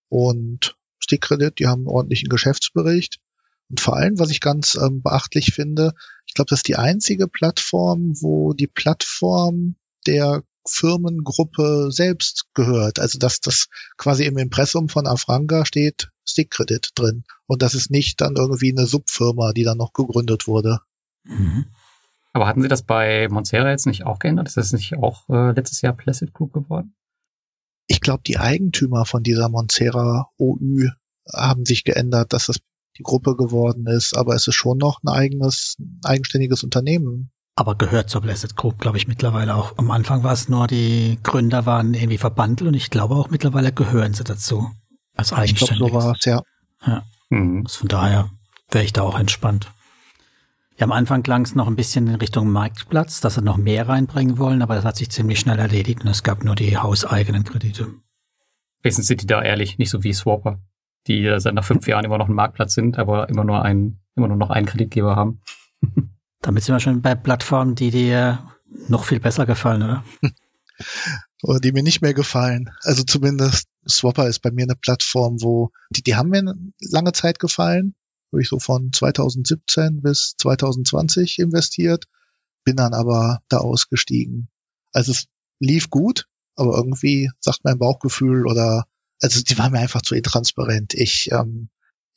[0.08, 3.18] und Stick Credit, die haben einen ordentlichen Geschäftsbericht.
[3.68, 5.92] Und vor allem, was ich ganz ähm, beachtlich finde,
[6.26, 12.98] ich glaube, das ist die einzige Plattform, wo die Plattform der Firmengruppe selbst gehört.
[12.98, 17.24] Also dass das quasi im Impressum von Afranga steht Stick Credit drin.
[17.46, 20.80] Und das ist nicht dann irgendwie eine Subfirma, die dann noch gegründet wurde.
[21.24, 21.66] Mhm.
[22.32, 24.48] Aber hatten Sie das bei Monsera jetzt nicht auch geändert?
[24.48, 26.94] Ist das nicht auch äh, letztes Jahr Placid Group geworden?
[27.86, 30.90] Ich glaube, die Eigentümer von dieser Monsera OÜ
[31.32, 32.60] haben sich geändert, dass das
[32.98, 37.30] die Gruppe geworden ist, aber es ist schon noch ein eigenes, ein eigenständiges Unternehmen.
[37.56, 39.76] Aber gehört zur Blessed Group, glaube ich, mittlerweile auch.
[39.76, 43.72] Am Anfang war es nur, die Gründer waren irgendwie verbandelt und ich glaube auch mittlerweile
[43.72, 44.70] gehören sie dazu.
[45.16, 45.72] Als eigenständig.
[45.72, 46.42] Ich glaube, so war es, ja.
[46.86, 47.02] Ja.
[47.30, 47.62] Mhm.
[47.64, 48.30] Also von daher
[48.70, 49.70] wäre ich da auch entspannt.
[50.80, 53.86] Ja, am Anfang klang es noch ein bisschen in Richtung Marktplatz, dass sie noch mehr
[53.86, 57.44] reinbringen wollen, aber das hat sich ziemlich schnell erledigt und es gab nur die hauseigenen
[57.44, 57.88] Kredite.
[58.80, 60.58] Wenigstens sind die da ehrlich, nicht so wie Swapper,
[61.06, 64.28] die seit nach fünf Jahren immer noch ein Marktplatz sind, aber immer nur einen, immer
[64.28, 65.42] nur noch einen Kreditgeber haben.
[66.40, 68.38] Damit sind wir schon bei Plattformen, die dir
[68.88, 70.04] noch viel besser gefallen, oder?
[71.42, 72.70] oder die mir nicht mehr gefallen.
[72.84, 77.38] Also zumindest Swapper ist bei mir eine Plattform, wo die, die haben mir lange Zeit
[77.38, 77.94] gefallen
[78.32, 82.06] habe ich so von 2017 bis 2020 investiert,
[82.64, 84.48] bin dann aber da ausgestiegen.
[84.92, 85.26] Also es
[85.58, 86.26] lief gut,
[86.56, 88.84] aber irgendwie sagt mein Bauchgefühl oder
[89.20, 90.94] also die waren mir einfach zu intransparent.
[90.94, 91.70] Ich ähm,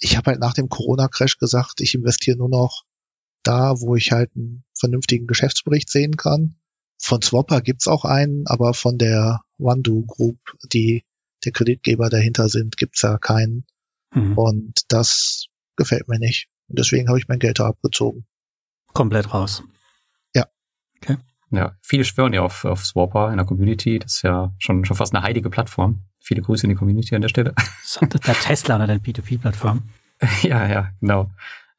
[0.04, 2.84] ich habe halt nach dem Corona-Crash gesagt, ich investiere nur noch
[3.44, 6.56] da, wo ich halt einen vernünftigen Geschäftsbericht sehen kann.
[7.02, 10.40] Von Swapper gibt's auch einen, aber von der OneDo Group,
[10.72, 11.04] die
[11.44, 13.66] der Kreditgeber dahinter sind, gibt's ja keinen.
[14.14, 14.38] Mhm.
[14.38, 16.48] Und das gefällt mir nicht.
[16.68, 18.26] Und deswegen habe ich mein Geld da abgezogen.
[18.94, 19.64] Komplett raus.
[20.36, 20.46] Ja.
[21.02, 21.18] Okay.
[21.52, 24.00] Ja, viele schwören ja auf, auf Swapper in der Community.
[24.00, 26.04] Das ist ja schon, schon fast eine heilige Plattform.
[26.20, 27.54] Viele Grüße in die Community an der Stelle.
[28.02, 29.84] Der Tesla oder der P2P-Plattform.
[30.42, 31.30] ja, ja, genau.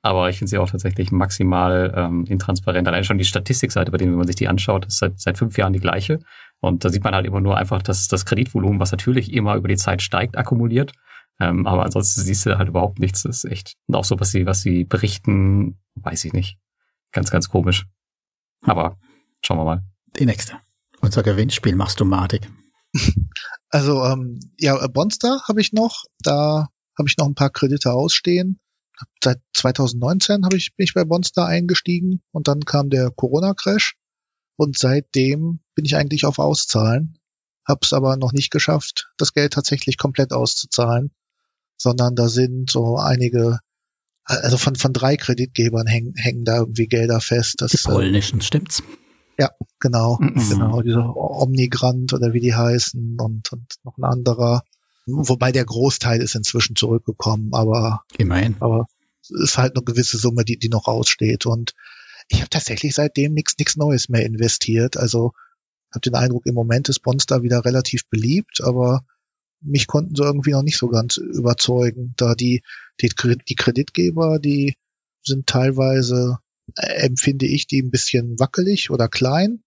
[0.02, 2.86] Aber ich finde sie auch tatsächlich maximal ähm, intransparent.
[2.86, 5.56] Allein schon die Statistikseite, bei denen, wenn man sich die anschaut, ist seit, seit fünf
[5.56, 6.20] Jahren die gleiche.
[6.60, 9.68] Und da sieht man halt immer nur einfach, dass das Kreditvolumen, was natürlich immer über
[9.68, 10.92] die Zeit steigt, akkumuliert.
[11.40, 13.22] Ähm, aber ansonsten siehst du halt überhaupt nichts.
[13.22, 13.74] Das ist echt.
[13.86, 16.58] Und auch so, was sie, was sie berichten, weiß ich nicht.
[17.12, 17.86] Ganz, ganz komisch.
[18.62, 18.98] Aber
[19.42, 19.82] schauen wir mal.
[20.18, 20.60] Die nächste.
[21.00, 22.50] Unser Gewinnspiel machst du madig.
[23.70, 26.04] Also, ähm, ja, Bonster habe ich noch.
[26.20, 28.60] Da habe ich noch ein paar Kredite ausstehen.
[29.20, 33.96] Seit 2019 habe ich, bin ich bei Bonster eingestiegen und dann kam der Corona-Crash.
[34.54, 37.18] Und seitdem bin ich eigentlich auf Auszahlen.
[37.66, 41.10] Hab's aber noch nicht geschafft, das Geld tatsächlich komplett auszuzahlen
[41.76, 43.58] sondern da sind so einige,
[44.24, 47.56] also von, von drei Kreditgebern hängen, hängen da irgendwie Gelder fest.
[47.58, 48.82] Das, die polnischen, äh, stimmt's?
[49.38, 49.50] Ja,
[49.80, 50.48] genau, mhm.
[50.48, 54.62] genau, diese Omnigrant oder wie die heißen und, und noch ein anderer.
[55.06, 58.56] Wobei der Großteil ist inzwischen zurückgekommen, aber immerhin.
[58.60, 58.86] Aber
[59.22, 61.46] es ist halt eine gewisse Summe, die, die noch aussteht.
[61.46, 61.74] Und
[62.28, 64.96] ich habe tatsächlich seitdem nichts nichts Neues mehr investiert.
[64.96, 65.32] Also
[65.90, 69.04] habe den Eindruck, im Moment ist Bonster wieder relativ beliebt, aber
[69.64, 72.62] mich konnten sie irgendwie noch nicht so ganz überzeugen, da die,
[73.00, 73.10] die,
[73.48, 74.76] die Kreditgeber, die
[75.22, 76.38] sind teilweise,
[76.76, 79.62] äh, empfinde ich, die ein bisschen wackelig oder klein.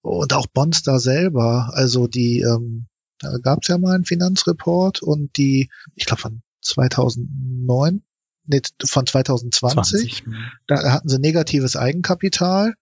[0.00, 2.86] Und auch Bonster selber, also die, ähm,
[3.18, 8.02] da gab es ja mal einen Finanzreport und die, ich glaube von 2009,
[8.46, 10.24] nee, von 2020, 20.
[10.66, 12.74] da hatten sie negatives Eigenkapital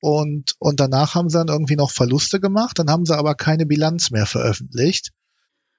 [0.00, 3.66] und, und danach haben sie dann irgendwie noch Verluste gemacht, dann haben sie aber keine
[3.66, 5.10] Bilanz mehr veröffentlicht.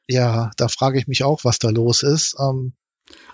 [0.10, 2.36] Ja, da frage ich mich auch, was da los ist.
[2.39, 2.74] Ähm,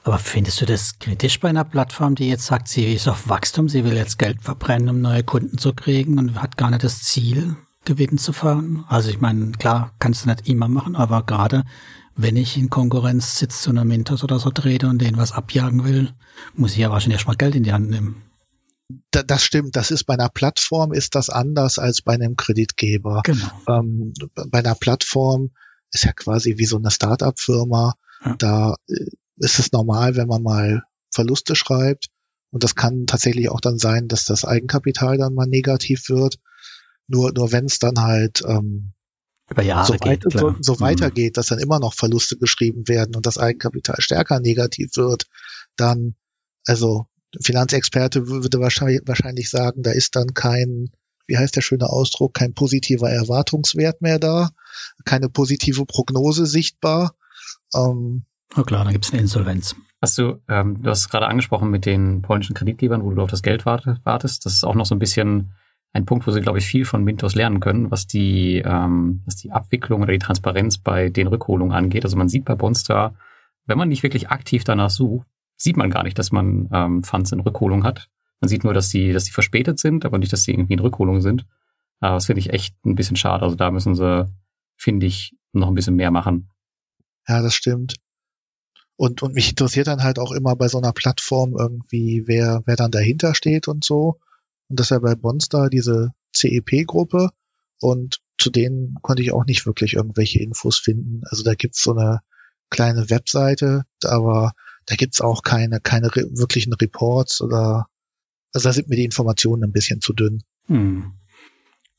[0.04, 3.70] aber findest du das kritisch bei einer Plattform, die jetzt sagt, sie ist auf Wachstum,
[3.70, 7.04] sie will jetzt Geld verbrennen, um neue Kunden zu kriegen und hat gar nicht das
[7.04, 8.86] Ziel, Gewinn zu fahren?
[8.88, 11.64] Also ich meine, klar, kannst du nicht immer machen, aber gerade
[12.16, 15.84] wenn ich in Konkurrenz sitze zu einer Mintos oder so trete und denen was abjagen
[15.84, 16.14] will,
[16.56, 18.24] muss ich ja wahrscheinlich erstmal Geld in die Hand nehmen
[19.12, 23.22] das stimmt, das ist bei einer Plattform ist das anders als bei einem Kreditgeber.
[23.26, 23.52] Genau.
[23.68, 24.14] Ähm,
[24.50, 25.52] bei einer Plattform
[25.98, 27.96] ist ja quasi wie so eine Start-up-Firma.
[28.24, 28.36] Ja.
[28.38, 32.08] Da äh, ist es normal, wenn man mal Verluste schreibt.
[32.52, 36.40] Und das kann tatsächlich auch dann sein, dass das Eigenkapital dann mal negativ wird.
[37.08, 38.94] Nur, nur wenn es dann halt ähm,
[39.50, 40.80] über Jahre so, geht, weit, so, so mhm.
[40.82, 45.28] weitergeht, dass dann immer noch Verluste geschrieben werden und das Eigenkapital stärker negativ wird,
[45.76, 46.16] dann,
[46.66, 47.08] also
[47.42, 50.90] Finanzexperte würde wahrscheinlich, wahrscheinlich sagen, da ist dann kein,
[51.28, 54.50] wie heißt der schöne Ausdruck, kein positiver Erwartungswert mehr da,
[55.06, 57.14] keine positive Prognose sichtbar.
[57.76, 58.24] Ähm,
[58.56, 59.76] Na klar, dann gibt es eine Insolvenz.
[60.02, 63.42] Hast du, ähm, du hast gerade angesprochen mit den polnischen Kreditgebern, wo du auf das
[63.42, 64.46] Geld wartest.
[64.46, 65.54] Das ist auch noch so ein bisschen
[65.94, 69.36] ein Punkt, wo sie, glaube ich, viel von Mintos lernen können, was die, ähm, was
[69.36, 72.06] die Abwicklung oder die Transparenz bei den Rückholungen angeht.
[72.06, 73.16] Also man sieht bei Bonstar,
[73.66, 77.32] wenn man nicht wirklich aktiv danach sucht, sieht man gar nicht, dass man ähm, Funds
[77.32, 78.10] in Rückholung hat.
[78.40, 80.80] Man sieht nur, dass die, dass die verspätet sind, aber nicht, dass sie irgendwie in
[80.80, 81.46] Rückholung sind.
[82.00, 83.44] Aber das finde ich echt ein bisschen schade.
[83.44, 84.26] Also da müssen sie,
[84.76, 86.50] finde ich, noch ein bisschen mehr machen.
[87.28, 87.96] Ja, das stimmt.
[88.96, 92.76] Und, und mich interessiert dann halt auch immer bei so einer Plattform irgendwie, wer, wer
[92.76, 94.20] dann dahinter steht und so.
[94.70, 97.30] Und das ist ja bei Bonstar diese CEP-Gruppe.
[97.80, 101.22] Und zu denen konnte ich auch nicht wirklich irgendwelche Infos finden.
[101.26, 102.22] Also da gibt's so eine
[102.70, 104.54] kleine Webseite, aber
[104.86, 107.88] da gibt's auch keine, keine wirklichen Reports oder
[108.54, 110.44] also da sind mir die Informationen ein bisschen zu dünn.
[110.68, 111.14] Hm.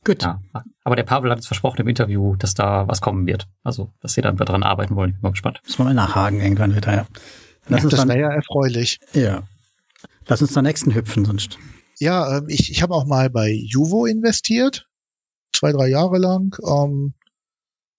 [0.05, 0.23] Gut.
[0.23, 0.41] Ja,
[0.85, 3.47] aber der Pavel hat es versprochen im Interview, dass da was kommen wird.
[3.63, 5.11] Also, dass sie dann daran arbeiten wollen.
[5.11, 5.61] Ich bin mal gespannt.
[5.65, 7.07] Müssen wir mal nachhaken irgendwann wieder, ja.
[7.67, 9.01] Lass ja, uns das wäre ja erfreulich.
[9.13, 9.43] Ja.
[10.27, 11.59] Lass uns zur nächsten hüpfen, sonst.
[11.99, 14.87] Ja, ähm, ich, ich habe auch mal bei Juvo investiert.
[15.53, 16.57] Zwei, drei Jahre lang.
[16.65, 17.15] Ähm,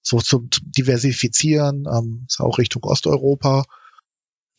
[0.02, 3.66] so zum, zum Diversifizieren, ähm, ist auch Richtung Osteuropa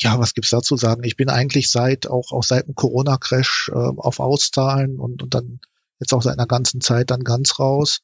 [0.03, 1.05] ja, was gibt's dazu sagen?
[1.05, 5.61] Ich bin eigentlich seit auch auch seit dem Corona-Crash äh, auf Auszahlen und, und dann
[5.98, 8.01] jetzt auch seit einer ganzen Zeit dann ganz raus.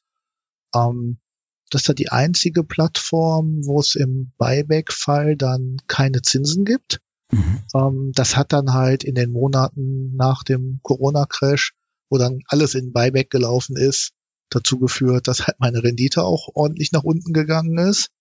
[0.75, 1.19] Ähm,
[1.69, 7.01] das ist ja die einzige Plattform, wo es im Buyback-Fall dann keine Zinsen gibt.
[7.31, 7.63] Mhm.
[7.75, 11.73] Ähm, das hat dann halt in den Monaten nach dem Corona-Crash,
[12.09, 14.13] wo dann alles in Buyback gelaufen ist,
[14.49, 18.11] dazu geführt, dass halt meine Rendite auch ordentlich nach unten gegangen ist.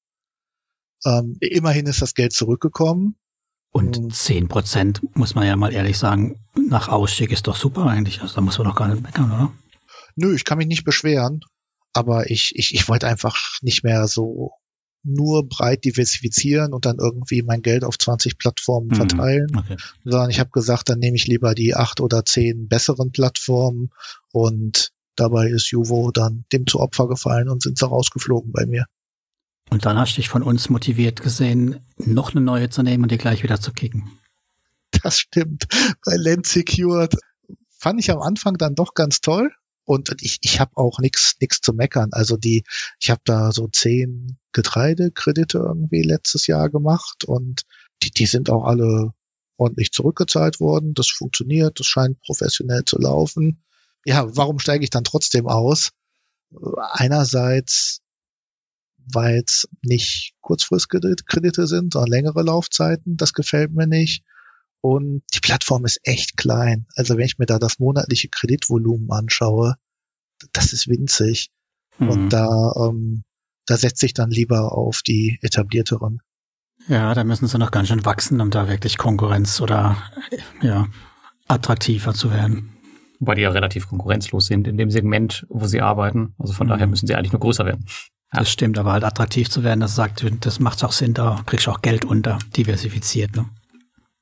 [1.05, 3.17] Ähm, immerhin ist das Geld zurückgekommen.
[3.73, 8.23] Und zehn Prozent, muss man ja mal ehrlich sagen, nach Ausstieg ist doch super eigentlich.
[8.23, 9.53] Also da muss man doch gar nicht meckern, oder?
[10.15, 11.41] Nö, ich kann mich nicht beschweren.
[11.93, 14.53] Aber ich, ich, ich wollte einfach nicht mehr so
[15.07, 18.95] nur breit diversifizieren und dann irgendwie mein Geld auf 20 Plattformen mhm.
[18.97, 19.77] verteilen, okay.
[20.05, 23.91] sondern ich habe gesagt, dann nehme ich lieber die acht oder zehn besseren Plattformen
[24.33, 28.87] und dabei ist Juvo dann dem zu Opfer gefallen und sind sie rausgeflogen bei mir.
[29.71, 33.13] Und dann hast du dich von uns motiviert gesehen, noch eine neue zu nehmen und
[33.13, 34.11] die gleich wieder zu kicken.
[35.03, 35.67] Das stimmt.
[36.05, 37.17] Bei Land Secured
[37.79, 39.53] fand ich am Anfang dann doch ganz toll.
[39.85, 42.09] Und ich, ich habe auch nichts nix zu meckern.
[42.13, 42.65] Also die,
[42.99, 47.63] ich habe da so zehn Getreidekredite irgendwie letztes Jahr gemacht und
[48.03, 49.13] die, die sind auch alle
[49.57, 50.95] ordentlich zurückgezahlt worden.
[50.95, 53.63] Das funktioniert, das scheint professionell zu laufen.
[54.05, 55.91] Ja, warum steige ich dann trotzdem aus?
[56.91, 58.01] Einerseits
[59.13, 63.17] weil es nicht Kurzfristkredite sind, sondern längere Laufzeiten.
[63.17, 64.25] Das gefällt mir nicht.
[64.81, 66.87] Und die Plattform ist echt klein.
[66.95, 69.75] Also wenn ich mir da das monatliche Kreditvolumen anschaue,
[70.53, 71.51] das ist winzig.
[71.99, 72.09] Mhm.
[72.09, 73.25] Und da, ähm,
[73.67, 76.21] da setze ich dann lieber auf die etablierteren.
[76.89, 79.97] Ja, da müssen sie noch ganz schön wachsen, um da wirklich Konkurrenz oder
[80.63, 80.87] ja,
[81.49, 82.77] attraktiver zu werden.
[83.19, 86.35] Wobei die ja relativ konkurrenzlos sind in dem Segment, wo sie arbeiten.
[86.39, 86.71] Also von mhm.
[86.71, 87.87] daher müssen sie eigentlich nur größer werden.
[88.41, 91.67] Das stimmt, aber halt attraktiv zu werden, das sagt, das macht auch Sinn, da kriegst
[91.67, 93.47] du auch Geld unter, diversifiziert, ne?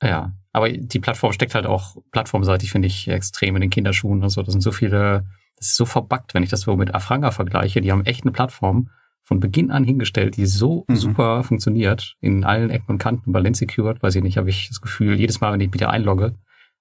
[0.01, 4.23] Ja, aber die Plattform steckt halt auch plattformseitig, finde ich, extrem in den Kinderschuhen.
[4.23, 5.25] Also, das sind so viele,
[5.57, 7.81] das ist so verbuggt, wenn ich das so mit Afranga vergleiche.
[7.81, 8.89] Die haben echt eine Plattform,
[9.25, 10.95] von Beginn an hingestellt, die so mhm.
[10.95, 13.31] super funktioniert in allen Ecken und Kanten.
[13.31, 16.35] Bei Secured, weiß ich nicht, habe ich das Gefühl, jedes Mal, wenn ich wieder einlogge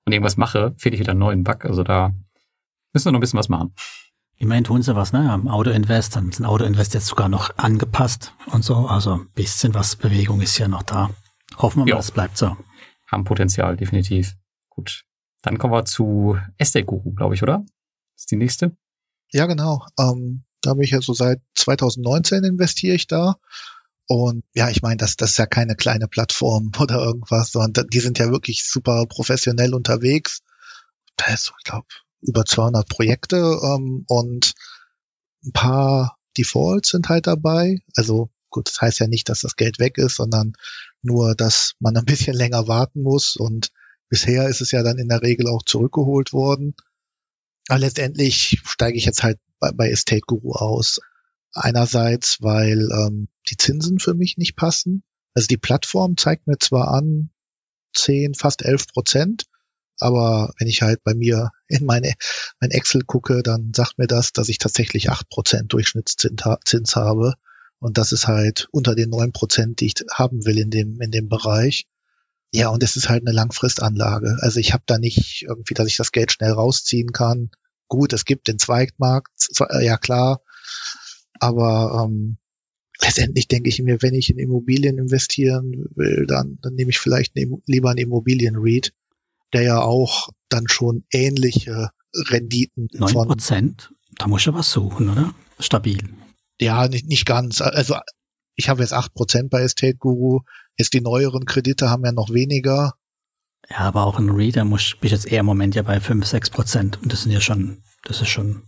[0.04, 1.64] und irgendwas mache, finde ich wieder einen neuen Bug.
[1.64, 2.12] Also da
[2.92, 3.72] müssen wir noch ein bisschen was machen.
[4.36, 5.30] Immerhin tun sie was, ne?
[5.30, 8.86] Am Auto Invest, dann sind Auto Invest jetzt sogar noch angepasst und so.
[8.86, 11.10] Also ein bisschen was Bewegung ist ja noch da.
[11.56, 12.56] Hoffen wir mal, es bleibt so.
[13.06, 14.34] Haben Potenzial, definitiv.
[14.68, 15.04] Gut.
[15.42, 17.58] Dann kommen wir zu Estate Guru, glaube ich, oder?
[18.14, 18.76] Das ist die nächste.
[19.30, 19.86] Ja, genau.
[19.98, 23.36] Ähm, da bin ich ja so seit 2019 investiere ich da.
[24.06, 28.00] Und ja, ich meine, das, das ist ja keine kleine Plattform oder irgendwas, sondern die
[28.00, 30.40] sind ja wirklich super professionell unterwegs.
[31.16, 31.86] Da ist so, ich glaube,
[32.26, 34.54] über 200 Projekte ähm, und
[35.44, 37.78] ein paar Defaults sind halt dabei.
[37.96, 40.54] Also gut, das heißt ja nicht, dass das Geld weg ist, sondern
[41.02, 43.36] nur, dass man ein bisschen länger warten muss.
[43.36, 43.70] Und
[44.08, 46.74] bisher ist es ja dann in der Regel auch zurückgeholt worden.
[47.68, 51.00] Aber letztendlich steige ich jetzt halt bei, bei Estate Guru aus.
[51.52, 55.04] Einerseits, weil ähm, die Zinsen für mich nicht passen.
[55.34, 57.30] Also die Plattform zeigt mir zwar an
[57.94, 59.44] 10, fast 11 Prozent,
[59.98, 62.14] aber wenn ich halt bei mir in meine,
[62.60, 67.34] mein Excel gucke, dann sagt mir das, dass ich tatsächlich 8 Prozent Durchschnittszins habe.
[67.78, 71.10] Und das ist halt unter den 9 Prozent, die ich haben will in dem, in
[71.10, 71.86] dem Bereich.
[72.52, 74.38] Ja, und es ist halt eine Langfristanlage.
[74.40, 77.50] Also ich habe da nicht irgendwie, dass ich das Geld schnell rausziehen kann.
[77.88, 79.32] Gut, es gibt den Zweigmarkt,
[79.80, 80.40] ja klar,
[81.40, 82.38] aber ähm,
[83.00, 87.36] letztendlich denke ich mir, wenn ich in Immobilien investieren will, dann, dann nehme ich vielleicht
[87.36, 88.92] eine, lieber einen Immobilien-REIT,
[89.54, 91.90] der ja auch dann schon ähnliche
[92.28, 95.34] Renditen 9 Prozent, da muss ich ja was suchen, oder?
[95.58, 95.98] Stabil.
[96.60, 97.60] Ja, nicht, nicht ganz.
[97.60, 97.96] Also
[98.56, 100.40] ich habe jetzt acht Prozent bei Estate Guru.
[100.76, 102.92] Jetzt die neueren Kredite haben ja noch weniger.
[103.70, 106.26] Ja, aber auch ein Reader muss bin ich jetzt eher im Moment ja bei 5,
[106.26, 107.02] 6 Prozent.
[107.02, 108.62] Und das sind ja schon, das ist schon.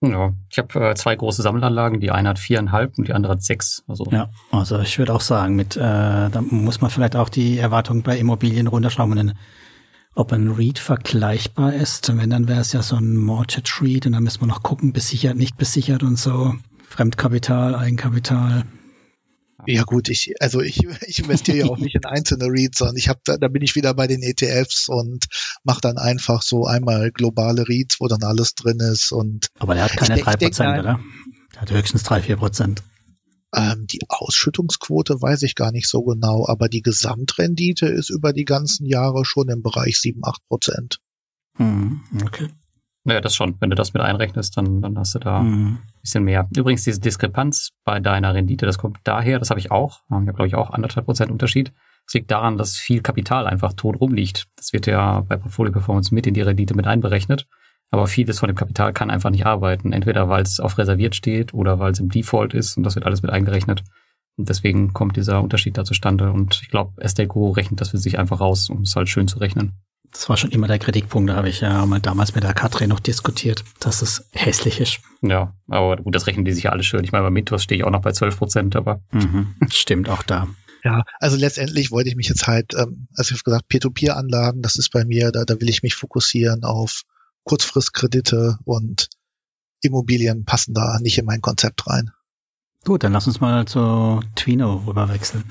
[0.00, 2.00] Ja, ich habe äh, zwei große Sammelanlagen.
[2.00, 3.82] Die eine hat viereinhalb und die andere hat sechs.
[3.86, 4.06] Also.
[4.10, 8.02] Ja, also ich würde auch sagen, mit äh, da muss man vielleicht auch die Erwartungen
[8.02, 9.16] bei Immobilien runterschrauben.
[9.16, 9.34] Denn
[10.14, 14.12] ob ein Read vergleichbar ist, wenn dann wäre es ja so ein Mortgage Read und
[14.12, 16.54] dann müssen wir noch gucken, besichert, nicht besichert und so.
[16.88, 18.64] Fremdkapital, Eigenkapital.
[19.66, 23.08] Ja gut, ich also ich, ich investiere ja auch nicht in einzelne REITs, sondern ich
[23.08, 25.26] habe da, da bin ich wieder bei den ETFs und
[25.64, 29.84] mache dann einfach so einmal globale REITs, wo dann alles drin ist und Aber der
[29.84, 31.00] hat keine drei Prozent, oder?
[31.54, 32.82] Der hat höchstens drei vier Prozent.
[33.54, 38.44] Ähm, die Ausschüttungsquote weiß ich gar nicht so genau, aber die Gesamtrendite ist über die
[38.44, 40.98] ganzen Jahre schon im Bereich sieben acht Prozent.
[41.56, 42.48] Hm, okay.
[43.04, 43.56] Naja, das schon.
[43.60, 45.78] Wenn du das mit einrechnest, dann, dann hast du da mhm.
[45.78, 46.48] ein bisschen mehr.
[46.56, 50.00] Übrigens, diese Diskrepanz bei deiner Rendite, das kommt daher, das habe ich auch.
[50.08, 51.72] Ich habe, glaube ich, auch anderthalb Prozent Unterschied.
[52.06, 54.46] Das liegt daran, dass viel Kapital einfach tot rumliegt.
[54.56, 57.46] Das wird ja bei Portfolio Performance mit in die Rendite mit einberechnet.
[57.90, 59.92] Aber vieles von dem Kapital kann einfach nicht arbeiten.
[59.92, 63.06] Entweder weil es auf reserviert steht oder weil es im Default ist und das wird
[63.06, 63.84] alles mit eingerechnet.
[64.36, 66.32] Und deswegen kommt dieser Unterschied da zustande.
[66.32, 69.38] Und ich glaube, SDGO rechnet das für sich einfach raus, um es halt schön zu
[69.38, 69.72] rechnen.
[70.14, 72.88] Das war schon immer der Kritikpunkt, da habe ich ja mal damals mit der Katrin
[72.88, 75.00] noch diskutiert, dass es hässlich ist.
[75.22, 77.02] Ja, aber gut, das rechnen die sich ja alle schön.
[77.02, 79.02] Ich meine, bei Mythos stehe ich auch noch bei 12 Prozent, aber.
[79.10, 80.46] Mhm, stimmt auch da.
[80.84, 84.76] Ja, also letztendlich wollte ich mich jetzt halt, ähm, also ich habe gesagt, Peer-to-Peer-Anlagen, das
[84.76, 87.02] ist bei mir, da, da will ich mich fokussieren auf
[87.44, 89.08] Kurzfristkredite und
[89.82, 92.10] Immobilien passen da nicht in mein Konzept rein.
[92.84, 95.44] Gut, dann lass uns mal zu Twino rüberwechseln.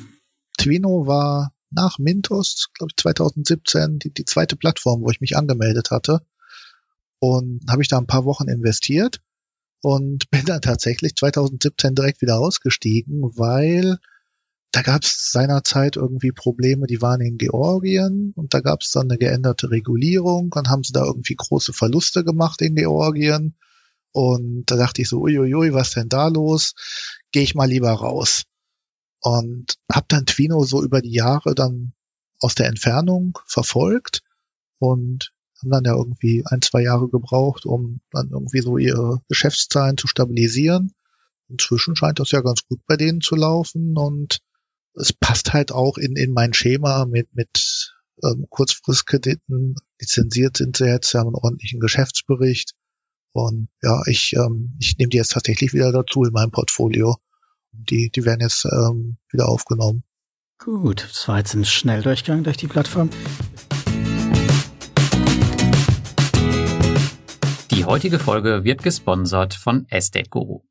[0.57, 5.91] Twino war nach Mintos, glaube ich 2017, die, die zweite Plattform, wo ich mich angemeldet
[5.91, 6.21] hatte.
[7.19, 9.21] Und habe ich da ein paar Wochen investiert
[9.81, 13.97] und bin dann tatsächlich 2017 direkt wieder ausgestiegen, weil
[14.73, 19.09] da gab es seinerzeit irgendwie Probleme, die waren in Georgien und da gab es dann
[19.09, 23.55] eine geänderte Regulierung und haben sie da irgendwie große Verluste gemacht in Georgien.
[24.13, 26.73] Und da dachte ich so, uiuiui, was denn da los?
[27.31, 28.45] Gehe ich mal lieber raus
[29.19, 31.93] und habe dann Twino so über die Jahre dann
[32.39, 34.23] aus der Entfernung verfolgt
[34.79, 39.97] und haben dann ja irgendwie ein, zwei Jahre gebraucht, um dann irgendwie so ihre Geschäftszahlen
[39.97, 40.93] zu stabilisieren.
[41.47, 44.39] Inzwischen scheint das ja ganz gut bei denen zu laufen und
[44.95, 49.75] es passt halt auch in, in mein Schema mit, mit ähm, Kurzfristkrediten.
[49.99, 52.73] Lizenziert sind sie jetzt, sie haben einen ordentlichen Geschäftsbericht.
[53.31, 57.17] Und ja, ich, ähm, ich nehme die jetzt tatsächlich wieder dazu in meinem Portfolio
[57.73, 60.03] die, die werden jetzt ähm, wieder aufgenommen.
[60.59, 63.09] Gut, das war jetzt ein Schnelldurchgang durch die Plattform.
[67.71, 70.61] Die heutige Folge wird gesponsert von Estate Guru.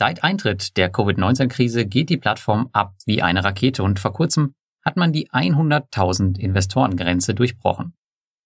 [0.00, 4.96] Seit Eintritt der Covid-19-Krise geht die Plattform ab wie eine Rakete und vor kurzem hat
[4.96, 7.94] man die 100.000 Investorengrenze durchbrochen.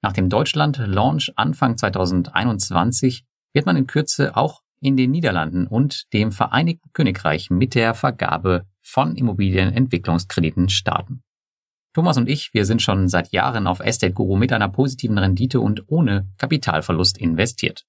[0.00, 6.32] Nach dem Deutschland-Launch Anfang 2021 wird man in Kürze auch in den Niederlanden und dem
[6.32, 11.22] Vereinigten Königreich mit der Vergabe von Immobilienentwicklungskrediten starten.
[11.92, 15.60] Thomas und ich, wir sind schon seit Jahren auf Estate Guru mit einer positiven Rendite
[15.60, 17.84] und ohne Kapitalverlust investiert.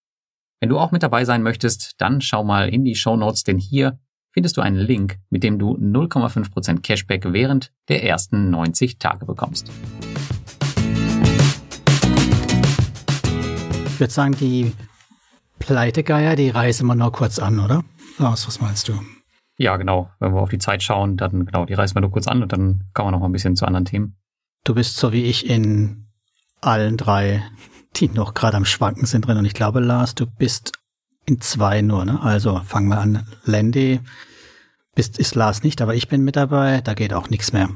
[0.64, 3.58] Wenn du auch mit dabei sein möchtest, dann schau mal in die Show Notes, denn
[3.58, 4.00] hier
[4.32, 9.70] findest du einen Link, mit dem du 0,5% Cashback während der ersten 90 Tage bekommst.
[13.88, 14.72] Ich würde sagen, die
[15.60, 17.84] Pleitegeier, die reißen wir noch kurz an, oder?
[18.18, 18.94] Lars, was meinst du?
[19.58, 20.12] Ja, genau.
[20.20, 22.54] Wenn wir auf die Zeit schauen, dann genau, die reißen wir nur kurz an und
[22.54, 24.16] dann kommen wir noch mal ein bisschen zu anderen Themen.
[24.64, 26.08] Du bist so wie ich in
[26.62, 27.44] allen drei,
[27.96, 29.38] die noch gerade am Schwanken sind drin.
[29.38, 30.72] Und ich glaube, Lars, du bist
[31.26, 32.22] in zwei nur, ne?
[32.22, 33.28] Also fangen wir an.
[33.46, 34.02] Landy
[34.96, 37.70] bist, ist Lars nicht, aber ich bin mit dabei, da geht auch nichts mehr.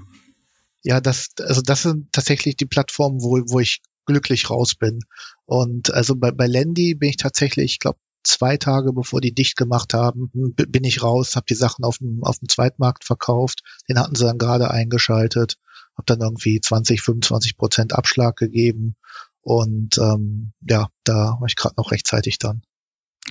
[0.83, 4.99] Ja, das, also das sind tatsächlich die Plattformen, wo, wo ich glücklich raus bin.
[5.45, 9.55] Und also bei, bei Landy bin ich tatsächlich, ich glaube, zwei Tage bevor die dicht
[9.55, 13.61] gemacht haben, bin ich raus, habe die Sachen auf dem, auf dem Zweitmarkt verkauft.
[13.89, 15.57] Den hatten sie dann gerade eingeschaltet,
[15.95, 18.95] habe dann irgendwie 20, 25 Prozent Abschlag gegeben.
[19.47, 22.63] Und ähm, ja, da war ich gerade noch rechtzeitig dann.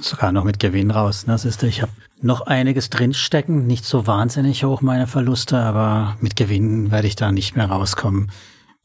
[0.01, 1.27] Sogar noch mit Gewinn raus.
[1.27, 1.35] Ne?
[1.35, 1.93] Das ist, ich habe
[2.23, 7.33] noch einiges drinstecken, nicht so wahnsinnig hoch meine Verluste, aber mit Gewinn werde ich da
[7.33, 8.33] nicht mehr rauskommen.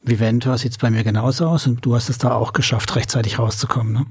[0.02, 3.38] Viventor sieht es bei mir genauso aus und du hast es da auch geschafft, rechtzeitig
[3.38, 4.06] rauszukommen, ne?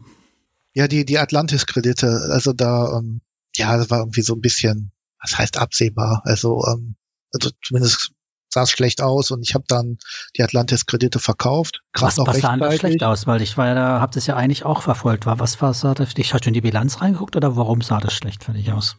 [0.74, 3.22] Ja, die, die Atlantis-Kredite, also da, ähm,
[3.56, 6.24] ja, das war irgendwie so ein bisschen, was heißt absehbar.
[6.24, 6.96] Also, ähm,
[7.34, 8.14] also zumindest
[8.54, 9.98] sah es schlecht aus und ich habe dann
[10.38, 11.82] die Atlantis-Kredite verkauft.
[11.94, 13.28] Was, was sah denn schlecht aus?
[13.28, 15.26] Weil ich war ja da, hab das ja eigentlich auch verfolgt.
[15.26, 16.10] War was war sah das?
[16.18, 18.98] Ich hatte in die Bilanz reingeguckt oder warum sah das schlecht für dich aus?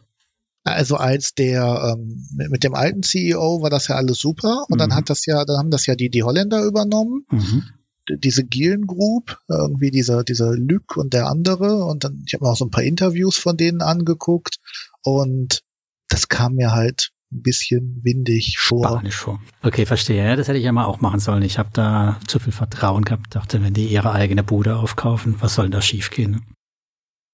[0.63, 4.79] Also als der ähm, mit dem alten CEO war das ja alles super und mhm.
[4.79, 7.25] dann hat das ja, dann haben das ja die die Holländer übernommen.
[7.29, 7.63] Mhm.
[8.09, 12.51] Diese Gielen Group, irgendwie dieser dieser Lück und der andere und dann ich habe mir
[12.51, 14.59] auch so ein paar Interviews von denen angeguckt
[15.03, 15.63] und
[16.07, 18.87] das kam mir halt ein bisschen windig vor.
[18.87, 19.41] Spanisch vor.
[19.61, 20.23] Okay, verstehe.
[20.23, 21.43] Ja, das hätte ich ja mal auch machen sollen.
[21.43, 23.35] Ich habe da zu viel Vertrauen gehabt.
[23.35, 26.45] Dachte, wenn die ihre eigene Bude aufkaufen, was soll da schiefgehen?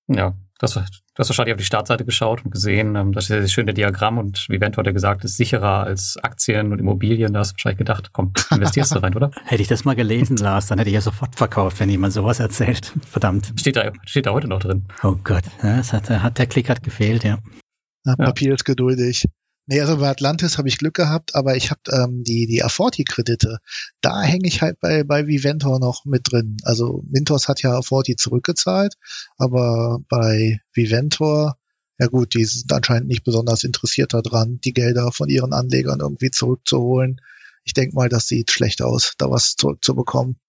[0.08, 0.82] Ja, Du hast, du
[1.20, 4.18] hast wahrscheinlich auf die Startseite geschaut und gesehen, ähm, das ist ja das schöne Diagramm
[4.18, 7.32] und wie Vento hat ja gesagt, ist sicherer als Aktien und Immobilien.
[7.32, 9.32] Da hast du wahrscheinlich gedacht, komm, investierst du rein, oder?
[9.46, 12.42] hätte ich das mal gelesen, Lars, dann hätte ich ja sofort verkauft, wenn jemand sowas
[12.42, 12.94] erzählt.
[13.08, 13.54] Verdammt.
[13.56, 14.84] Steht da, steht da heute noch drin.
[15.02, 17.40] Oh Gott, das hat, hat der Klick hat gefehlt, ja.
[18.06, 19.28] ja Papier ist geduldig.
[19.72, 23.60] Nee, also bei Atlantis habe ich Glück gehabt, aber ich habe ähm, die, die Aforti-Kredite,
[24.02, 26.58] da hänge ich halt bei, bei Viventor noch mit drin.
[26.64, 28.96] Also Mintos hat ja Aforti zurückgezahlt,
[29.38, 31.56] aber bei Viventor,
[32.00, 36.32] ja gut, die sind anscheinend nicht besonders interessiert daran, die Gelder von ihren Anlegern irgendwie
[36.32, 37.22] zurückzuholen.
[37.64, 40.40] Ich denke mal, das sieht schlecht aus, da was zurückzubekommen.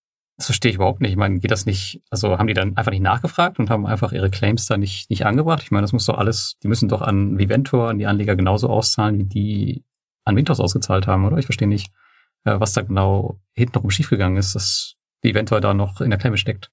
[0.40, 1.10] Das verstehe ich überhaupt nicht.
[1.10, 4.12] Ich meine, geht das nicht, also haben die dann einfach nicht nachgefragt und haben einfach
[4.12, 5.62] ihre Claims da nicht, nicht angebracht?
[5.62, 8.70] Ich meine, das muss doch alles, die müssen doch an Viventor, an die Anleger genauso
[8.70, 9.84] auszahlen, wie die
[10.24, 11.36] an Wintos ausgezahlt haben, oder?
[11.36, 11.92] Ich verstehe nicht,
[12.44, 16.70] äh, was da genau hintenrum schiefgegangen ist, dass Viventor da noch in der Klemme steckt.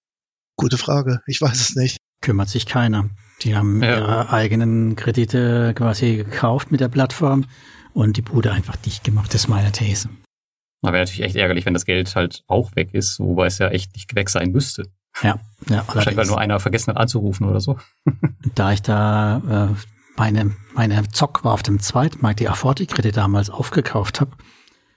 [0.56, 1.20] Gute Frage.
[1.28, 1.98] Ich weiß es nicht.
[2.22, 3.10] Kümmert sich keiner.
[3.42, 3.98] Die haben ja.
[3.98, 7.44] ihre eigenen Kredite quasi gekauft mit der Plattform
[7.92, 10.08] und die Bude einfach dicht gemacht, das ist meine These.
[10.82, 13.70] Aber wäre natürlich echt ärgerlich, wenn das Geld halt auch weg ist, wobei es ja
[13.70, 14.90] echt nicht weg sein müsste.
[15.24, 15.84] Ja, ja.
[15.88, 17.78] Wahrscheinlich, weil nur einer vergessen hat anzurufen oder so.
[18.56, 19.76] da ich da äh,
[20.16, 24.32] meine, meine Zock war auf dem Zweitmarkt, die Aforti-Kredite damals aufgekauft habe,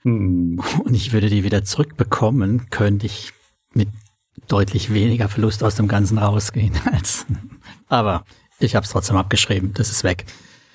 [0.03, 0.59] hm.
[0.83, 3.33] und ich würde die wieder zurückbekommen, könnte ich
[3.73, 3.89] mit
[4.47, 6.73] deutlich weniger Verlust aus dem Ganzen rausgehen.
[6.91, 7.25] Als,
[7.87, 8.25] aber
[8.59, 10.25] ich habe es trotzdem abgeschrieben, das ist weg.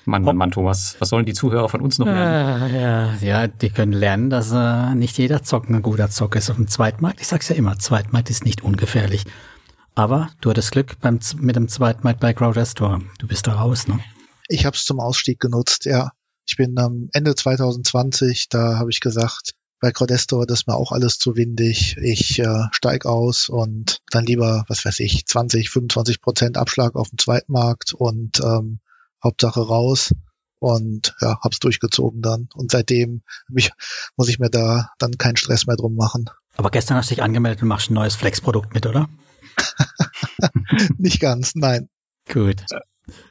[0.07, 2.73] Mann, Mann, Mann, Thomas, was sollen die Zuhörer von uns noch lernen?
[2.73, 6.55] Ja, ja, die können lernen, dass äh, nicht jeder Zocken ein guter Zock ist auf
[6.55, 7.19] dem Zweitmarkt.
[7.19, 9.25] Ich sag's ja immer, Zweitmarkt ist nicht ungefährlich.
[9.95, 13.01] Aber du hattest Glück beim, mit dem Zweitmarkt bei Crowdestor.
[13.19, 13.99] Du bist da raus, ne?
[14.47, 16.11] Ich habe es zum Ausstieg genutzt, ja.
[16.45, 20.93] Ich bin am Ende 2020, da habe ich gesagt, bei Crowdestor, das ist mir auch
[20.93, 21.97] alles zu windig.
[21.97, 27.09] Ich äh, steig aus und dann lieber, was weiß ich, 20, 25 Prozent Abschlag auf
[27.09, 28.79] dem Zweitmarkt und ähm,
[29.23, 30.11] Hauptsache raus
[30.59, 32.49] und ja, hab's durchgezogen dann.
[32.53, 33.21] Und seitdem
[33.55, 33.71] ich,
[34.15, 36.29] muss ich mir da dann keinen Stress mehr drum machen.
[36.55, 39.07] Aber gestern hast du dich angemeldet und machst ein neues Flex-Produkt mit, oder?
[40.97, 41.89] Nicht ganz, nein.
[42.31, 42.63] Gut.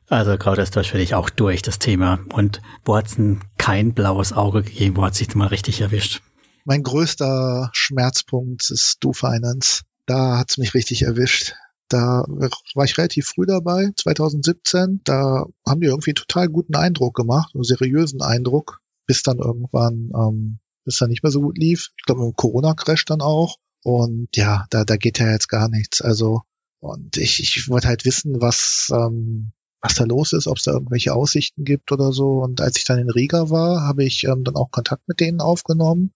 [0.09, 2.21] Also Kraut ist für dich auch durch, das Thema.
[2.33, 4.97] Und wo hat's denn kein blaues Auge gegeben?
[4.97, 6.23] Wo hat sich mal richtig erwischt?
[6.65, 9.83] Mein größter Schmerzpunkt ist Du Finance.
[10.07, 11.55] Da hat's mich richtig erwischt.
[11.89, 15.01] Da war ich relativ früh dabei, 2017.
[15.05, 20.59] Da haben die irgendwie total guten Eindruck gemacht, einen seriösen Eindruck, bis dann irgendwann, ähm,
[20.85, 21.91] bis dann nicht mehr so gut lief.
[21.97, 23.57] Ich glaube, im Corona-Crash dann auch.
[23.83, 26.01] Und ja, da, da geht ja jetzt gar nichts.
[26.01, 26.43] Also,
[26.81, 30.73] und ich, ich wollte halt wissen, was, ähm, was da los ist, ob es da
[30.73, 32.41] irgendwelche Aussichten gibt oder so.
[32.43, 35.41] Und als ich dann in Riga war, habe ich ähm, dann auch Kontakt mit denen
[35.41, 36.13] aufgenommen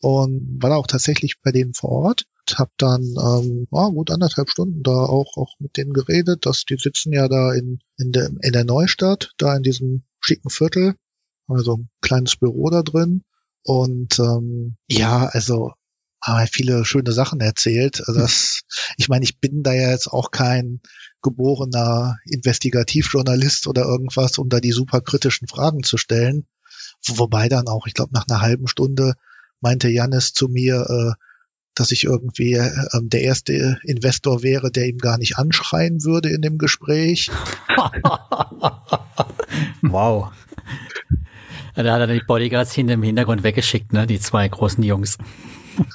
[0.00, 2.24] und war auch tatsächlich bei denen vor Ort.
[2.56, 6.46] Hab dann ähm, oh, gut anderthalb Stunden da auch auch mit denen geredet.
[6.46, 10.50] Dass die sitzen ja da in in der in der Neustadt, da in diesem schicken
[10.50, 10.94] Viertel,
[11.48, 13.22] also ein kleines Büro da drin.
[13.62, 15.72] Und ähm, ja, also
[16.22, 18.02] haben viele schöne Sachen erzählt.
[18.06, 18.62] Also das,
[18.96, 20.80] ich meine, ich bin da ja jetzt auch kein
[21.22, 26.46] geborener Investigativjournalist oder irgendwas, um da die super kritischen Fragen zu stellen.
[27.06, 29.14] Wobei dann auch, ich glaube, nach einer halben Stunde
[29.60, 31.12] meinte Janis zu mir, äh,
[31.76, 32.70] dass ich irgendwie äh,
[33.02, 37.30] der erste Investor wäre, der ihm gar nicht anschreien würde in dem Gespräch.
[39.82, 40.32] wow.
[41.74, 44.06] Da hat er die Bodyguards hinter im Hintergrund weggeschickt, ne?
[44.06, 45.18] Die zwei großen Jungs.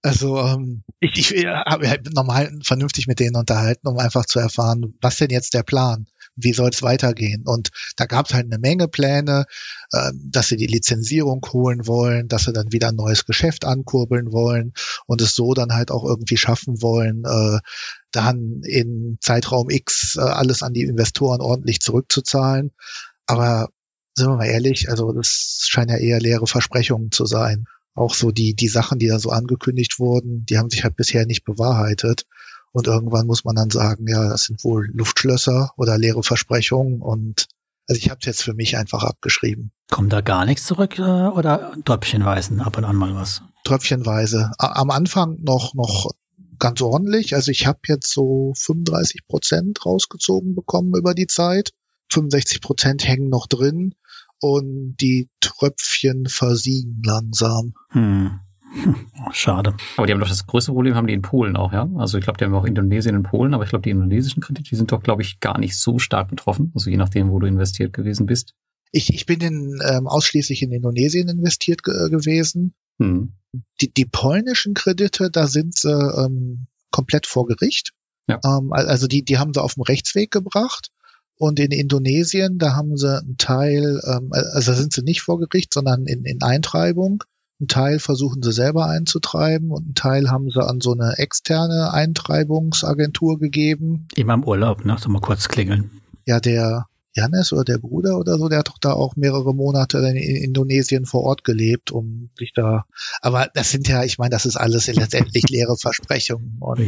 [0.00, 4.94] Also ähm, ich, ich habe halt normal vernünftig mit denen unterhalten, um einfach zu erfahren,
[5.00, 6.06] was denn jetzt der Plan,
[6.40, 7.42] wie soll es weitergehen.
[7.46, 9.44] Und da gab es halt eine Menge Pläne,
[9.92, 14.32] äh, dass sie die Lizenzierung holen wollen, dass sie dann wieder ein neues Geschäft ankurbeln
[14.32, 14.72] wollen
[15.06, 17.58] und es so dann halt auch irgendwie schaffen wollen, äh,
[18.12, 22.72] dann in Zeitraum X äh, alles an die Investoren ordentlich zurückzuzahlen.
[23.26, 23.68] Aber
[24.16, 27.66] sind wir mal ehrlich, also das scheinen ja eher leere Versprechungen zu sein
[27.98, 31.26] auch so die, die Sachen, die da so angekündigt wurden, die haben sich halt bisher
[31.26, 32.26] nicht bewahrheitet.
[32.72, 37.00] Und irgendwann muss man dann sagen, ja, das sind wohl Luftschlösser oder leere Versprechungen.
[37.00, 37.46] Und
[37.88, 39.72] also ich habe es jetzt für mich einfach abgeschrieben.
[39.90, 43.42] Kommt da gar nichts zurück äh, oder tröpfchenweise ab und an mal was?
[43.64, 44.52] Tröpfchenweise.
[44.58, 46.10] Am Anfang noch, noch
[46.58, 47.34] ganz ordentlich.
[47.34, 51.72] Also ich habe jetzt so 35 Prozent rausgezogen bekommen über die Zeit.
[52.12, 53.94] 65 Prozent hängen noch drin
[54.40, 57.74] und die Tröpfchen versiegen langsam.
[57.90, 58.40] Hm.
[58.76, 59.74] Oh, schade.
[59.96, 61.88] Aber die haben doch das größte Problem, haben die in Polen auch, ja?
[61.96, 64.68] Also ich glaube, die haben auch Indonesien und Polen, aber ich glaube, die indonesischen Kredite,
[64.68, 66.72] die sind doch, glaube ich, gar nicht so stark betroffen.
[66.74, 68.54] Also je nachdem, wo du investiert gewesen bist.
[68.92, 72.74] Ich, ich bin in, ähm, ausschließlich in Indonesien investiert ge gewesen.
[72.98, 73.34] Hm.
[73.80, 77.92] Die, die polnischen Kredite, da sind sie ähm, komplett vor Gericht.
[78.28, 78.40] Ja.
[78.44, 80.90] Ähm, also die, die haben sie auf dem Rechtsweg gebracht.
[81.36, 85.38] Und in Indonesien, da haben sie einen Teil, ähm, also da sind sie nicht vor
[85.38, 87.22] Gericht, sondern in, in Eintreibung.
[87.60, 91.92] Ein Teil versuchen sie selber einzutreiben und ein Teil haben sie an so eine externe
[91.92, 94.06] Eintreibungsagentur gegeben.
[94.14, 94.96] Immer im Urlaub, ne?
[94.98, 95.90] So mal kurz klingeln.
[96.24, 99.98] Ja, der Janis oder der Bruder oder so, der hat doch da auch mehrere Monate
[99.98, 102.84] in Indonesien vor Ort gelebt, um sich da.
[103.20, 106.58] Aber das sind ja, ich meine, das ist alles letztendlich leere Versprechungen.
[106.60, 106.78] Und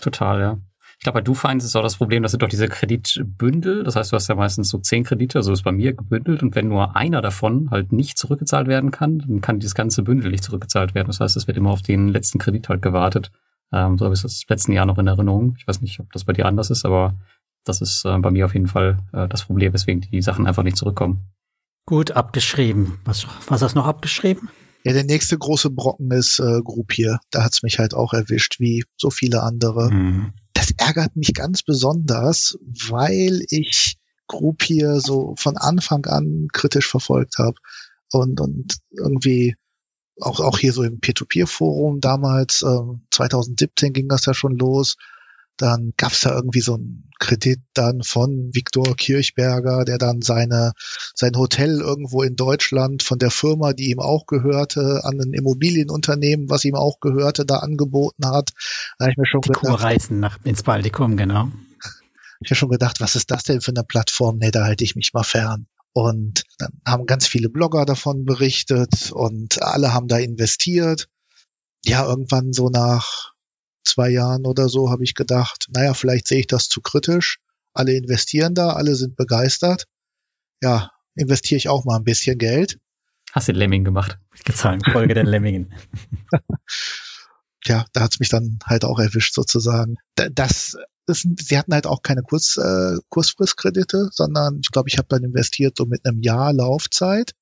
[0.00, 0.58] Total, ja.
[1.00, 3.84] Ich glaube, bei DoFinance ist auch das Problem, das sind doch diese Kreditbündel.
[3.84, 6.42] Das heißt, du hast ja meistens so zehn Kredite, also ist bei mir gebündelt.
[6.42, 10.30] Und wenn nur einer davon halt nicht zurückgezahlt werden kann, dann kann dieses ganze Bündel
[10.30, 11.06] nicht zurückgezahlt werden.
[11.06, 13.30] Das heißt, es wird immer auf den letzten Kredit halt gewartet.
[13.72, 15.54] Ähm, so habe ich das letzten Jahr noch in Erinnerung.
[15.58, 17.14] Ich weiß nicht, ob das bei dir anders ist, aber
[17.64, 20.64] das ist äh, bei mir auf jeden Fall äh, das Problem, weswegen die Sachen einfach
[20.64, 21.30] nicht zurückkommen.
[21.86, 22.98] Gut, abgeschrieben.
[23.06, 24.50] Was, was hast du noch abgeschrieben?
[24.84, 27.20] Ja, der nächste große Brocken ist äh, Group hier.
[27.30, 29.90] Da hat's mich halt auch erwischt, wie so viele andere.
[29.90, 30.34] Mhm
[30.70, 32.58] das ärgert mich ganz besonders,
[32.88, 33.96] weil ich
[34.26, 37.56] Group hier so von Anfang an kritisch verfolgt habe
[38.12, 39.56] und, und irgendwie
[40.20, 44.96] auch, auch hier so im Peer-to-Peer-Forum damals, äh, 2017 ging das ja schon los,
[45.60, 50.72] dann gab es da irgendwie so einen Kredit dann von Viktor Kirchberger, der dann seine
[51.14, 56.48] sein Hotel irgendwo in Deutschland von der Firma, die ihm auch gehörte, an ein Immobilienunternehmen,
[56.48, 58.50] was ihm auch gehörte, da angeboten hat.
[58.98, 61.48] Da habe ich mir schon die gedacht, Reisen nach ins Baltikum, genau.
[62.42, 64.38] Ich habe schon gedacht, was ist das denn für eine Plattform?
[64.38, 65.66] Nee, da halte ich mich mal fern.
[65.92, 71.08] Und dann haben ganz viele Blogger davon berichtet und alle haben da investiert.
[71.84, 73.32] Ja, irgendwann so nach
[73.90, 77.38] zwei Jahren oder so habe ich gedacht, naja, vielleicht sehe ich das zu kritisch.
[77.72, 79.86] Alle investieren da, alle sind begeistert.
[80.62, 82.78] Ja, investiere ich auch mal ein bisschen Geld.
[83.32, 84.18] Hast du Lemming gemacht?
[84.44, 85.72] Gezahlt, Folge der Lemmingen.
[87.64, 89.96] ja, da hat's mich dann halt auch erwischt sozusagen.
[90.14, 90.76] Das
[91.06, 95.24] ist, sie hatten halt auch keine Kurs, äh, Kursfristkredite, sondern ich glaube, ich habe dann
[95.24, 97.32] investiert so mit einem Jahr Laufzeit.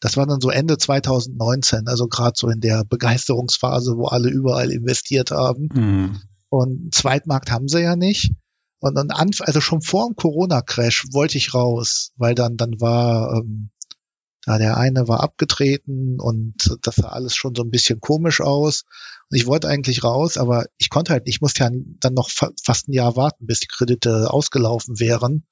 [0.00, 4.70] Das war dann so Ende 2019, also gerade so in der Begeisterungsphase, wo alle überall
[4.70, 5.68] investiert haben.
[5.72, 6.20] Mhm.
[6.48, 8.32] Und Zweitmarkt haben sie ja nicht.
[8.80, 13.70] Und dann, also schon vor dem Corona-Crash wollte ich raus, weil dann, dann war, ähm,
[14.46, 18.84] da der eine war abgetreten und das sah alles schon so ein bisschen komisch aus.
[19.28, 21.70] Und ich wollte eigentlich raus, aber ich konnte halt, ich musste ja
[22.00, 25.44] dann noch fa fast ein Jahr warten, bis die Kredite ausgelaufen wären.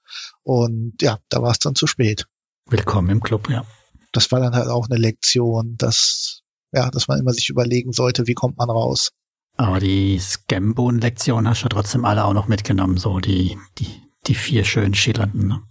[0.42, 2.26] Und ja, da war es dann zu spät.
[2.64, 3.66] Willkommen im Club, ja
[4.12, 6.42] das war dann halt auch eine Lektion, dass,
[6.72, 9.10] ja, dass man immer sich überlegen sollte, wie kommt man raus.
[9.56, 13.88] Aber die Scamboon-Lektion hast du trotzdem alle auch noch mitgenommen, so die, die,
[14.26, 15.48] die vier schön schillernden.
[15.48, 15.62] Ne?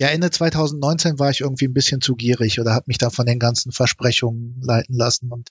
[0.00, 3.26] Ja, Ende 2019 war ich irgendwie ein bisschen zu gierig oder habe mich da von
[3.26, 5.30] den ganzen Versprechungen leiten lassen.
[5.30, 5.50] Und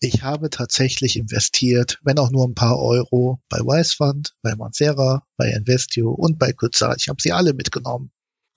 [0.00, 5.48] ich habe tatsächlich investiert, wenn auch nur ein paar Euro, bei Wisefund, bei Mancera, bei
[5.50, 6.94] Investio und bei Kützer.
[6.98, 8.10] Ich habe sie alle mitgenommen.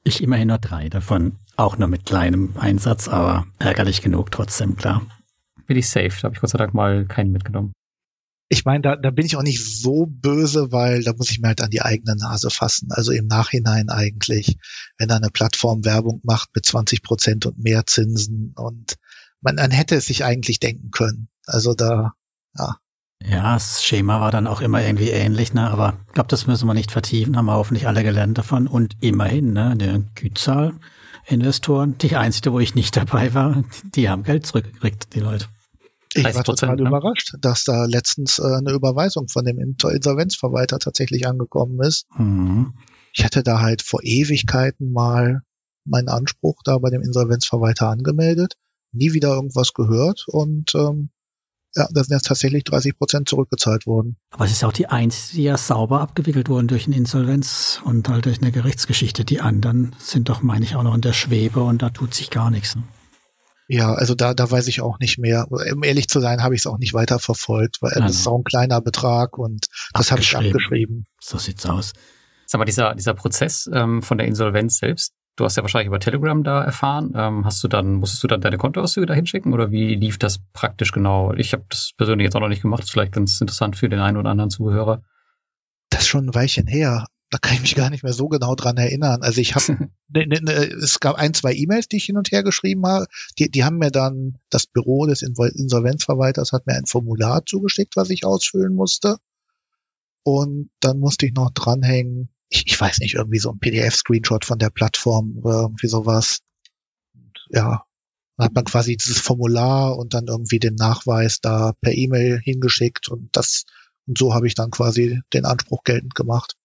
[0.03, 1.37] Ich immerhin nur drei davon.
[1.57, 5.01] Auch nur mit kleinem Einsatz, aber ärgerlich genug trotzdem, klar.
[5.67, 7.73] Bin ich safe, da habe ich Gott sei Dank mal keinen mitgenommen
[8.51, 11.47] ich meine, da, da bin ich auch nicht so böse, weil da muss ich mir
[11.47, 12.89] halt an die eigene Nase fassen.
[12.91, 14.57] Also im Nachhinein eigentlich,
[14.97, 18.95] wenn da eine Plattform Werbung macht mit 20 Prozent und mehr Zinsen und
[19.39, 21.29] man, man hätte es sich eigentlich denken können.
[21.45, 22.11] Also da,
[22.57, 22.75] ja.
[23.29, 25.69] Ja, das Schema war dann auch immer irgendwie ähnlich, ne?
[25.69, 28.67] aber ich glaube, das müssen wir nicht vertiefen, haben wir hoffentlich alle gelernt davon.
[28.67, 30.73] Und immerhin, ne, der Gützahl
[31.27, 33.63] Investoren, die einzige, wo ich nicht dabei war,
[33.95, 35.45] die haben Geld zurückgekriegt, die Leute.
[36.13, 36.87] Ich war total ne?
[36.87, 42.05] überrascht, dass da letztens äh, eine Überweisung von dem Insolvenzverwalter tatsächlich angekommen ist.
[42.17, 42.73] Mhm.
[43.13, 45.41] Ich hatte da halt vor Ewigkeiten mal
[45.85, 48.57] meinen Anspruch da bei dem Insolvenzverwalter angemeldet,
[48.91, 51.09] nie wieder irgendwas gehört und ähm,
[51.75, 54.17] ja, da sind jetzt tatsächlich 30 Prozent zurückgezahlt worden.
[54.31, 58.09] Aber es ist auch die einzige, die ja sauber abgewickelt wurden durch eine Insolvenz und
[58.09, 59.23] halt durch eine Gerichtsgeschichte.
[59.23, 62.29] Die anderen sind doch, meine ich, auch noch in der Schwebe und da tut sich
[62.29, 62.75] gar nichts.
[62.75, 62.83] Ne?
[63.69, 65.47] Ja, also da, da weiß ich auch nicht mehr.
[65.49, 68.07] Um ehrlich zu sein, habe ich es auch nicht weiter verfolgt, weil Nein.
[68.07, 71.05] das ist auch ein kleiner Betrag und das habe ich abgeschrieben.
[71.21, 71.93] So sieht's aus.
[72.47, 75.99] Sag mal, dieser, dieser Prozess ähm, von der Insolvenz selbst, du hast ja wahrscheinlich über
[75.99, 77.13] Telegram da erfahren.
[77.15, 80.39] Ähm, hast du dann, musstest du dann deine Kontoauszüge da hinschicken oder wie lief das
[80.53, 81.33] praktisch genau?
[81.33, 83.89] Ich habe das persönlich jetzt auch noch nicht gemacht, das ist vielleicht ganz interessant für
[83.89, 85.01] den einen oder anderen Zuhörer.
[85.89, 88.55] Das ist schon ein Weilchen her da kann ich mich gar nicht mehr so genau
[88.55, 89.21] dran erinnern.
[89.21, 89.65] Also ich habe,
[90.09, 93.07] ne, ne, ne, es gab ein, zwei E-Mails, die ich hin und her geschrieben habe.
[93.39, 98.09] Die, die haben mir dann das Büro des Insolvenzverwalters hat mir ein Formular zugeschickt, was
[98.09, 99.15] ich ausfüllen musste.
[100.23, 104.59] Und dann musste ich noch dranhängen, ich, ich weiß nicht, irgendwie so ein PDF-Screenshot von
[104.59, 106.39] der Plattform oder irgendwie sowas.
[107.13, 107.85] Und ja,
[108.37, 113.09] dann hat man quasi dieses Formular und dann irgendwie den Nachweis da per E-Mail hingeschickt
[113.09, 113.65] und das
[114.07, 116.55] und so habe ich dann quasi den Anspruch geltend gemacht.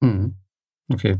[0.00, 0.36] Mhm.
[0.90, 1.18] Okay.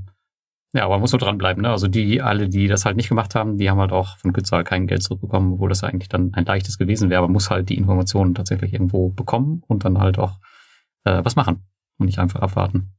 [0.72, 1.70] Ja, aber man muss nur dranbleiben, ne?
[1.70, 4.64] Also die, alle, die das halt nicht gemacht haben, die haben halt auch von Kützal
[4.64, 7.22] kein Geld zurückbekommen, obwohl das eigentlich dann ein leichtes gewesen wäre.
[7.22, 10.38] Man muss halt die Informationen tatsächlich irgendwo bekommen und dann halt auch
[11.04, 11.64] äh, was machen
[11.98, 12.94] und nicht einfach abwarten.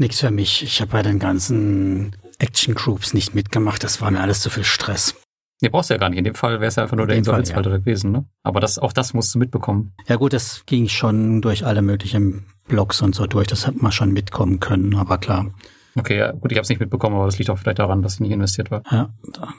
[0.00, 0.62] Nix für mich.
[0.62, 3.84] Ich habe bei den ganzen Action Groups nicht mitgemacht.
[3.84, 5.14] Das war mir alles zu viel Stress.
[5.60, 6.18] Nee, brauchst du ja gar nicht.
[6.18, 7.76] In dem Fall wäre es ja einfach nur der Insolvenzfall ja.
[7.76, 8.24] gewesen, ne?
[8.42, 9.92] Aber das, auch das musst du mitbekommen.
[10.08, 13.46] Ja gut, das ging schon durch alle möglichen Blogs und so durch.
[13.46, 15.52] Das hat man schon mitkommen können, aber klar.
[15.98, 18.14] Okay, ja, gut, ich habe es nicht mitbekommen, aber das liegt auch vielleicht daran, dass
[18.14, 18.82] ich nicht investiert war.
[18.90, 19.10] Ja,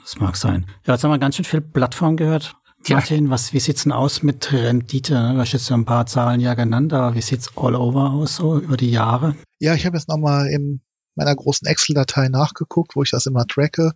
[0.02, 0.66] das mag sein.
[0.86, 2.56] Ja, jetzt haben wir ganz schön viel Plattform gehört.
[2.88, 3.30] Martin, ja.
[3.30, 5.14] was, wie sieht's denn aus mit Rendite?
[5.14, 8.36] Du hast jetzt so ein paar Zahlen ja genannt, aber wie sieht's all over aus,
[8.36, 9.36] so über die Jahre?
[9.62, 10.80] Ja, ich habe jetzt nochmal in
[11.14, 13.92] meiner großen Excel-Datei nachgeguckt, wo ich das immer tracke.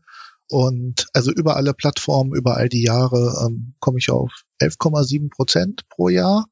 [0.48, 4.30] Und also über alle Plattformen, über all die Jahre ähm, komme ich auf
[4.62, 6.46] 11,7 Prozent pro Jahr.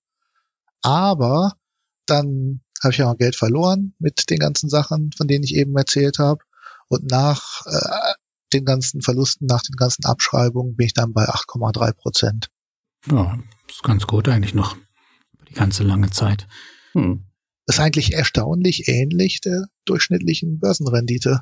[0.82, 1.52] Aber
[2.06, 5.76] dann habe ich ja auch Geld verloren mit den ganzen Sachen, von denen ich eben
[5.76, 6.42] erzählt habe.
[6.88, 8.14] Und nach äh,
[8.52, 12.50] den ganzen Verlusten, nach den ganzen Abschreibungen bin ich dann bei 8,3 Prozent.
[13.06, 13.38] Ja,
[13.68, 14.74] ist ganz gut eigentlich noch
[15.34, 16.48] über die ganze lange Zeit.
[16.94, 17.26] Hm.
[17.66, 21.40] Ist eigentlich erstaunlich ähnlich der durchschnittlichen Börsenrendite.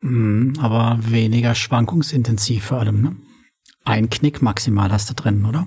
[0.00, 3.16] Mhm, aber weniger schwankungsintensiv vor allem, ne?
[3.84, 5.66] Ein Knick maximal hast du drin, oder?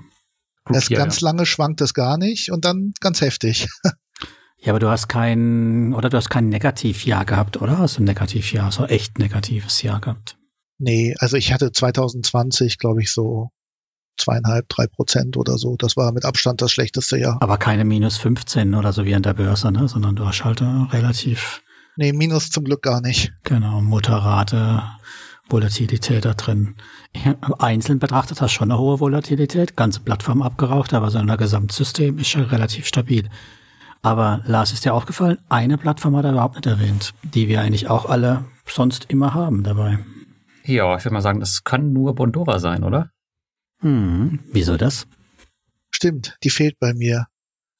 [0.71, 1.29] Erst ja, ganz ja.
[1.29, 3.67] lange schwankt es gar nicht und dann ganz heftig.
[4.59, 7.79] ja, aber du hast kein, oder du hast kein Negativjahr gehabt, oder?
[7.79, 10.37] Hast du ein Negativjahr, so echt negatives Jahr gehabt?
[10.77, 13.49] Nee, also ich hatte 2020, glaube ich, so
[14.17, 15.75] zweieinhalb, drei Prozent oder so.
[15.77, 17.37] Das war mit Abstand das schlechteste Jahr.
[17.41, 19.87] Aber keine minus 15 oder so wie an der Börse, ne?
[19.87, 21.63] Sondern du hast halt relativ
[21.95, 23.33] Nee, Minus zum Glück gar nicht.
[23.43, 24.81] Genau, Mutterrate,
[25.47, 26.75] Volatilität da drin.
[27.59, 32.17] Einzeln betrachtet hast du schon eine hohe Volatilität, ganze Plattform abgeraucht, aber so ein Gesamtsystem
[32.17, 33.29] ist schon relativ stabil.
[34.01, 37.87] Aber Lars, ist dir aufgefallen, eine Plattform hat er überhaupt nicht erwähnt, die wir eigentlich
[37.89, 39.99] auch alle sonst immer haben dabei.
[40.65, 43.11] Ja, ich würde mal sagen, das kann nur Bondora sein, oder?
[43.83, 45.07] Hm, wieso das?
[45.91, 47.27] Stimmt, die fehlt bei mir.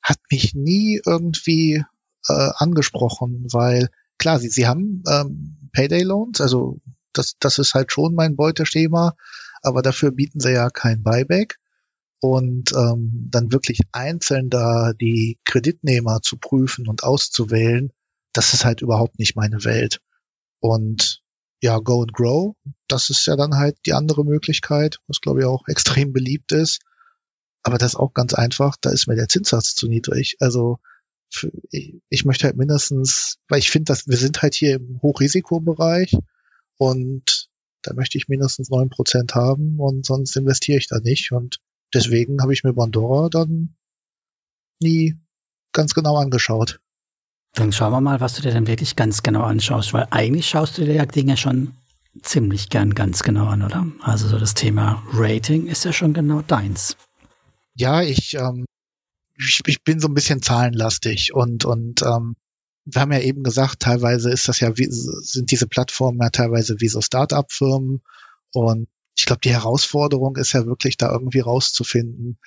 [0.01, 1.83] Hat mich nie irgendwie
[2.27, 6.81] äh, angesprochen, weil klar, sie, sie haben ähm, Payday Loans, also
[7.13, 9.15] das, das ist halt schon mein Beuteschema,
[9.61, 11.57] aber dafür bieten sie ja kein Buyback.
[12.19, 17.91] Und ähm, dann wirklich einzeln da die Kreditnehmer zu prüfen und auszuwählen,
[18.31, 19.99] das ist halt überhaupt nicht meine Welt.
[20.59, 21.22] Und
[21.63, 22.57] ja, Go and Grow,
[22.89, 26.81] das ist ja dann halt die andere Möglichkeit, was glaube ich auch extrem beliebt ist.
[27.63, 30.35] Aber das ist auch ganz einfach, da ist mir der Zinssatz zu niedrig.
[30.41, 30.79] Also
[32.09, 36.17] ich möchte halt mindestens, weil ich finde, dass wir sind halt hier im Hochrisikobereich
[36.77, 37.49] und
[37.81, 41.31] da möchte ich mindestens neun Prozent haben und sonst investiere ich da nicht.
[41.31, 41.59] Und
[41.93, 43.75] deswegen habe ich mir Bondora dann
[44.81, 45.15] nie
[45.71, 46.81] ganz genau angeschaut.
[47.53, 50.77] Dann schauen wir mal, was du dir denn wirklich ganz genau anschaust, weil eigentlich schaust
[50.77, 51.73] du dir ja Dinge schon
[52.21, 53.85] ziemlich gern ganz genau an, oder?
[54.01, 56.97] Also so das Thema Rating ist ja schon genau deins.
[57.75, 58.65] Ja, ich, ähm,
[59.37, 62.35] ich, ich bin so ein bisschen zahlenlastig und, und ähm,
[62.85, 66.79] wir haben ja eben gesagt, teilweise ist das ja wie, sind diese Plattformen ja teilweise
[66.79, 68.01] wie so Start-up-Firmen
[68.51, 72.39] und ich glaube, die Herausforderung ist ja wirklich da irgendwie rauszufinden,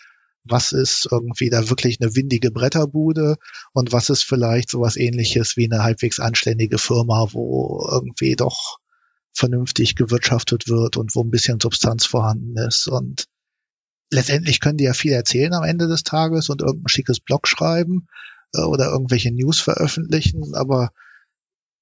[0.49, 3.37] was ist irgendwie da wirklich eine windige Bretterbude
[3.73, 8.79] und was ist vielleicht sowas ähnliches wie eine halbwegs anständige Firma, wo irgendwie doch
[9.33, 12.89] vernünftig gewirtschaftet wird und wo ein bisschen Substanz vorhanden ist.
[12.89, 13.27] Und
[14.11, 18.09] letztendlich können die ja viel erzählen am Ende des Tages und irgendein schickes Blog schreiben
[18.55, 20.91] äh, oder irgendwelche News veröffentlichen, aber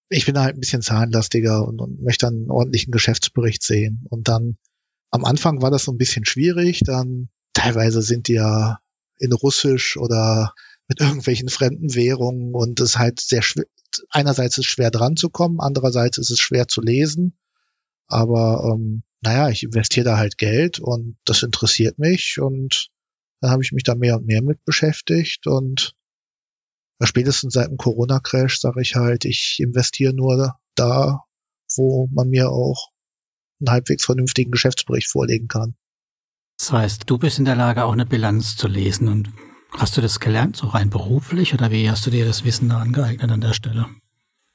[0.08, 4.04] ich bin halt ein bisschen zahnlastiger und, und möchte einen ordentlichen Geschäftsbericht sehen.
[4.10, 4.58] Und dann
[5.10, 8.80] am Anfang war das so ein bisschen schwierig, dann teilweise sind die ja
[9.18, 10.55] in Russisch oder
[10.88, 13.64] mit irgendwelchen fremden Währungen und es ist halt sehr schwer.
[14.11, 17.38] Einerseits ist es schwer dran zu kommen, andererseits ist es schwer zu lesen.
[18.07, 22.90] Aber ähm, naja, ich investiere da halt Geld und das interessiert mich und
[23.40, 25.94] dann habe ich mich da mehr und mehr mit beschäftigt und
[27.02, 31.20] spätestens seit dem Corona-Crash sage ich halt, ich investiere nur da,
[31.76, 32.90] wo man mir auch
[33.61, 35.76] einen halbwegs vernünftigen Geschäftsbericht vorlegen kann.
[36.59, 39.09] Das heißt, du bist in der Lage, auch eine Bilanz zu lesen.
[39.09, 39.30] Und
[39.72, 42.78] hast du das gelernt, so rein beruflich, oder wie hast du dir das Wissen da
[42.78, 43.86] angeeignet an der Stelle?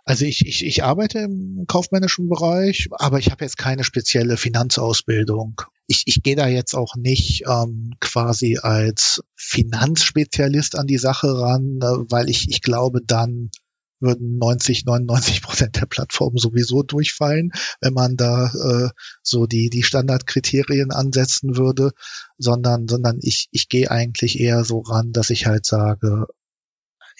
[0.06, 5.62] Also ich, ich, ich arbeite im kaufmännischen Bereich, aber ich habe jetzt keine spezielle Finanzausbildung.
[5.86, 11.78] Ich, ich gehe da jetzt auch nicht ähm, quasi als Finanzspezialist an die Sache ran,
[11.82, 13.52] äh, weil ich, ich glaube, dann
[14.00, 18.90] würden 90, 99 Prozent der Plattformen sowieso durchfallen, wenn man da äh,
[19.22, 21.92] so die, die Standardkriterien ansetzen würde,
[22.38, 26.28] sondern, sondern ich, ich gehe eigentlich eher so ran, dass ich halt sage,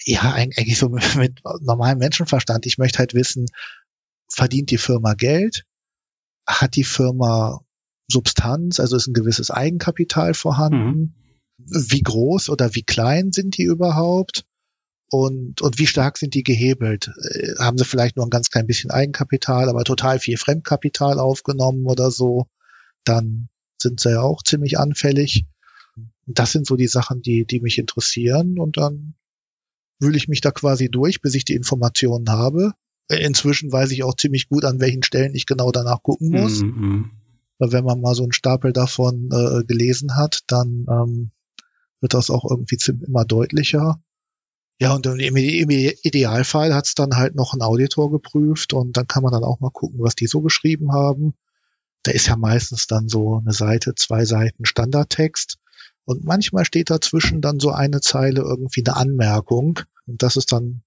[0.04, 3.46] ja, eigentlich so mit, mit normalem Menschenverstand, ich möchte halt wissen,
[4.28, 5.64] verdient die Firma Geld?
[6.46, 7.60] Hat die Firma
[8.10, 10.98] Substanz, also ist ein gewisses Eigenkapital vorhanden?
[10.98, 11.14] Mhm.
[11.58, 14.44] Wie groß oder wie klein sind die überhaupt?
[15.10, 17.08] Und, und wie stark sind die gehebelt?
[17.08, 21.84] Äh, haben sie vielleicht nur ein ganz klein bisschen Eigenkapital, aber total viel Fremdkapital aufgenommen
[21.86, 22.46] oder so?
[23.04, 23.48] Dann
[23.80, 25.46] sind sie ja auch ziemlich anfällig.
[26.26, 29.14] Das sind so die Sachen, die, die mich interessieren und dann
[29.98, 32.72] wühle ich mich da quasi durch, bis ich die Informationen habe.
[33.08, 36.62] Inzwischen weiß ich auch ziemlich gut, an welchen Stellen ich genau danach gucken muss.
[36.62, 37.10] Mhm.
[37.58, 41.30] Weil wenn man mal so einen Stapel davon äh, gelesen hat, dann ähm,
[42.00, 44.00] wird das auch irgendwie immer deutlicher.
[44.80, 49.22] Ja, und im, im Idealfall hat's dann halt noch ein Auditor geprüft und dann kann
[49.22, 51.34] man dann auch mal gucken, was die so geschrieben haben.
[52.02, 55.58] Da ist ja meistens dann so eine Seite, zwei Seiten Standardtext.
[56.06, 59.80] Und manchmal steht dazwischen dann so eine Zeile irgendwie eine Anmerkung.
[60.06, 60.82] Und das ist dann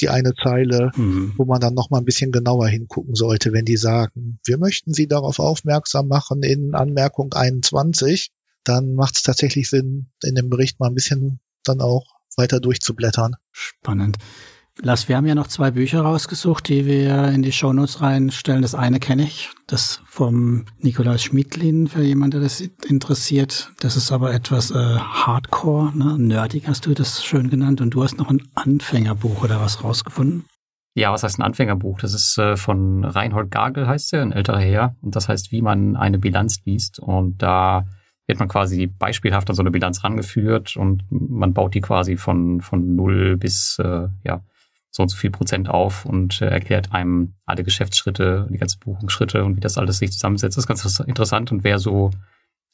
[0.00, 1.34] die eine Zeile, mhm.
[1.36, 4.94] wo man dann noch mal ein bisschen genauer hingucken sollte, wenn die sagen, wir möchten
[4.94, 8.30] Sie darauf aufmerksam machen in Anmerkung 21,
[8.62, 13.34] dann macht es tatsächlich Sinn, in dem Bericht mal ein bisschen dann auch weiter durchzublättern.
[13.50, 14.18] Spannend.
[14.80, 18.62] Lass, wir haben ja noch zwei Bücher rausgesucht, die wir in die Shownotes reinstellen.
[18.62, 23.70] Das eine kenne ich, das vom Nikolaus Schmidlin, für jemanden, der das interessiert.
[23.80, 26.18] Das ist aber etwas äh, Hardcore, ne?
[26.18, 27.82] nerdig hast du das schön genannt.
[27.82, 30.46] Und du hast noch ein Anfängerbuch oder was rausgefunden?
[30.94, 32.00] Ja, was heißt ein Anfängerbuch?
[32.00, 34.96] Das ist äh, von Reinhold Gagel, heißt er, ein älterer Herr.
[35.02, 36.98] Und das heißt, wie man eine Bilanz liest.
[36.98, 37.84] Und da
[38.26, 42.60] wird man quasi beispielhaft an so eine Bilanz rangeführt und man baut die quasi von,
[42.60, 44.42] von null bis äh, ja,
[44.90, 49.44] so und so viel Prozent auf und äh, erklärt einem alle Geschäftsschritte, die ganzen Buchungsschritte
[49.44, 50.56] und wie das alles sich zusammensetzt.
[50.56, 52.10] Das ist ganz interessant und wäre so,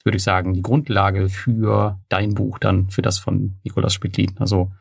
[0.05, 4.37] würde ich sagen, die Grundlage für dein Buch dann, für das von Nikolaus Spitlin.
[4.39, 4.73] Also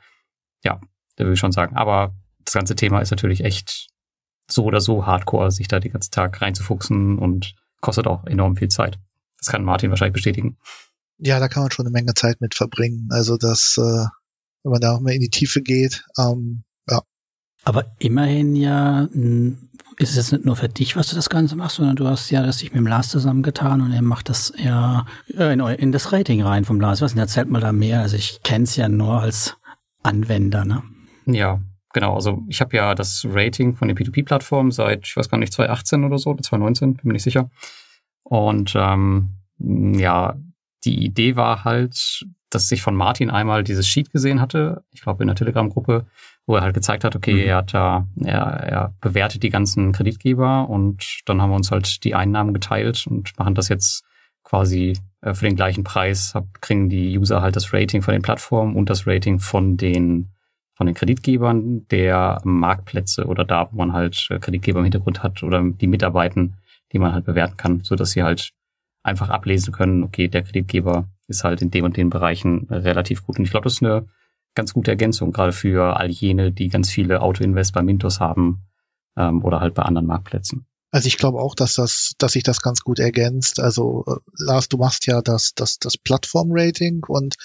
[0.63, 0.81] ja,
[1.15, 1.75] da würde ich schon sagen.
[1.75, 3.89] Aber das ganze Thema ist natürlich echt
[4.49, 8.69] so oder so hardcore, sich da den ganzen Tag reinzufuchsen und kostet auch enorm viel
[8.69, 8.97] Zeit.
[9.39, 10.57] Das kann Martin wahrscheinlich bestätigen.
[11.19, 13.09] Ja, da kann man schon eine Menge Zeit mit verbringen.
[13.11, 14.05] Also das, äh,
[14.63, 17.01] wenn man da auch mal in die Tiefe geht, ähm, ja.
[17.63, 19.07] Aber immerhin ja,
[19.97, 22.29] ist es jetzt nicht nur für dich, was du das Ganze machst, sondern du hast
[22.29, 26.11] ja das sich mit dem Lars zusammengetan und er macht das ja in, in das
[26.13, 27.01] Rating rein vom Lars.
[27.01, 28.01] Was denn erzählt mal da mehr?
[28.01, 29.57] Also ich kenne es ja nur als
[30.03, 30.83] Anwender, ne?
[31.25, 31.61] Ja,
[31.93, 32.15] genau.
[32.15, 36.03] Also ich habe ja das Rating von der P2P-Plattform seit, ich weiß gar nicht, 2018
[36.03, 37.49] oder so, 2019, bin mir nicht sicher.
[38.29, 39.29] Und ähm,
[39.59, 40.35] ja,
[40.83, 45.23] die Idee war halt, dass ich von Martin einmal dieses Sheet gesehen hatte, ich glaube
[45.23, 46.05] in der Telegram-Gruppe,
[46.45, 47.49] wo er halt gezeigt hat, okay, mhm.
[47.49, 52.03] er hat da, er, er bewertet die ganzen Kreditgeber und dann haben wir uns halt
[52.03, 54.05] die Einnahmen geteilt und machen das jetzt
[54.43, 58.21] quasi äh, für den gleichen Preis, hab, kriegen die User halt das Rating von den
[58.21, 60.31] Plattformen und das Rating von den
[60.73, 65.41] von den Kreditgebern der Marktplätze oder da, wo man halt äh, Kreditgeber im Hintergrund hat
[65.41, 66.57] oder die Mitarbeiten,
[66.91, 68.51] die man halt bewerten kann, so dass sie halt
[69.03, 73.37] einfach ablesen können, okay, der Kreditgeber ist halt in dem und den Bereichen relativ gut.
[73.37, 74.07] Und ich glaube, das ist eine
[74.55, 78.63] ganz gute Ergänzung, gerade für all jene, die ganz viele Autoinvest bei Mintos haben
[79.15, 80.65] ähm, oder halt bei anderen Marktplätzen.
[80.89, 83.59] Also ich glaube auch, dass das, dass sich das ganz gut ergänzt.
[83.59, 87.35] Also äh, Lars, du machst ja das, das, das Plattform-Rating und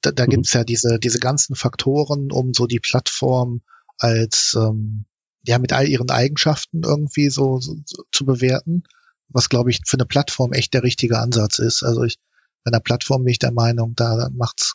[0.00, 0.30] da, da mhm.
[0.30, 3.62] gibt's ja diese, diese ganzen Faktoren, um so die Plattform
[3.98, 5.06] als ähm,
[5.46, 8.84] ja mit all ihren Eigenschaften irgendwie so, so, so zu bewerten,
[9.28, 11.82] was glaube ich für eine Plattform echt der richtige Ansatz ist.
[11.82, 12.18] Also ich
[12.64, 14.74] bei einer Plattform bin ich der Meinung, da macht's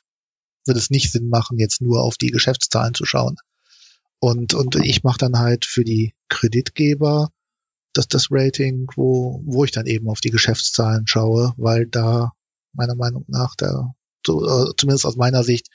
[0.66, 3.36] wird es nicht Sinn machen, jetzt nur auf die Geschäftszahlen zu schauen.
[4.20, 7.32] Und, und ich mache dann halt für die Kreditgeber
[7.94, 12.32] das, das Rating, wo, wo ich dann eben auf die Geschäftszahlen schaue, weil da
[12.74, 13.94] meiner Meinung nach, da,
[14.26, 15.68] so, äh, zumindest aus meiner Sicht,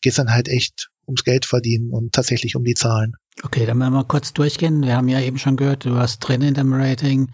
[0.00, 3.14] geht es dann halt echt ums Geld verdienen und tatsächlich um die Zahlen.
[3.42, 4.82] Okay, dann werden wir mal kurz durchgehen.
[4.82, 7.30] Wir haben ja eben schon gehört, du hast drin in dem Rating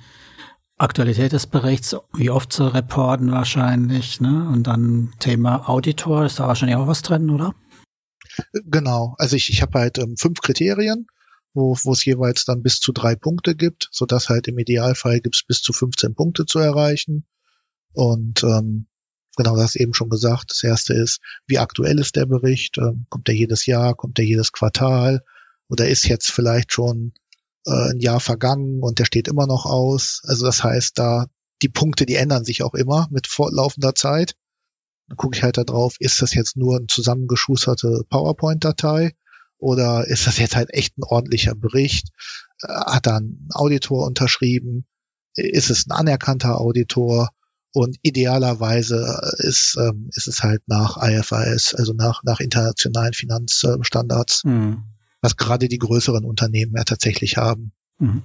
[0.79, 4.49] Aktualität des Berichts, wie oft zu reporten wahrscheinlich, ne?
[4.53, 7.55] Und dann Thema Auditor, ist da wahrscheinlich auch was drin, oder?
[8.65, 11.07] Genau, also ich, ich habe halt ähm, fünf Kriterien,
[11.55, 15.21] wo, wo es jeweils dann bis zu drei Punkte gibt, so dass halt im Idealfall
[15.21, 17.27] gibt es bis zu 15 Punkte zu erreichen.
[17.93, 18.87] Und ähm,
[19.37, 20.51] genau, das eben schon gesagt.
[20.51, 22.79] Das erste ist, wie aktuell ist der Bericht?
[22.79, 23.95] Ähm, kommt der jedes Jahr?
[23.95, 25.23] Kommt der jedes Quartal?
[25.69, 27.13] Oder ist jetzt vielleicht schon
[27.67, 30.23] äh, ein Jahr vergangen und der steht immer noch aus.
[30.25, 31.27] Also das heißt, da
[31.63, 34.35] die Punkte, die ändern sich auch immer mit fortlaufender Zeit.
[35.09, 39.13] Dann gucke ich halt da drauf, ist das jetzt nur ein zusammengeschusterte PowerPoint-Datei
[39.59, 42.09] oder ist das jetzt halt echt ein ordentlicher Bericht?
[42.63, 44.87] Äh, hat da ein Auditor unterschrieben?
[45.35, 47.31] Ist es ein anerkannter Auditor?
[47.75, 54.45] Und idealerweise ist, ähm, ist es halt nach IFRS, also nach, nach internationalen Finanzstandards.
[54.45, 54.85] Mhm
[55.23, 57.73] was gerade die größeren Unternehmen ja tatsächlich haben.
[57.99, 58.25] Mhm.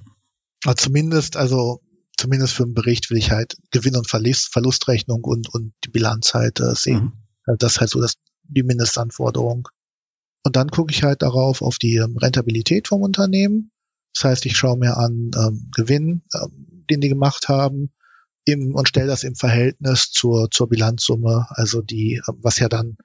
[0.64, 1.80] Aber zumindest, also
[2.16, 6.34] zumindest für einen Bericht will ich halt Gewinn- und Verlust, Verlustrechnung und, und die Bilanz
[6.34, 7.04] halt äh, sehen.
[7.04, 7.12] Mhm.
[7.46, 9.68] Also das ist halt so das, die Mindestanforderung.
[10.42, 13.70] Und dann gucke ich halt darauf auf die ähm, Rentabilität vom Unternehmen.
[14.14, 17.92] Das heißt, ich schaue mir an ähm, Gewinn, ähm, den die gemacht haben,
[18.48, 22.96] im, und stelle das im Verhältnis zur, zur Bilanzsumme, also die, was ja dann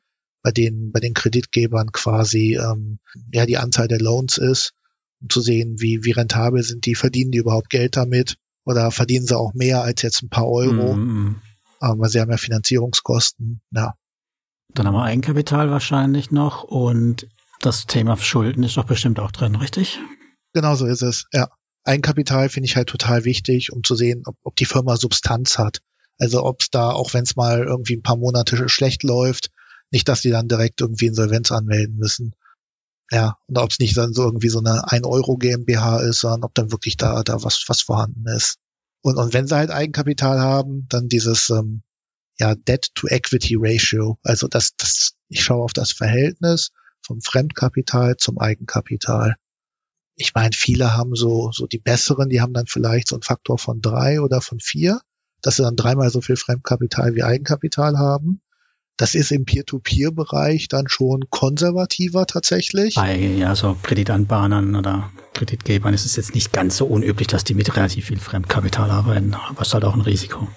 [0.42, 3.00] bei den, bei den Kreditgebern quasi ähm,
[3.32, 4.74] ja die Anzahl der Loans ist,
[5.22, 9.26] um zu sehen, wie, wie rentabel sind die, verdienen die überhaupt Geld damit oder verdienen
[9.26, 11.42] sie auch mehr als jetzt ein paar Euro, mhm.
[11.80, 13.96] aber sie haben ja Finanzierungskosten, ja.
[14.74, 17.28] Dann haben wir Eigenkapital wahrscheinlich noch und
[17.62, 20.00] das Thema Schulden ist doch bestimmt auch drin, richtig?
[20.54, 21.50] Genau so ist es, ja.
[21.84, 25.80] Eigenkapital finde ich halt total wichtig, um zu sehen, ob, ob die Firma Substanz hat.
[26.18, 29.52] Also ob es da, auch wenn es mal irgendwie ein paar Monate schlecht läuft,
[29.92, 32.36] nicht, dass die dann direkt irgendwie Insolvenz anmelden müssen.
[33.12, 36.44] Ja, und ob es nicht dann so irgendwie so eine 1 Euro GmbH ist, sondern
[36.44, 38.58] ob dann wirklich da, da was, was vorhanden ist.
[39.02, 41.84] Und, und wenn sie halt Eigenkapital haben, dann dieses, ähm,
[42.40, 44.18] ja, Debt-to-Equity-Ratio.
[44.24, 46.72] Also das, das, ich schaue auf das Verhältnis
[47.06, 49.36] vom Fremdkapital zum Eigenkapital.
[50.16, 53.58] Ich meine, viele haben so, so die besseren, die haben dann vielleicht so einen Faktor
[53.58, 55.02] von drei oder von vier,
[55.42, 58.42] dass sie dann dreimal so viel Fremdkapital wie Eigenkapital haben.
[58.96, 62.94] Das ist im Peer-to-Peer-Bereich dann schon konservativer tatsächlich.
[62.94, 67.56] Bei ja, so Kreditanbahnern oder Kreditgebern ist es jetzt nicht ganz so unüblich, dass die
[67.56, 70.48] mit relativ viel Fremdkapital arbeiten, aber es ist halt auch ein Risiko.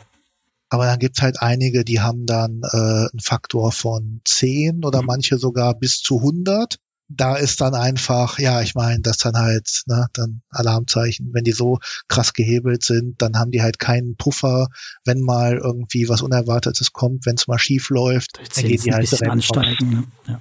[0.68, 5.06] Aber dann gibt's halt einige, die haben dann äh, einen Faktor von 10 oder mhm.
[5.06, 6.78] manche sogar bis zu 100
[7.08, 11.52] da ist dann einfach, ja, ich meine, das dann halt, ne, dann Alarmzeichen, wenn die
[11.52, 11.78] so
[12.08, 14.68] krass gehebelt sind, dann haben die halt keinen Puffer,
[15.04, 19.10] wenn mal irgendwie was Unerwartetes kommt, wenn es mal schief läuft, dann gehen die halt
[19.10, 19.90] direkt ansteigen.
[19.90, 20.04] Ne?
[20.26, 20.40] Ja.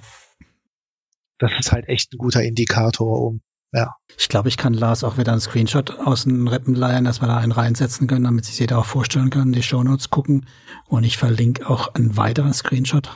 [1.38, 3.40] Das ist halt echt ein guter Indikator, um
[3.72, 3.96] ja.
[4.16, 7.26] Ich glaube, ich kann Lars auch wieder einen Screenshot aus den Rippen leihen, dass wir
[7.26, 10.46] da einen reinsetzen können, damit sich jeder auch vorstellen kann, die Shownotes gucken.
[10.86, 13.10] Und ich verlinke auch einen weiteren Screenshot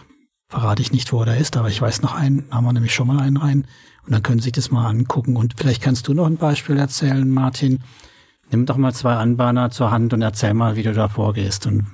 [0.51, 3.07] verrate ich nicht, wo er ist, aber ich weiß noch einen, haben wir nämlich schon
[3.07, 3.67] mal einen rein.
[4.05, 5.37] Und dann können Sie sich das mal angucken.
[5.37, 7.81] Und vielleicht kannst du noch ein Beispiel erzählen, Martin.
[8.51, 11.87] Nimm doch mal zwei Anbahner zur Hand und erzähl mal, wie du da vorgehst und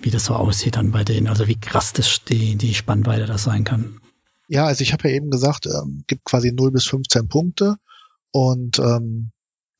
[0.00, 1.26] wie das so aussieht dann bei denen.
[1.26, 4.00] Also wie krass das die, die Spannweite das sein kann.
[4.46, 7.76] Ja, also ich habe ja eben gesagt, ähm, gibt quasi 0 bis 15 Punkte.
[8.30, 9.32] Und ähm,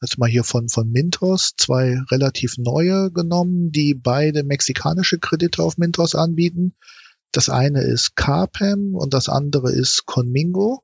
[0.02, 5.78] jetzt mal hier von, von Mintos zwei relativ neue genommen, die beide mexikanische Kredite auf
[5.78, 6.74] Mintos anbieten.
[7.32, 10.82] Das eine ist Carpem und das andere ist Conmingo.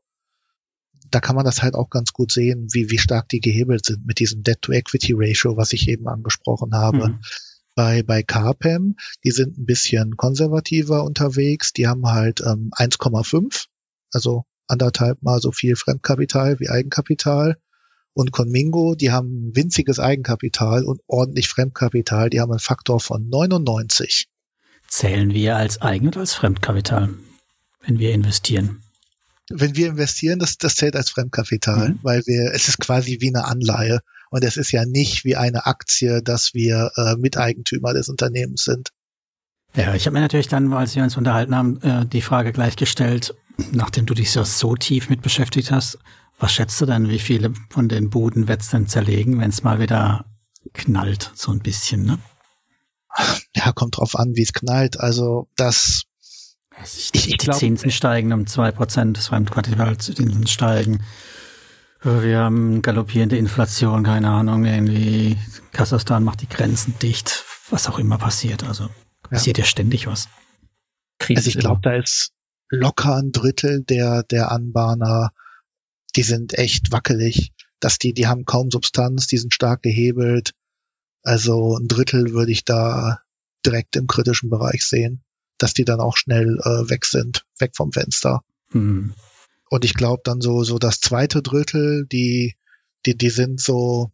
[1.10, 4.04] Da kann man das halt auch ganz gut sehen, wie, wie stark die gehebelt sind
[4.04, 7.08] mit diesem Debt-to-Equity-Ratio, was ich eben angesprochen habe.
[7.08, 7.20] Mhm.
[7.74, 11.72] Bei, bei Carpem, die sind ein bisschen konservativer unterwegs.
[11.72, 13.66] Die haben halt ähm, 1,5,
[14.12, 17.56] also anderthalb mal so viel Fremdkapital wie Eigenkapital.
[18.12, 22.30] Und Conmingo, die haben winziges Eigenkapital und ordentlich Fremdkapital.
[22.30, 24.28] Die haben einen Faktor von 99.
[24.94, 27.08] Zählen wir als Eigen- oder als Fremdkapital,
[27.84, 28.84] wenn wir investieren?
[29.50, 31.98] Wenn wir investieren, das, das zählt als Fremdkapital, mhm.
[32.02, 33.98] weil wir, es ist quasi wie eine Anleihe.
[34.30, 38.90] Und es ist ja nicht wie eine Aktie, dass wir äh, Miteigentümer des Unternehmens sind.
[39.74, 42.76] Ja, ich habe mir natürlich dann, als wir uns unterhalten haben, äh, die Frage gleich
[42.76, 43.34] gestellt,
[43.72, 45.98] nachdem du dich so, so tief mit beschäftigt hast,
[46.38, 49.64] was schätzt du denn, wie viele von den Buden wird es denn zerlegen, wenn es
[49.64, 50.26] mal wieder
[50.72, 52.20] knallt, so ein bisschen, ne?
[53.54, 54.98] Ja, kommt drauf an, wie es knallt.
[54.98, 56.02] Also das
[56.82, 61.04] ich, ich, die glaub, Zinsen steigen um zwei Prozent, das Fremdkapitalzinsen steigen.
[62.02, 65.38] Wir haben galoppierende Inflation, keine Ahnung, irgendwie
[65.72, 68.64] Kasachstan macht die Grenzen dicht, was auch immer passiert.
[68.64, 68.90] Also
[69.22, 70.28] passiert ja, ja ständig was.
[71.18, 72.32] Krise also ich glaube, da ist
[72.68, 75.30] locker ein Drittel der, der Anbahner
[76.16, 77.52] die sind echt wackelig.
[77.80, 80.52] Dass die, die haben kaum Substanz, die sind stark gehebelt.
[81.24, 83.20] Also ein Drittel würde ich da
[83.64, 85.24] direkt im kritischen Bereich sehen,
[85.58, 88.42] dass die dann auch schnell äh, weg sind, weg vom Fenster.
[88.70, 89.14] Mhm.
[89.70, 92.54] Und ich glaube dann so, so das zweite Drittel, die,
[93.06, 94.12] die, die sind so,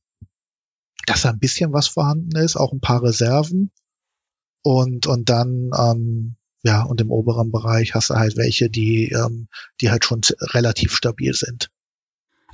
[1.07, 3.73] dass da ein bisschen was vorhanden ist, auch ein paar Reserven.
[4.63, 9.49] Und, und dann, ähm, ja, und im oberen Bereich hast du halt welche, die, ähm,
[9.81, 10.21] die halt schon
[10.53, 11.71] relativ stabil sind.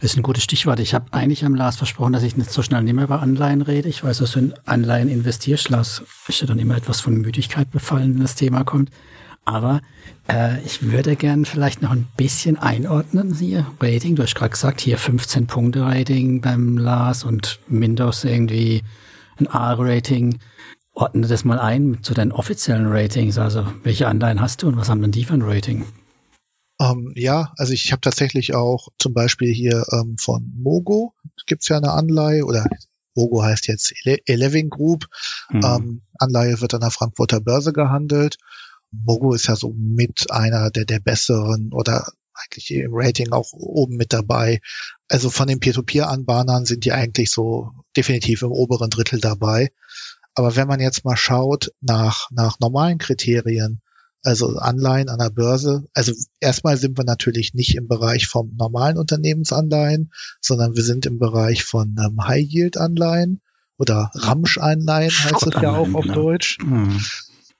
[0.00, 0.78] Das ist ein gutes Stichwort.
[0.78, 3.62] Ich habe eigentlich am Lars versprochen, dass ich nicht so schnell nicht mehr über Anleihen
[3.62, 3.88] rede.
[3.88, 5.70] Ich weiß, dass du in Anleihen investierst.
[5.70, 8.90] Lars ist ja dann immer etwas von Müdigkeit befallen, wenn das Thema kommt.
[9.46, 9.80] Aber
[10.28, 13.66] äh, ich würde gern vielleicht noch ein bisschen einordnen hier.
[13.80, 18.82] Rating, du hast gerade gesagt, hier 15 Punkte Rating beim Lars und Windows irgendwie
[19.38, 20.40] ein A-Rating.
[20.92, 23.38] Ordne das mal ein zu deinen offiziellen Ratings.
[23.38, 25.86] Also welche Anleihen hast du und was haben denn die für ein Rating?
[26.80, 31.14] Ähm, ja, also ich habe tatsächlich auch zum Beispiel hier ähm, von Mogo
[31.46, 32.66] gibt's ja eine Anleihe oder
[33.14, 35.06] Mogo heißt jetzt Eleving Group.
[35.50, 35.62] Mhm.
[35.64, 38.36] Ähm, Anleihe wird an der Frankfurter Börse gehandelt.
[38.90, 43.96] Mogo ist ja so mit einer der, der besseren oder eigentlich im Rating auch oben
[43.96, 44.60] mit dabei.
[45.08, 49.72] Also von den Peer-to-Peer-Anbahnern sind die eigentlich so definitiv im oberen Drittel dabei.
[50.34, 53.80] Aber wenn man jetzt mal schaut nach, nach normalen Kriterien,
[54.26, 55.86] also Anleihen an der Börse.
[55.94, 61.18] Also erstmal sind wir natürlich nicht im Bereich vom normalen Unternehmensanleihen, sondern wir sind im
[61.18, 63.40] Bereich von ähm, High-Yield-Anleihen
[63.78, 66.14] oder Ramsch-Anleihen heißt es ja auch auf genau.
[66.14, 66.58] Deutsch.
[66.60, 67.00] Mhm.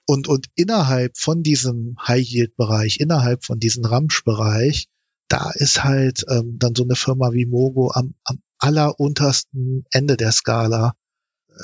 [0.06, 4.88] Und, und innerhalb von diesem High-Yield-Bereich, innerhalb von diesem Ramsch-Bereich,
[5.28, 10.32] da ist halt ähm, dann so eine Firma wie Mogo am, am alleruntersten Ende der
[10.32, 10.94] Skala.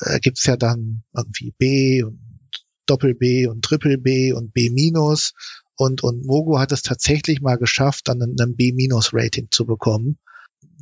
[0.00, 2.31] Äh, gibt's ja dann irgendwie B und
[2.86, 5.32] Doppel B und Triple B und B minus
[5.76, 10.18] und, und Mogo hat es tatsächlich mal geschafft, dann ein B-Minus-Rating zu bekommen.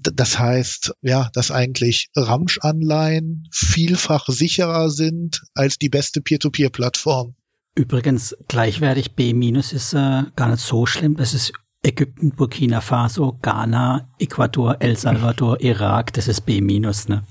[0.03, 7.35] Das heißt, ja, dass eigentlich Ramsch-Anleihen vielfach sicherer sind als die beste Peer-to-Peer-Plattform.
[7.75, 9.33] Übrigens, gleichwertig B-
[9.73, 11.17] ist äh, gar nicht so schlimm.
[11.17, 11.53] Das ist
[11.83, 16.13] Ägypten, Burkina Faso, Ghana, Ecuador, El Salvador, Irak.
[16.15, 16.61] Das ist B-,
[17.09, 17.23] ne?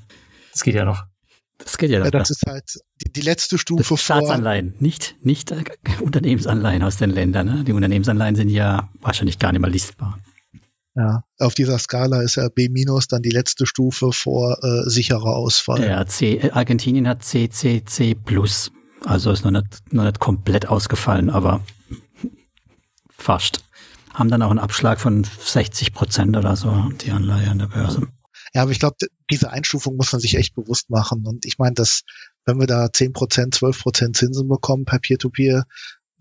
[0.51, 1.08] Das geht ja noch.
[1.59, 2.03] Das geht ja.
[2.03, 3.97] ja das ist halt die, die letzte Stufe vor.
[3.97, 5.63] Staatsanleihen, nicht, nicht äh,
[6.01, 7.47] Unternehmensanleihen aus den Ländern.
[7.47, 7.63] Ne?
[7.63, 10.19] Die Unternehmensanleihen sind ja wahrscheinlich gar nicht mal listbar.
[10.95, 12.67] Ja, auf dieser Skala ist ja B-
[13.09, 15.85] dann die letzte Stufe vor äh, sicherer Ausfall.
[15.85, 18.71] Ja, C, äh, Argentinien hat CCC plus.
[19.05, 21.61] Also ist noch nicht, noch nicht komplett ausgefallen, aber
[23.09, 23.63] fast.
[24.13, 28.07] Haben dann auch einen Abschlag von 60 Prozent oder so, die Anleihe an der Börse.
[28.53, 28.97] Ja, aber ich glaube,
[29.29, 31.25] diese Einstufung muss man sich echt bewusst machen.
[31.25, 32.03] Und ich meine, dass
[32.45, 35.65] wenn wir da 10 Prozent, 12 Prozent Zinsen bekommen per Peer-to-Peer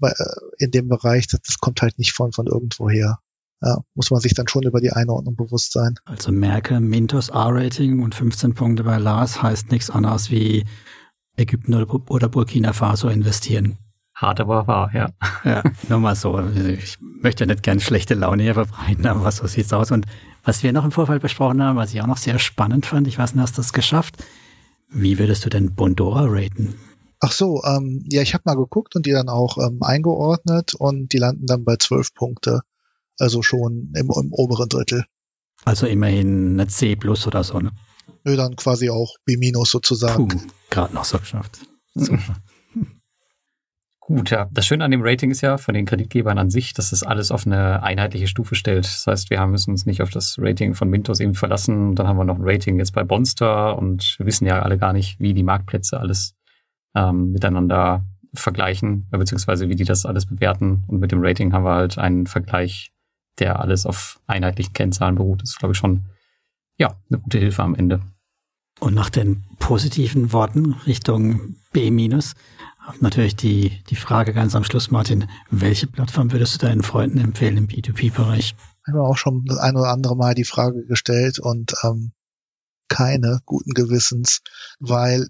[0.00, 0.14] -Peer, äh,
[0.58, 3.18] in dem Bereich, das, das kommt halt nicht von, von irgendwo her.
[3.60, 5.96] Ja, muss man sich dann schon über die Einordnung bewusst sein.
[6.04, 10.64] Also merke, Mintos A-Rating und 15 Punkte bei Lars heißt nichts anderes wie
[11.36, 13.78] Ägypten oder Burkina Faso investieren.
[14.14, 15.10] Hart aber wahr, ja.
[15.44, 16.40] Ja, nur mal so.
[16.50, 19.92] Ich möchte nicht gerne schlechte Laune hier verbreiten, aber so sieht's aus.
[19.92, 20.06] Und
[20.48, 23.18] was wir noch im Vorfeld besprochen haben, was ich auch noch sehr spannend fand, ich
[23.18, 24.16] weiß nicht, hast du das geschafft?
[24.88, 26.74] Wie würdest du denn Bondora raten?
[27.20, 31.12] Ach so, ähm, ja, ich habe mal geguckt und die dann auch ähm, eingeordnet und
[31.12, 32.62] die landen dann bei zwölf Punkte.
[33.18, 35.04] Also schon im, im oberen Drittel.
[35.66, 37.72] Also immerhin eine C plus oder so, ne?
[38.24, 40.50] Nö, dann quasi auch B minus sozusagen.
[40.70, 41.58] Gerade noch so geschafft.
[41.94, 42.36] Super.
[44.08, 44.48] Gut, ja.
[44.50, 47.30] Das Schöne an dem Rating ist ja von den Kreditgebern an sich, dass es alles
[47.30, 48.86] auf eine einheitliche Stufe stellt.
[48.86, 51.94] Das heißt, wir müssen uns nicht auf das Rating von Mintos eben verlassen.
[51.94, 54.94] Dann haben wir noch ein Rating jetzt bei Bonster und wir wissen ja alle gar
[54.94, 56.34] nicht, wie die Marktplätze alles
[56.94, 58.02] ähm, miteinander
[58.32, 60.84] vergleichen, beziehungsweise wie die das alles bewerten.
[60.86, 62.90] Und mit dem Rating haben wir halt einen Vergleich,
[63.38, 65.42] der alles auf einheitlichen Kennzahlen beruht.
[65.42, 66.06] Das ist, glaube ich, schon
[66.78, 68.00] ja, eine gute Hilfe am Ende.
[68.80, 71.90] Und nach den positiven Worten Richtung B-
[73.00, 77.56] natürlich die, die Frage ganz am Schluss, Martin, welche Plattform würdest du deinen Freunden empfehlen
[77.56, 78.54] im B2B-Bereich?
[78.86, 82.12] Ich habe auch schon das ein oder andere Mal die Frage gestellt und ähm,
[82.88, 84.40] keine guten Gewissens,
[84.78, 85.28] weil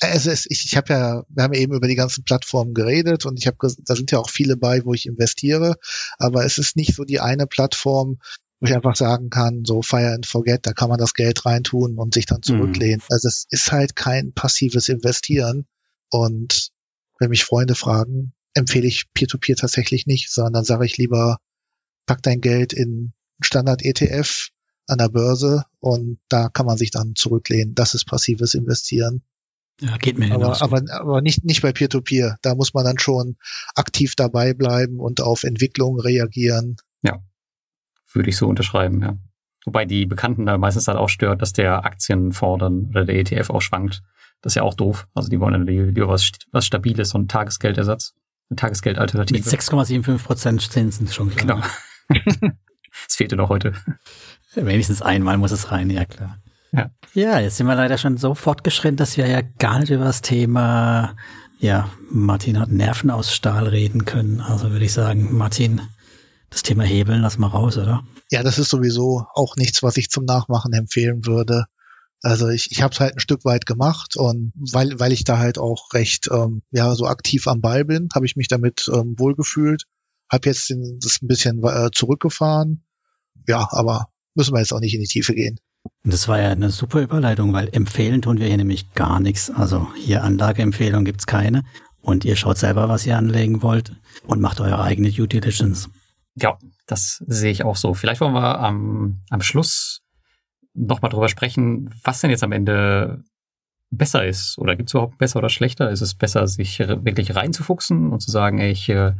[0.00, 3.38] also es, ich, ich habe ja, wir haben eben über die ganzen Plattformen geredet und
[3.38, 5.76] ich habe, da sind ja auch viele bei, wo ich investiere,
[6.18, 8.18] aber es ist nicht so die eine Plattform,
[8.60, 11.98] wo ich einfach sagen kann, so Fire and Forget, da kann man das Geld reintun
[11.98, 12.42] und sich dann mhm.
[12.42, 13.00] zurücklehnen.
[13.00, 13.06] Mhm.
[13.08, 15.66] Also es ist halt kein passives Investieren,
[16.10, 16.70] und
[17.18, 21.38] wenn mich Freunde fragen, empfehle ich Peer-to-Peer -Peer tatsächlich nicht, sondern dann sage ich lieber,
[22.06, 24.48] pack dein Geld in Standard-ETF
[24.86, 27.74] an der Börse und da kann man sich dann zurücklehnen.
[27.74, 29.22] Das ist passives Investieren.
[29.80, 32.32] Ja, geht mir aber, aber, aber nicht, nicht bei Peer-to-Peer.
[32.32, 32.36] -Peer.
[32.42, 33.36] Da muss man dann schon
[33.74, 36.76] aktiv dabei bleiben und auf Entwicklungen reagieren.
[37.02, 37.22] Ja,
[38.12, 39.18] würde ich so unterschreiben, ja.
[39.66, 43.50] Wobei die Bekannten da meistens halt auch stört, dass der Aktienfonds dann oder der ETF
[43.50, 44.02] auch schwankt.
[44.46, 45.08] Das ist ja auch doof.
[45.12, 48.14] Also die wollen dann lieber was, was Stabiles, so ein Tagesgeldersatz,
[48.48, 49.40] eine Tagesgeldalternative.
[49.40, 51.64] Mit 6,75 Prozent Zinsen schon klar.
[52.08, 52.52] Genau.
[53.08, 53.72] Es fehlte noch heute.
[54.54, 56.38] Wenigstens einmal muss es rein, ja klar.
[56.70, 56.90] Ja.
[57.12, 60.22] ja, jetzt sind wir leider schon so fortgeschritten, dass wir ja gar nicht über das
[60.22, 61.16] Thema,
[61.58, 64.40] ja, Martin hat Nerven aus Stahl reden können.
[64.40, 65.80] Also würde ich sagen, Martin,
[66.50, 68.04] das Thema Hebeln lass mal raus, oder?
[68.30, 71.66] Ja, das ist sowieso auch nichts, was ich zum Nachmachen empfehlen würde.
[72.26, 75.38] Also ich, ich habe es halt ein Stück weit gemacht und weil, weil ich da
[75.38, 79.14] halt auch recht ähm, ja so aktiv am Ball bin, habe ich mich damit ähm,
[79.16, 79.84] wohlgefühlt.
[80.28, 82.84] Habe jetzt den, das ein bisschen äh, zurückgefahren.
[83.46, 85.60] Ja, aber müssen wir jetzt auch nicht in die Tiefe gehen.
[86.02, 89.48] Das war ja eine super Überleitung, weil empfehlen tun wir hier nämlich gar nichts.
[89.48, 91.62] Also hier Anlageempfehlung gibt's keine.
[92.00, 93.92] Und ihr schaut selber, was ihr anlegen wollt
[94.26, 95.90] und macht eure eigene Due Diligence.
[96.34, 96.58] Ja,
[96.88, 97.94] das sehe ich auch so.
[97.94, 100.02] Vielleicht wollen wir am, am Schluss
[100.76, 103.24] nochmal drüber sprechen, was denn jetzt am Ende
[103.90, 104.58] besser ist.
[104.58, 105.90] Oder gibt es überhaupt besser oder schlechter?
[105.90, 109.14] Ist es besser, sich wirklich reinzufuchsen und zu sagen, ey, ich äh,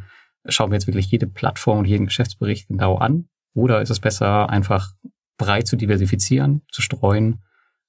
[0.46, 3.28] schaue mir jetzt wirklich jede Plattform und jeden Geschäftsbericht genau an?
[3.54, 4.92] Oder ist es besser, einfach
[5.38, 7.42] breit zu diversifizieren, zu streuen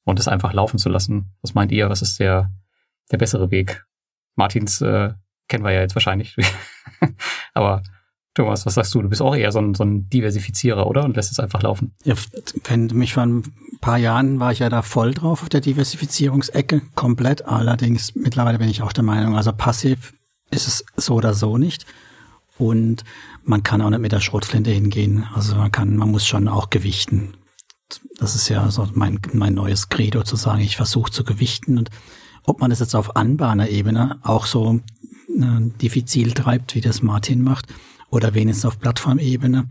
[0.03, 1.33] und es einfach laufen zu lassen?
[1.41, 1.89] Was meint ihr?
[1.89, 2.51] Was ist der,
[3.11, 3.85] der bessere Weg?
[4.35, 5.13] Martins äh,
[5.47, 6.35] kennen wir ja jetzt wahrscheinlich.
[7.53, 7.81] Aber
[8.37, 9.01] Thomas, was sagst du?
[9.01, 11.03] Du bist auch eher so ein, so ein Diversifizierer, oder?
[11.03, 11.95] Und lässt es einfach laufen.
[12.03, 12.13] Ja,
[12.65, 13.43] wenn mich vor ein
[13.81, 17.45] paar Jahren war ich ja da voll drauf auf der Diversifizierungsecke, komplett.
[17.45, 20.13] Allerdings mittlerweile bin ich auch der Meinung, also passiv
[20.51, 21.87] ist es so oder so nicht.
[22.59, 23.03] Und
[23.43, 25.25] man kann auch nicht mit der Schrotflinte hingehen.
[25.33, 27.33] Also man kann, man muss schon auch gewichten.
[28.19, 31.89] Das ist ja so mein, mein neues Credo zu sagen, ich versuche zu gewichten und
[32.43, 34.79] ob man das jetzt auf Anbahner-Ebene auch so
[35.29, 37.67] äh, diffizil treibt, wie das Martin macht,
[38.09, 39.69] oder wenigstens auf Plattformebene.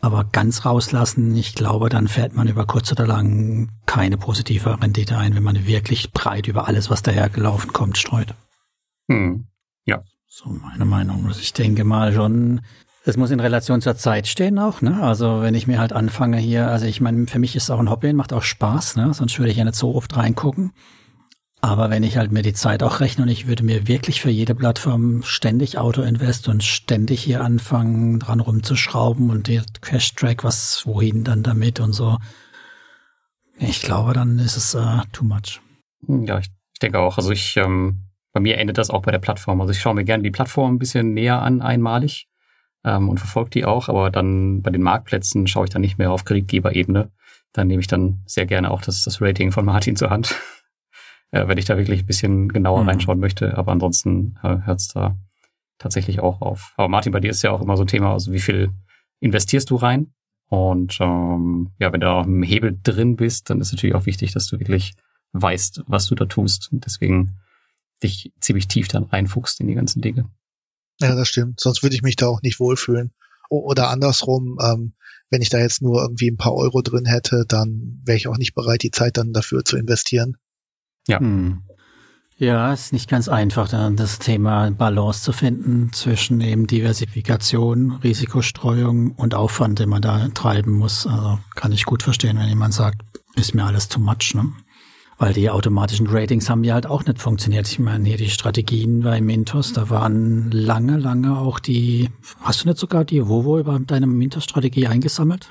[0.00, 5.16] Aber ganz rauslassen, ich glaube, dann fährt man über kurz oder lang keine positive Rendite
[5.16, 8.34] ein, wenn man wirklich breit über alles, was dahergelaufen kommt, streut.
[9.10, 9.46] Hm.
[9.84, 10.02] Ja.
[10.26, 11.26] So meine Meinung.
[11.26, 12.60] Also ich denke mal schon,
[13.04, 15.02] es muss in Relation zur Zeit stehen auch, ne?
[15.02, 17.78] Also wenn ich mir halt anfange hier, also ich meine, für mich ist es auch
[17.78, 19.14] ein Hobby macht auch Spaß, ne?
[19.14, 20.72] Sonst würde ich ja nicht so oft reingucken.
[21.60, 24.30] Aber wenn ich halt mir die Zeit auch rechne und ich würde mir wirklich für
[24.30, 31.24] jede Plattform ständig Auto-Invest und ständig hier anfangen, dran rumzuschrauben und der Cash-Track, was, wohin
[31.24, 32.18] dann damit und so.
[33.58, 35.60] Ich glaube, dann ist es uh, too much.
[36.06, 37.16] Ja, ich, ich denke auch.
[37.16, 39.60] Also ich, ähm, bei mir endet das auch bei der Plattform.
[39.60, 42.28] Also ich schaue mir gerne die Plattform ein bisschen näher an, einmalig,
[42.84, 46.12] ähm, und verfolge die auch, aber dann bei den Marktplätzen schaue ich dann nicht mehr
[46.12, 47.10] auf Kreditgeberebene.
[47.52, 50.36] Dann nehme ich dann sehr gerne auch das, das Rating von Martin zur Hand
[51.30, 52.88] äh, wenn ich da wirklich ein bisschen genauer mhm.
[52.88, 53.56] reinschauen möchte.
[53.56, 55.16] Aber ansonsten äh, hört es da
[55.78, 56.72] tatsächlich auch auf.
[56.76, 58.70] Aber Martin, bei dir ist ja auch immer so ein Thema, also wie viel
[59.20, 60.12] investierst du rein?
[60.48, 64.32] Und ähm, ja, wenn du auch im Hebel drin bist, dann ist natürlich auch wichtig,
[64.32, 64.94] dass du wirklich
[65.32, 66.72] weißt, was du da tust.
[66.72, 67.38] Und deswegen
[68.02, 70.30] dich ziemlich tief dann reinfuchst in die ganzen Dinge.
[71.00, 71.60] Ja, das stimmt.
[71.60, 73.12] Sonst würde ich mich da auch nicht wohlfühlen.
[73.50, 74.94] Oder andersrum, ähm,
[75.30, 78.38] wenn ich da jetzt nur irgendwie ein paar Euro drin hätte, dann wäre ich auch
[78.38, 80.36] nicht bereit, die Zeit dann dafür zu investieren.
[81.08, 81.18] Ja.
[81.18, 81.62] Hm.
[82.40, 89.10] Ja, ist nicht ganz einfach, dann das Thema Balance zu finden zwischen eben Diversifikation, Risikostreuung
[89.10, 91.04] und Aufwand, den man da treiben muss.
[91.04, 93.02] Also kann ich gut verstehen, wenn jemand sagt,
[93.34, 94.34] ist mir alles too much.
[94.34, 94.52] Ne?
[95.18, 97.66] Weil die automatischen Ratings haben ja halt auch nicht funktioniert.
[97.66, 102.08] Ich meine, hier die Strategien bei Mintos, da waren lange, lange auch die,
[102.40, 105.48] hast du nicht sogar die Vovo über deine Mintos-Strategie eingesammelt?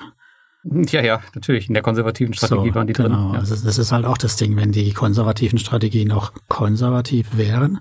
[0.90, 1.68] Ja, ja, natürlich.
[1.68, 3.08] In der konservativen Strategie so, waren die genau.
[3.08, 3.32] drin.
[3.32, 3.38] Ja.
[3.38, 7.80] Also das ist halt auch das Ding, wenn die konservativen Strategien noch konservativ wären,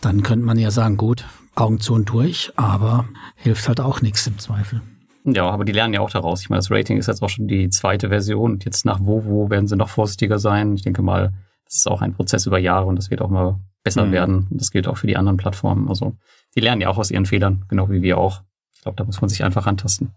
[0.00, 1.24] dann könnte man ja sagen, gut,
[1.54, 3.06] Augen zu und durch, aber
[3.36, 4.82] hilft halt auch nichts im Zweifel.
[5.24, 6.42] Ja, aber die lernen ja auch daraus.
[6.42, 9.48] Ich meine, das Rating ist jetzt auch schon die zweite Version und jetzt nach Vovo
[9.48, 10.74] werden sie noch vorsichtiger sein.
[10.74, 11.32] Ich denke mal,
[11.64, 14.12] das ist auch ein Prozess über Jahre und das wird auch mal besser mhm.
[14.12, 14.48] werden.
[14.50, 15.88] Und das gilt auch für die anderen Plattformen.
[15.88, 16.14] Also
[16.54, 18.42] die lernen ja auch aus ihren Fehlern, genau wie wir auch.
[18.74, 20.12] Ich glaube, da muss man sich einfach antasten.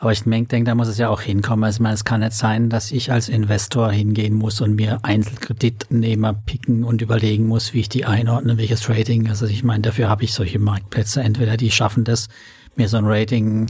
[0.00, 1.62] Aber ich denke, da muss es ja auch hinkommen.
[1.62, 5.00] Also ich meine, es kann nicht sein, dass ich als Investor hingehen muss und mir
[5.02, 9.28] Einzelkreditnehmer picken und überlegen muss, wie ich die einordne, welches Rating.
[9.28, 11.22] Also ich meine, dafür habe ich solche Marktplätze.
[11.22, 12.28] Entweder die schaffen das,
[12.76, 13.66] mir so ein Rating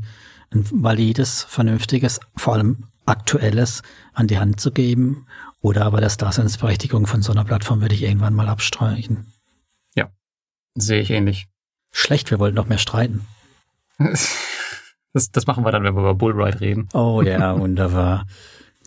[0.52, 3.82] ein valides, vernünftiges, vor allem aktuelles
[4.12, 5.26] an die Hand zu geben.
[5.62, 9.32] Oder aber das Daseinsberechtigung von so einer Plattform würde ich irgendwann mal abstreichen.
[9.96, 10.12] Ja,
[10.76, 11.48] sehe ich ähnlich.
[11.90, 13.26] Schlecht, wir wollten noch mehr streiten.
[15.12, 16.88] Das, das machen wir dann, wenn wir über Bullride reden.
[16.94, 18.26] Oh ja, wunderbar.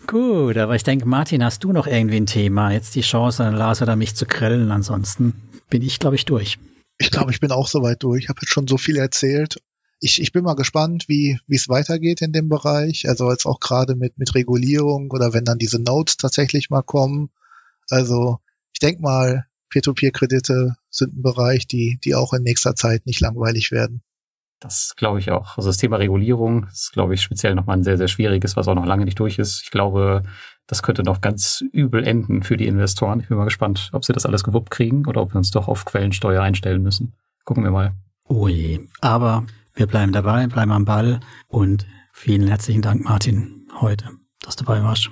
[0.06, 2.72] Gut, aber ich denke, Martin, hast du noch irgendwie ein Thema?
[2.72, 4.70] Jetzt die Chance, Lars oder mich zu grillen.
[4.70, 5.34] Ansonsten
[5.70, 6.58] bin ich, glaube ich, durch.
[6.98, 8.24] Ich glaube, ich bin auch soweit durch.
[8.24, 9.56] Ich habe jetzt schon so viel erzählt
[10.04, 13.08] ich, ich bin mal gespannt, wie wie es weitergeht in dem Bereich.
[13.08, 17.30] Also jetzt auch gerade mit mit Regulierung oder wenn dann diese Notes tatsächlich mal kommen.
[17.88, 18.38] Also
[18.74, 23.70] ich denke mal, Peer-to-Peer-Kredite sind ein Bereich, die die auch in nächster Zeit nicht langweilig
[23.70, 24.02] werden.
[24.64, 25.58] Das glaube ich auch.
[25.58, 28.74] Also das Thema Regulierung ist, glaube ich, speziell nochmal ein sehr, sehr schwieriges, was auch
[28.74, 29.60] noch lange nicht durch ist.
[29.62, 30.22] Ich glaube,
[30.66, 33.20] das könnte noch ganz übel enden für die Investoren.
[33.20, 35.68] Ich bin mal gespannt, ob sie das alles gewuppt kriegen oder ob wir uns doch
[35.68, 37.12] auf Quellensteuer einstellen müssen.
[37.44, 37.92] Gucken wir mal.
[38.26, 44.56] Ui, aber wir bleiben dabei, bleiben am Ball und vielen herzlichen Dank, Martin, heute, dass
[44.56, 45.10] du dabei warst.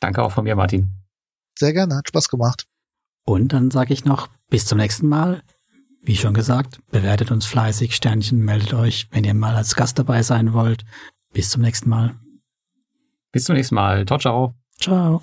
[0.00, 0.94] Danke auch von mir, Martin.
[1.58, 2.64] Sehr gerne, hat Spaß gemacht.
[3.26, 5.42] Und dann sage ich noch, bis zum nächsten Mal.
[6.02, 10.22] Wie schon gesagt, bewertet uns fleißig, Sternchen, meldet euch, wenn ihr mal als Gast dabei
[10.22, 10.84] sein wollt.
[11.32, 12.16] Bis zum nächsten Mal.
[13.32, 14.06] Bis zum nächsten Mal.
[14.06, 14.54] Ciao, ciao.
[14.80, 15.22] Ciao.